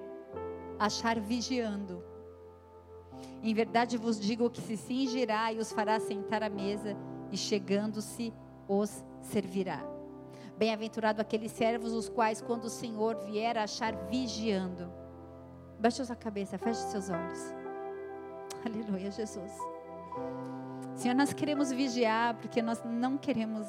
achar 0.79 1.19
vigiando. 1.19 2.01
Em 3.43 3.53
verdade 3.53 3.97
vos 3.97 4.17
digo 4.17 4.49
que 4.49 4.61
se 4.61 4.77
cingirá 4.77 5.51
e 5.51 5.59
os 5.59 5.69
fará 5.69 5.99
sentar 5.99 6.41
à 6.41 6.47
mesa, 6.47 6.95
e 7.29 7.35
chegando-se 7.35 8.33
os 8.69 9.03
servirá. 9.19 9.83
Bem-aventurado 10.57 11.21
aqueles 11.21 11.51
servos 11.51 11.91
os 11.91 12.07
quais, 12.07 12.39
quando 12.39 12.63
o 12.63 12.69
Senhor 12.69 13.17
vier, 13.17 13.57
achar 13.57 13.93
vigiando. 14.07 14.89
Baixe 15.77 16.05
sua 16.05 16.15
cabeça, 16.15 16.57
feche 16.57 16.79
seus 16.83 17.09
olhos. 17.09 17.53
Aleluia, 18.65 19.11
Jesus. 19.11 19.51
Senhor, 20.95 21.15
nós 21.15 21.33
queremos 21.33 21.69
vigiar 21.69 22.35
porque 22.35 22.61
nós 22.61 22.81
não 22.85 23.17
queremos 23.17 23.67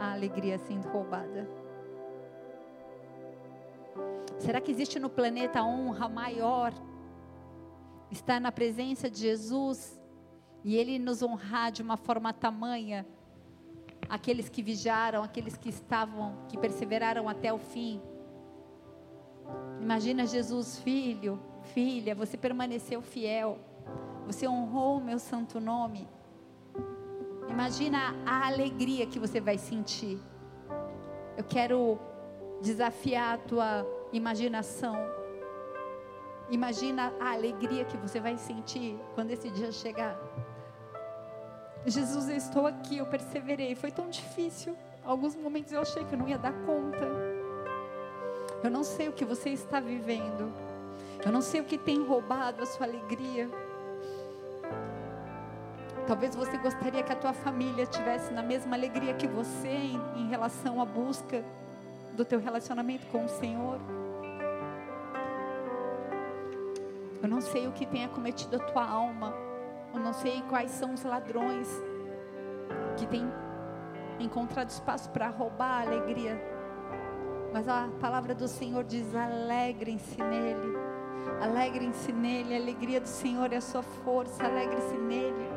a 0.00 0.14
alegria 0.14 0.58
sendo 0.58 0.88
roubada. 0.88 1.67
Será 4.38 4.60
que 4.60 4.70
existe 4.70 4.98
no 4.98 5.10
planeta 5.10 5.62
honra 5.62 6.08
maior? 6.08 6.72
Estar 8.10 8.40
na 8.40 8.52
presença 8.52 9.10
de 9.10 9.18
Jesus 9.18 10.00
e 10.64 10.76
Ele 10.76 10.98
nos 10.98 11.22
honrar 11.22 11.72
de 11.72 11.82
uma 11.82 11.96
forma 11.96 12.32
tamanha. 12.32 13.06
Aqueles 14.08 14.48
que 14.48 14.62
vigiaram, 14.62 15.22
aqueles 15.22 15.56
que 15.56 15.68
estavam, 15.68 16.36
que 16.48 16.56
perseveraram 16.56 17.28
até 17.28 17.52
o 17.52 17.58
fim. 17.58 18.00
Imagina 19.80 20.26
Jesus, 20.26 20.78
filho, 20.78 21.40
filha, 21.74 22.14
você 22.14 22.36
permaneceu 22.36 23.02
fiel. 23.02 23.58
Você 24.26 24.46
honrou 24.46 24.98
o 24.98 25.04
meu 25.04 25.18
santo 25.18 25.60
nome. 25.60 26.08
Imagina 27.48 28.14
a 28.24 28.46
alegria 28.46 29.06
que 29.06 29.18
você 29.18 29.40
vai 29.40 29.58
sentir. 29.58 30.20
Eu 31.36 31.44
quero 31.44 31.98
desafiar 32.60 33.34
a 33.34 33.38
tua 33.38 33.86
imaginação. 34.12 34.96
Imagina 36.50 37.12
a 37.20 37.32
alegria 37.32 37.84
que 37.84 37.96
você 37.96 38.20
vai 38.20 38.36
sentir 38.38 38.98
quando 39.14 39.30
esse 39.30 39.50
dia 39.50 39.70
chegar. 39.70 40.18
Jesus, 41.86 42.28
eu 42.28 42.36
estou 42.36 42.66
aqui, 42.66 42.98
eu 42.98 43.06
perseverei. 43.06 43.74
Foi 43.74 43.90
tão 43.90 44.08
difícil. 44.08 44.76
Alguns 45.04 45.36
momentos 45.36 45.72
eu 45.72 45.80
achei 45.80 46.04
que 46.04 46.14
eu 46.14 46.18
não 46.18 46.28
ia 46.28 46.38
dar 46.38 46.52
conta. 46.64 47.06
Eu 48.62 48.70
não 48.70 48.82
sei 48.82 49.08
o 49.08 49.12
que 49.12 49.24
você 49.24 49.50
está 49.50 49.78
vivendo. 49.78 50.52
Eu 51.24 51.30
não 51.30 51.40
sei 51.42 51.60
o 51.60 51.64
que 51.64 51.78
tem 51.78 52.02
roubado 52.04 52.62
a 52.62 52.66
sua 52.66 52.86
alegria. 52.86 53.48
Talvez 56.06 56.34
você 56.34 56.56
gostaria 56.56 57.02
que 57.02 57.12
a 57.12 57.16
tua 57.16 57.34
família 57.34 57.84
tivesse 57.84 58.32
na 58.32 58.42
mesma 58.42 58.74
alegria 58.74 59.12
que 59.12 59.26
você 59.26 59.68
em, 59.68 60.00
em 60.16 60.28
relação 60.28 60.80
à 60.80 60.84
busca 60.86 61.44
do 62.18 62.24
teu 62.24 62.40
relacionamento 62.40 63.06
com 63.06 63.24
o 63.24 63.28
Senhor. 63.28 63.78
Eu 67.22 67.28
não 67.28 67.40
sei 67.40 67.68
o 67.68 67.72
que 67.72 67.86
tem 67.86 68.04
acometido 68.04 68.56
a 68.56 68.58
tua 68.58 68.84
alma. 68.84 69.32
Eu 69.94 70.00
não 70.00 70.12
sei 70.12 70.42
quais 70.48 70.72
são 70.72 70.92
os 70.94 71.04
ladrões 71.04 71.68
que 72.96 73.06
têm 73.06 73.32
encontrado 74.18 74.68
espaço 74.68 75.08
para 75.10 75.28
roubar 75.28 75.78
a 75.78 75.82
alegria. 75.82 76.36
Mas 77.52 77.68
a 77.68 77.88
palavra 78.00 78.34
do 78.34 78.48
Senhor 78.48 78.82
diz: 78.82 79.14
alegrem-se 79.14 80.20
nele. 80.20 80.76
Alegrem-se 81.40 82.12
nele. 82.12 82.52
A 82.54 82.58
alegria 82.58 83.00
do 83.00 83.08
Senhor 83.08 83.52
é 83.52 83.56
a 83.56 83.60
sua 83.60 83.82
força. 83.82 84.44
Alegre-se 84.44 84.98
nele 84.98 85.48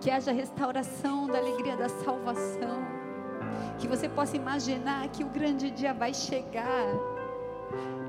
que 0.00 0.10
haja 0.10 0.32
restauração 0.32 1.26
da 1.26 1.38
alegria 1.38 1.76
da 1.76 1.88
salvação, 1.88 2.82
que 3.78 3.88
você 3.88 4.08
possa 4.08 4.36
imaginar 4.36 5.08
que 5.08 5.24
o 5.24 5.28
grande 5.28 5.70
dia 5.70 5.92
vai 5.92 6.12
chegar, 6.12 6.86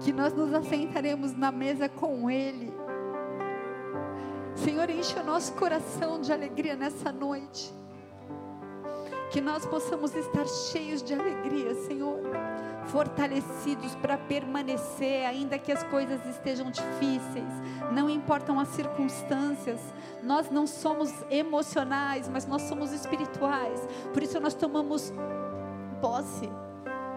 que 0.02 0.12
nós 0.12 0.34
nos 0.34 0.54
assentaremos 0.54 1.34
na 1.34 1.52
mesa 1.52 1.90
com 1.90 2.30
Ele. 2.30 2.74
Senhor, 4.56 4.90
enche 4.90 5.18
o 5.20 5.24
nosso 5.24 5.54
coração 5.54 6.22
de 6.22 6.32
alegria 6.32 6.76
nessa 6.76 7.12
noite. 7.12 7.74
Que 9.32 9.42
nós 9.42 9.66
possamos 9.66 10.16
estar 10.16 10.48
cheios 10.48 11.04
de 11.04 11.14
alegria, 11.14 11.76
Senhor 11.76 12.20
fortalecidos 12.88 13.96
para 13.96 14.18
permanecer, 14.18 15.26
ainda 15.26 15.58
que 15.58 15.72
as 15.72 15.84
coisas 15.84 16.24
estejam 16.26 16.70
difíceis, 16.70 17.54
não 17.92 18.10
importam 18.10 18.60
as 18.60 18.68
circunstâncias, 18.70 19.80
nós 20.24 20.50
não 20.50 20.66
somos 20.68 21.12
emocionais, 21.30 22.28
mas 22.28 22.46
nós 22.46 22.64
somos 22.64 22.92
espirituais, 22.92 23.80
por 24.14 24.24
isso 24.24 24.40
nós 24.40 24.54
tomamos 24.54 25.14
posse 26.02 26.50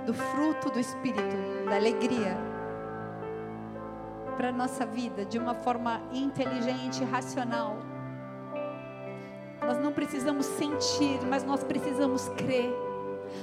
do 0.07 0.15
fruto 0.15 0.71
do 0.71 0.81
Espírito, 0.81 1.37
da 1.69 1.77
alegria, 1.77 2.37
para 4.37 4.51
a 4.51 4.53
nossa 4.53 4.87
vida 4.87 5.25
de 5.25 5.39
uma 5.39 5.55
forma 5.55 6.01
inteligente, 6.13 7.05
racional. 7.05 7.77
Nós 9.61 9.79
não 9.79 9.93
precisamos 9.93 10.47
sentir, 10.47 11.21
mas 11.29 11.43
nós 11.45 11.65
precisamos 11.65 12.29
crer 12.31 12.88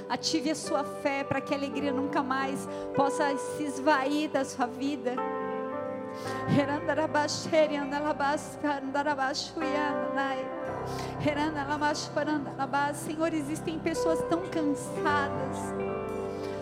Ative 0.08 0.50
a 0.50 0.54
sua 0.54 0.84
fé 0.84 1.24
para 1.24 1.40
que 1.40 1.54
a 1.54 1.56
alegria 1.56 1.92
nunca 1.92 2.22
mais 2.22 2.68
possa 2.94 3.36
se 3.36 3.64
esvair 3.64 4.30
da 4.30 4.44
sua 4.44 4.66
vida. 4.66 5.14
Senhor, 12.94 13.32
existem 13.34 13.78
pessoas 13.78 14.22
tão 14.28 14.42
cansadas, 14.46 15.74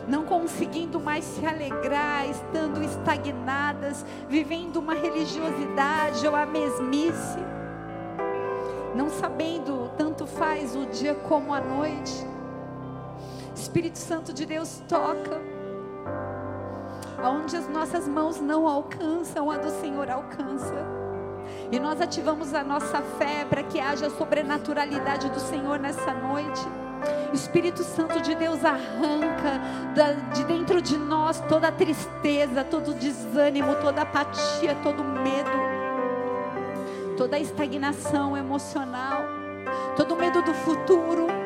não 0.08 0.24
conseguindo 0.24 0.98
mais 0.98 1.24
se 1.24 1.46
alegrar, 1.46 2.28
estando 2.28 2.82
estagnadas, 2.82 4.04
vivendo 4.28 4.76
uma 4.76 4.94
religiosidade 4.94 6.26
ou 6.26 6.34
a 6.34 6.44
mesmice, 6.46 7.38
não 8.94 9.08
sabendo 9.08 9.90
tanto 9.96 10.26
faz 10.26 10.74
o 10.74 10.86
dia 10.86 11.14
como 11.14 11.52
a 11.52 11.60
noite. 11.60 12.33
Espírito 13.54 13.98
Santo 13.98 14.32
de 14.32 14.44
Deus 14.44 14.82
toca. 14.88 15.40
Onde 17.22 17.56
as 17.56 17.68
nossas 17.68 18.08
mãos 18.08 18.40
não 18.40 18.66
alcançam, 18.66 19.50
a 19.50 19.56
do 19.56 19.70
Senhor 19.80 20.10
alcança. 20.10 20.74
E 21.70 21.78
nós 21.78 22.00
ativamos 22.00 22.52
a 22.52 22.64
nossa 22.64 23.00
fé 23.00 23.46
para 23.48 23.62
que 23.62 23.80
haja 23.80 24.10
sobrenaturalidade 24.10 25.30
do 25.30 25.38
Senhor 25.38 25.78
nessa 25.78 26.12
noite. 26.12 26.60
Espírito 27.32 27.82
Santo 27.82 28.20
de 28.20 28.34
Deus 28.34 28.64
arranca 28.64 29.60
de 30.34 30.44
dentro 30.44 30.82
de 30.82 30.96
nós 30.96 31.40
toda 31.48 31.68
a 31.68 31.72
tristeza, 31.72 32.64
todo 32.64 32.90
o 32.90 32.94
desânimo, 32.94 33.74
toda 33.76 34.00
a 34.00 34.02
apatia, 34.02 34.74
todo 34.82 35.00
o 35.00 35.04
medo, 35.04 35.50
toda 37.16 37.36
a 37.36 37.40
estagnação 37.40 38.36
emocional, 38.36 39.22
todo 39.96 40.14
o 40.14 40.18
medo 40.18 40.42
do 40.42 40.54
futuro 40.54 41.43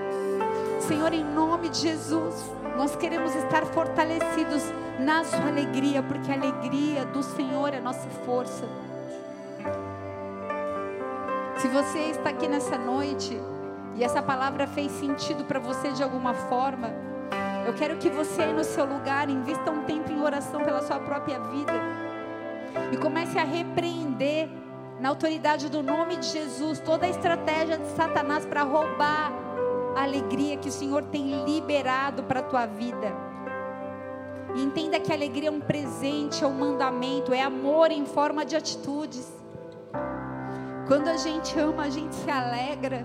Senhor, 0.89 1.12
em 1.12 1.22
nome 1.22 1.68
de 1.68 1.80
Jesus, 1.80 2.51
nós 2.74 2.97
queremos 2.97 3.34
estar 3.34 3.66
fortalecidos 3.66 4.62
na 4.99 5.22
Sua 5.22 5.47
alegria, 5.49 6.03
porque 6.03 6.32
a 6.32 6.34
alegria 6.34 7.05
do 7.05 7.22
Senhor 7.22 7.74
é 7.74 7.78
nossa 7.78 8.09
força. 8.24 8.64
Se 11.59 11.68
você 11.68 11.99
está 12.12 12.30
aqui 12.30 12.49
nessa 12.49 12.78
noite 12.78 13.39
e 13.97 14.03
essa 14.03 14.22
palavra 14.22 14.66
fez 14.66 14.91
sentido 14.93 15.45
para 15.45 15.61
você 15.61 15.93
de 15.93 16.03
alguma 16.03 16.32
forma, 16.32 16.91
eu 17.66 17.74
quero 17.74 17.99
que 17.99 18.09
você 18.09 18.45
aí 18.45 18.55
no 18.55 18.64
seu 18.64 18.86
lugar 18.86 19.28
invista 19.28 19.70
um 19.70 19.84
tempo 19.84 20.11
em 20.11 20.22
oração 20.22 20.64
pela 20.64 20.80
sua 20.80 20.99
própria 20.99 21.39
vida. 21.39 21.72
E 22.91 22.97
comece 22.97 23.39
a 23.39 23.45
repreender 23.45 24.49
na 24.99 25.11
autoridade 25.11 25.68
do 25.68 25.82
nome 25.82 26.16
de 26.16 26.28
Jesus 26.28 26.80
toda 26.80 27.05
a 27.05 27.11
estratégia 27.11 27.76
de 27.76 27.89
Satanás 27.89 28.47
para 28.47 28.62
roubar 28.62 29.47
a 29.99 30.05
alegria 30.05 30.57
que 30.57 30.68
o 30.68 30.72
Senhor 30.72 31.03
tem 31.03 31.44
liberado 31.44 32.22
para 32.22 32.38
a 32.38 32.42
tua 32.44 32.66
vida. 32.66 33.12
E 34.55 34.62
entenda 34.62 35.01
que 35.01 35.11
a 35.11 35.14
alegria 35.16 35.49
é 35.49 35.53
um 35.53 35.59
presente, 35.59 36.44
é 36.44 36.46
um 36.46 36.53
mandamento, 36.53 37.34
é 37.34 37.42
amor 37.42 37.90
em 37.90 38.07
forma 38.07 38.44
de 38.44 38.55
atitudes. 38.55 39.28
Quando 40.86 41.09
a 41.09 41.16
gente 41.16 41.59
ama, 41.59 41.82
a 41.82 41.90
gente 41.90 42.14
se 42.14 42.30
alegra. 42.30 43.05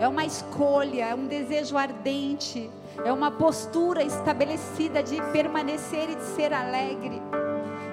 É 0.00 0.08
uma 0.08 0.24
escolha, 0.24 1.08
é 1.08 1.14
um 1.14 1.26
desejo 1.26 1.76
ardente, 1.76 2.70
é 3.04 3.12
uma 3.12 3.30
postura 3.30 4.02
estabelecida 4.02 5.02
de 5.02 5.20
permanecer 5.32 6.08
e 6.08 6.14
de 6.14 6.24
ser 6.34 6.54
alegre. 6.54 7.20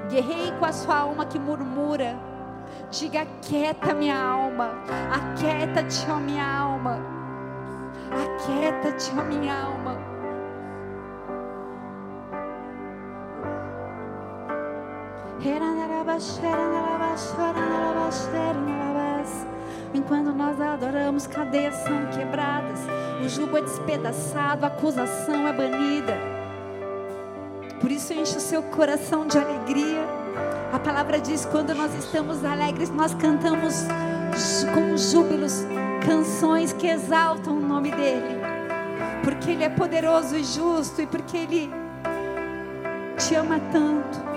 Guerrei 0.10 0.54
com 0.58 0.64
a 0.64 0.72
sua 0.72 1.00
alma 1.00 1.26
que 1.26 1.38
murmura. 1.38 2.18
Diga: 2.90 3.24
aquieta 3.24 3.94
minha 3.94 4.18
alma, 4.18 4.72
aquieta-te, 5.12 6.10
ó 6.10 6.16
minha 6.16 6.60
alma, 6.60 7.17
aquieta-te, 8.12 9.12
ó 9.18 9.24
minha 9.24 9.54
alma. 9.54 10.18
Enquanto 19.94 20.32
nós 20.32 20.60
adoramos, 20.62 21.28
cadeias 21.28 21.76
são 21.76 22.06
quebradas, 22.08 22.80
o 23.24 23.28
jugo 23.28 23.58
é 23.58 23.62
despedaçado, 23.62 24.66
a 24.66 24.68
acusação 24.68 25.48
é 25.48 25.54
banida. 25.54 26.18
Por 27.82 27.92
isso 27.92 28.14
enche 28.14 28.38
o 28.38 28.40
seu 28.40 28.64
coração 28.64 29.28
de 29.28 29.38
alegria. 29.38 30.04
A 30.72 30.80
palavra 30.80 31.20
diz: 31.20 31.46
quando 31.46 31.74
nós 31.74 31.94
estamos 31.96 32.44
alegres, 32.46 32.90
nós 32.90 33.14
cantamos 33.16 33.86
com 34.74 34.96
júbilos 34.98 35.66
canções 36.06 36.74
que 36.74 36.88
exaltam 36.88 37.58
o 37.58 37.60
nome 37.60 37.92
dEle, 37.92 38.40
porque 39.24 39.52
Ele 39.52 39.64
é 39.64 39.70
poderoso 39.70 40.36
e 40.36 40.44
justo 40.44 41.02
e 41.02 41.08
porque 41.08 41.38
Ele 41.38 41.72
te 43.18 43.36
ama 43.36 43.60
tanto. 43.72 44.28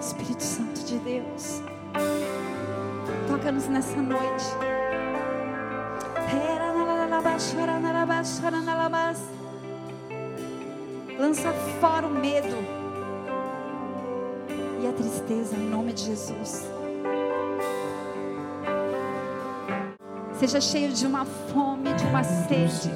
Espírito 0.00 0.42
Santo 0.42 0.80
de 0.84 0.98
Deus, 0.98 1.62
toca-nos 3.28 3.66
nessa 3.68 4.00
noite. 4.00 4.44
Lança 11.18 11.52
fora 11.80 12.06
o 12.06 12.10
medo 12.10 12.56
e 14.82 14.86
a 14.86 14.92
tristeza 14.92 15.56
em 15.56 15.70
nome 15.70 15.92
de 15.92 16.02
Jesus. 16.02 16.73
Seja 20.38 20.60
cheio 20.60 20.92
de 20.92 21.06
uma 21.06 21.24
fome, 21.24 21.92
de 21.94 22.04
uma 22.04 22.24
sede 22.24 22.90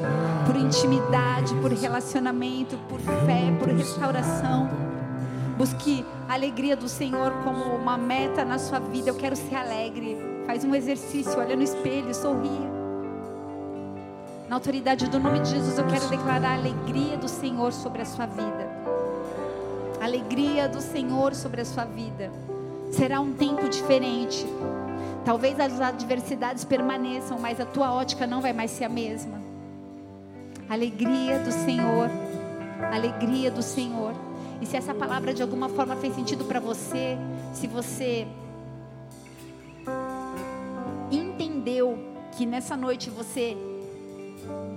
por 0.45 0.57
intimidade, 0.57 1.55
por 1.57 1.73
relacionamento, 1.73 2.77
por 2.89 2.99
fé, 3.01 3.53
por 3.59 3.69
restauração. 3.69 4.69
Busque 5.57 6.05
a 6.29 6.35
alegria 6.35 6.77
do 6.77 6.89
Senhor 6.89 7.33
como 7.45 7.77
uma 7.77 7.97
meta 7.97 8.45
na 8.45 8.59
sua 8.59 8.81
vida. 8.81 9.11
Eu 9.11 9.15
quero 9.15 9.37
ser 9.37 9.55
alegre. 9.55 10.19
Faz 10.47 10.65
um 10.65 10.75
exercício, 10.75 11.39
olha 11.39 11.55
no 11.55 11.63
espelho, 11.63 12.15
sorria. 12.15 12.79
Na 14.49 14.57
autoridade 14.57 15.09
do 15.09 15.21
nome 15.21 15.41
de 15.41 15.51
Jesus, 15.51 15.79
eu 15.79 15.87
quero 15.87 16.09
declarar 16.09 16.53
a 16.53 16.55
alegria 16.55 17.17
do 17.19 17.29
Senhor 17.29 17.73
sobre 17.73 18.03
a 18.03 18.07
sua 18.07 18.27
vida. 18.27 18.69
A 20.01 20.05
alegria 20.05 20.69
do 20.69 20.81
Senhor 20.81 21.35
sobre 21.35 21.61
a 21.61 21.65
sua 21.65 21.85
vida. 21.85 22.33
Será 22.91 23.21
um 23.21 23.33
tempo 23.33 23.69
diferente. 23.69 24.47
Talvez 25.25 25.59
as 25.61 25.81
adversidades 25.81 26.65
permaneçam, 26.65 27.39
mas 27.39 27.61
a 27.61 27.67
tua 27.67 27.93
ótica 27.93 28.27
não 28.27 28.41
vai 28.41 28.53
mais 28.53 28.71
ser 28.71 28.85
a 28.85 28.89
mesma. 28.89 29.41
Alegria 30.69 31.39
do 31.41 31.53
Senhor. 31.53 32.11
Alegria 32.93 33.51
do 33.51 33.63
Senhor. 33.63 34.13
E 34.61 34.67
se 34.67 34.77
essa 34.77 34.95
palavra 34.95 35.33
de 35.33 35.43
alguma 35.43 35.69
forma 35.69 35.97
fez 35.97 36.15
sentido 36.15 36.45
para 36.45 36.61
você, 36.61 37.17
se 37.53 37.67
você 37.67 38.27
entendeu 41.11 41.99
que 42.33 42.45
nessa 42.45 42.77
noite 42.77 43.11
você 43.11 43.57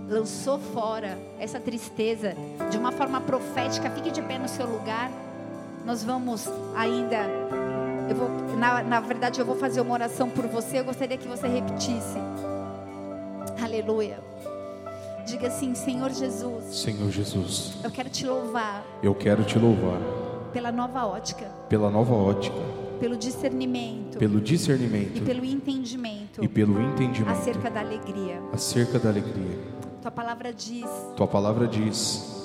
lançou 0.09 0.59
fora 0.59 1.17
essa 1.39 1.59
tristeza 1.59 2.35
de 2.69 2.77
uma 2.77 2.91
forma 2.91 3.21
profética, 3.21 3.89
fique 3.89 4.11
de 4.11 4.21
pé 4.21 4.37
no 4.37 4.47
seu 4.47 4.65
lugar. 4.67 5.09
Nós 5.85 6.03
vamos 6.03 6.47
ainda, 6.75 7.17
eu 8.11 8.15
vou, 8.15 8.57
na, 8.57 8.83
na 8.83 8.99
verdade, 8.99 9.39
eu 9.39 9.45
vou 9.45 9.55
fazer 9.55 9.81
uma 9.81 9.93
oração 9.93 10.29
por 10.29 10.45
você. 10.47 10.79
Eu 10.79 10.85
gostaria 10.85 11.17
que 11.17 11.27
você 11.27 11.47
repetisse. 11.47 12.17
Aleluia. 13.61 14.19
Diga 15.25 15.47
assim, 15.47 15.73
Senhor 15.73 16.11
Jesus. 16.11 16.75
Senhor 16.75 17.09
Jesus. 17.09 17.77
Eu 17.83 17.89
quero 17.89 18.09
te 18.09 18.25
louvar. 18.25 18.83
Eu 19.01 19.15
quero 19.15 19.43
te 19.43 19.57
louvar. 19.57 19.99
Pela 20.51 20.71
nova 20.71 21.05
ótica. 21.05 21.45
Pela 21.69 21.89
nova 21.89 22.13
ótica. 22.13 22.57
Pelo 22.99 23.15
discernimento. 23.15 24.17
Pelo 24.17 24.41
discernimento. 24.41 25.17
E 25.17 25.21
pelo 25.21 25.45
entendimento. 25.45 26.43
E 26.43 26.47
pelo 26.47 26.81
entendimento. 26.81 27.31
Acerca 27.31 27.69
da 27.69 27.79
alegria. 27.79 28.41
Acerca 28.51 28.99
da 28.99 29.09
alegria. 29.09 29.57
Tua 30.01 30.11
palavra 30.11 30.51
diz. 30.51 30.89
Tua 31.15 31.27
palavra 31.27 31.67
diz 31.67 32.40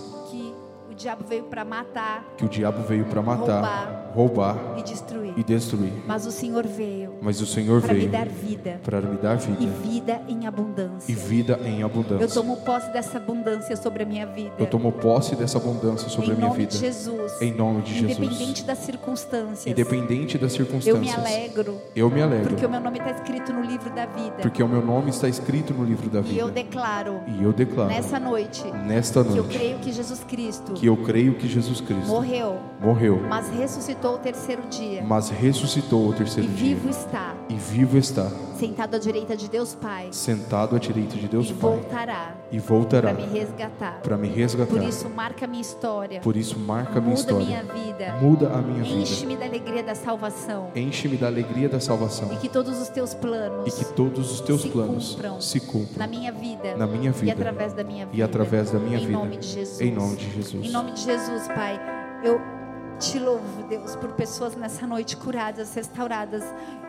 diabo 0.96 1.24
veio 1.28 1.44
para 1.44 1.64
matar. 1.64 2.24
Que 2.36 2.44
o 2.44 2.48
diabo 2.48 2.82
veio 2.82 3.04
para 3.04 3.22
matar, 3.22 4.12
roubar, 4.14 4.56
roubar 4.56 4.78
e 4.78 4.82
destruir. 4.82 5.34
e 5.36 5.44
destruir. 5.44 5.92
Mas 6.06 6.26
o 6.26 6.32
Senhor 6.32 6.66
veio. 6.66 7.14
Mas 7.20 7.40
o 7.40 7.46
Senhor 7.46 7.82
para 7.82 7.92
veio 7.92 8.06
me 8.06 8.12
dar 8.12 8.26
vida. 8.26 8.80
Para 8.82 9.00
me 9.00 9.16
dar 9.18 9.36
vida. 9.36 9.62
E 9.62 9.66
vida 9.66 10.22
em 10.26 10.46
abundância. 10.46 11.12
E 11.12 11.14
vida 11.14 11.60
em 11.64 11.82
abundância. 11.82 12.24
Eu 12.24 12.28
tomo 12.28 12.56
posse 12.56 12.90
dessa 12.92 13.18
abundância 13.18 13.76
sobre 13.76 14.02
a 14.02 14.06
minha 14.06 14.26
vida. 14.26 14.54
Eu 14.58 14.66
tomo 14.66 14.90
posse 14.90 15.36
dessa 15.36 15.58
abundância 15.58 16.08
sobre 16.08 16.30
em 16.30 16.32
a 16.32 16.36
minha 16.36 16.50
vida. 16.50 16.62
Em 16.62 16.64
nome 16.64 16.72
de 16.72 16.78
Jesus. 16.78 17.42
Em 17.42 17.52
nome 17.52 17.82
de 17.82 17.94
Jesus. 17.94 18.18
Independente 18.18 18.64
das 18.64 18.78
circunstâncias. 18.78 19.66
Independente 19.66 20.38
das 20.38 20.52
circunstâncias. 20.52 20.94
Eu 20.94 21.00
me 21.00 21.10
alegro. 21.10 21.78
Eu 21.94 22.10
me 22.10 22.22
alegro. 22.22 22.48
Porque 22.48 22.64
o 22.64 22.70
meu 22.70 22.80
nome 22.80 22.98
está 22.98 23.10
escrito 23.10 23.52
no 23.52 23.62
livro 23.62 23.90
da 23.90 24.06
vida. 24.06 24.36
Porque 24.40 24.62
o 24.62 24.68
meu 24.68 24.82
nome 24.82 25.10
está 25.10 25.28
escrito 25.28 25.74
no 25.74 25.84
livro 25.84 26.08
da 26.08 26.22
vida. 26.22 26.34
E 26.34 26.38
eu 26.38 26.50
declaro. 26.50 27.20
E 27.26 27.42
eu 27.42 27.52
declaro. 27.52 27.90
Nessa 27.90 28.18
noite. 28.18 28.64
Nesta 28.86 29.22
noite. 29.22 29.34
Que 29.34 29.38
eu 29.38 29.60
creio 29.60 29.78
que 29.78 29.92
Jesus 29.92 30.24
Cristo. 30.24 30.72
Que 30.72 30.85
eu 30.86 30.96
creio 30.96 31.34
que 31.34 31.46
Jesus 31.46 31.66
Jesus 31.66 31.80
Cristo 31.80 32.08
morreu, 32.08 32.60
morreu, 32.80 33.20
mas 33.28 33.48
ressuscitou 33.50 34.14
o 34.14 34.18
terceiro 34.18 34.62
dia, 34.70 35.02
mas 35.02 35.30
ressuscitou 35.30 36.08
o 36.08 36.12
terceiro 36.12 36.48
e 36.48 36.52
dia, 36.52 36.74
vivo 36.74 36.88
está, 36.88 37.34
e 37.48 37.54
vivo 37.54 37.96
está, 37.96 38.28
sentado 38.58 38.96
à 38.96 38.98
direita 38.98 39.36
de 39.36 39.48
Deus 39.48 39.74
Pai, 39.74 40.08
sentado 40.10 40.74
à 40.74 40.78
direita 40.78 41.16
de 41.16 41.28
Deus 41.28 41.50
e 41.50 41.54
Pai, 41.54 41.70
voltará, 41.70 42.34
e 42.50 42.58
voltará 42.58 43.14
para 43.14 43.26
me 43.26 43.38
resgatar, 43.38 44.00
para 44.02 44.16
me 44.16 44.28
resgatar. 44.28 44.72
Por 44.72 44.82
isso 44.82 45.08
marca 45.08 45.46
minha 45.46 45.60
história, 45.60 46.20
por 46.20 46.36
isso 46.36 46.58
marca 46.58 47.00
minha 47.00 47.16
muda 47.16 47.20
história, 47.20 47.46
minha 47.46 47.62
vida, 47.62 48.16
muda 48.20 48.52
a 48.52 48.60
minha 48.60 48.82
vida, 48.82 48.96
enche-me 48.96 49.36
da 49.36 49.44
alegria 49.46 49.82
da 49.82 49.94
salvação, 49.94 50.70
enche-me 50.74 51.16
da 51.16 51.26
alegria 51.26 51.68
da 51.68 51.78
salvação, 51.78 52.32
e 52.32 52.36
que 52.36 52.48
todos 52.48 52.80
os 52.80 52.88
teus 52.88 53.14
planos, 53.14 53.66
e 53.66 53.84
que 53.84 53.92
todos 53.92 54.32
os 54.32 54.40
teus 54.40 54.62
se 54.62 54.68
planos 54.68 55.14
cumpram 55.14 55.40
se 55.40 55.60
cumpram 55.60 55.98
na 55.98 56.06
minha 56.06 56.32
vida, 56.32 56.76
na 56.76 56.86
minha 56.86 57.12
vida, 57.12 57.26
e 57.26 57.30
através 57.30 57.72
da 57.72 57.84
minha 57.84 58.06
vida, 58.06 58.16
e 58.16 58.22
através 58.22 58.70
da 58.70 58.78
minha 58.78 58.98
em 58.98 59.06
vida, 59.06 59.12
nome 59.12 59.26
em 59.26 59.92
nome 59.92 60.16
de 60.16 60.30
Jesus, 60.30 60.66
em 60.66 60.70
nome 60.70 60.92
de 60.92 61.02
Jesus, 61.02 61.46
Pai. 61.48 61.80
Eu 62.24 62.55
te 62.98 63.18
louvo, 63.18 63.62
Deus, 63.64 63.94
por 63.96 64.12
pessoas 64.12 64.56
nessa 64.56 64.86
noite 64.86 65.16
curadas, 65.16 65.74
restauradas. 65.74 66.42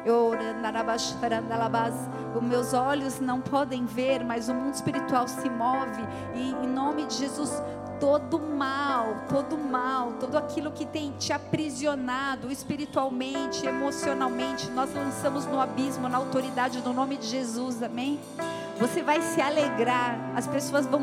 Eu, 0.05 0.31
os 2.35 2.43
meus 2.43 2.73
olhos 2.73 3.19
não 3.19 3.41
podem 3.41 3.85
ver, 3.85 4.23
mas 4.23 4.47
o 4.47 4.53
mundo 4.53 4.73
espiritual 4.73 5.27
se 5.27 5.49
move. 5.49 6.01
E 6.33 6.51
em 6.51 6.67
nome 6.67 7.05
de 7.05 7.15
Jesus, 7.15 7.61
todo 7.99 8.39
mal, 8.39 9.25
todo 9.27 9.57
mal, 9.57 10.13
tudo 10.13 10.37
aquilo 10.37 10.71
que 10.71 10.85
tem 10.85 11.11
te 11.17 11.33
aprisionado 11.33 12.51
espiritualmente, 12.51 13.65
emocionalmente, 13.65 14.69
nós 14.71 14.93
lançamos 14.93 15.45
no 15.45 15.59
abismo, 15.59 16.07
na 16.07 16.17
autoridade 16.17 16.81
do 16.81 16.93
nome 16.93 17.17
de 17.17 17.27
Jesus, 17.27 17.83
amém? 17.83 18.19
Você 18.79 19.01
vai 19.01 19.21
se 19.21 19.41
alegrar, 19.41 20.17
as 20.35 20.47
pessoas 20.47 20.85
vão 20.85 21.01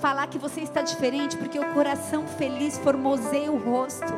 falar 0.00 0.26
que 0.28 0.38
você 0.38 0.62
está 0.62 0.82
diferente, 0.82 1.36
porque 1.36 1.58
o 1.58 1.74
coração 1.74 2.26
feliz 2.26 2.78
formoseia 2.78 3.52
o 3.52 3.58
rosto. 3.58 4.12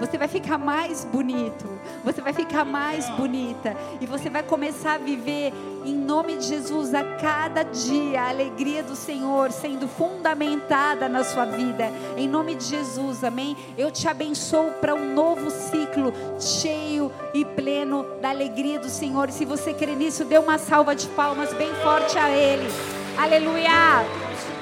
Você 0.00 0.16
vai 0.16 0.28
ficar 0.28 0.58
mais 0.58 1.04
bonito, 1.04 1.66
você 2.04 2.20
vai 2.20 2.32
ficar 2.32 2.64
mais 2.64 3.08
bonita, 3.10 3.74
e 4.00 4.06
você 4.06 4.30
vai 4.30 4.44
começar 4.44 4.94
a 4.94 4.98
viver 4.98 5.52
em 5.84 5.94
nome 5.94 6.36
de 6.36 6.46
Jesus 6.46 6.94
a 6.94 7.02
cada 7.16 7.62
dia 7.64 8.22
a 8.22 8.28
alegria 8.28 8.82
do 8.82 8.94
Senhor 8.94 9.50
sendo 9.50 9.88
fundamentada 9.88 11.08
na 11.08 11.24
sua 11.24 11.46
vida, 11.46 11.90
em 12.16 12.28
nome 12.28 12.54
de 12.54 12.64
Jesus, 12.64 13.24
amém? 13.24 13.56
Eu 13.76 13.90
te 13.90 14.06
abençoo 14.06 14.70
para 14.80 14.94
um 14.94 15.14
novo 15.14 15.50
ciclo 15.50 16.12
cheio 16.38 17.10
e 17.34 17.44
pleno 17.44 18.04
da 18.20 18.30
alegria 18.30 18.78
do 18.78 18.88
Senhor. 18.88 19.28
E 19.28 19.32
se 19.32 19.44
você 19.44 19.72
crê 19.74 19.94
nisso, 19.96 20.24
dê 20.24 20.38
uma 20.38 20.58
salva 20.58 20.94
de 20.94 21.08
palmas 21.08 21.52
bem 21.54 21.72
forte 21.82 22.16
a 22.18 22.30
Ele, 22.30 22.68
aleluia. 23.16 24.57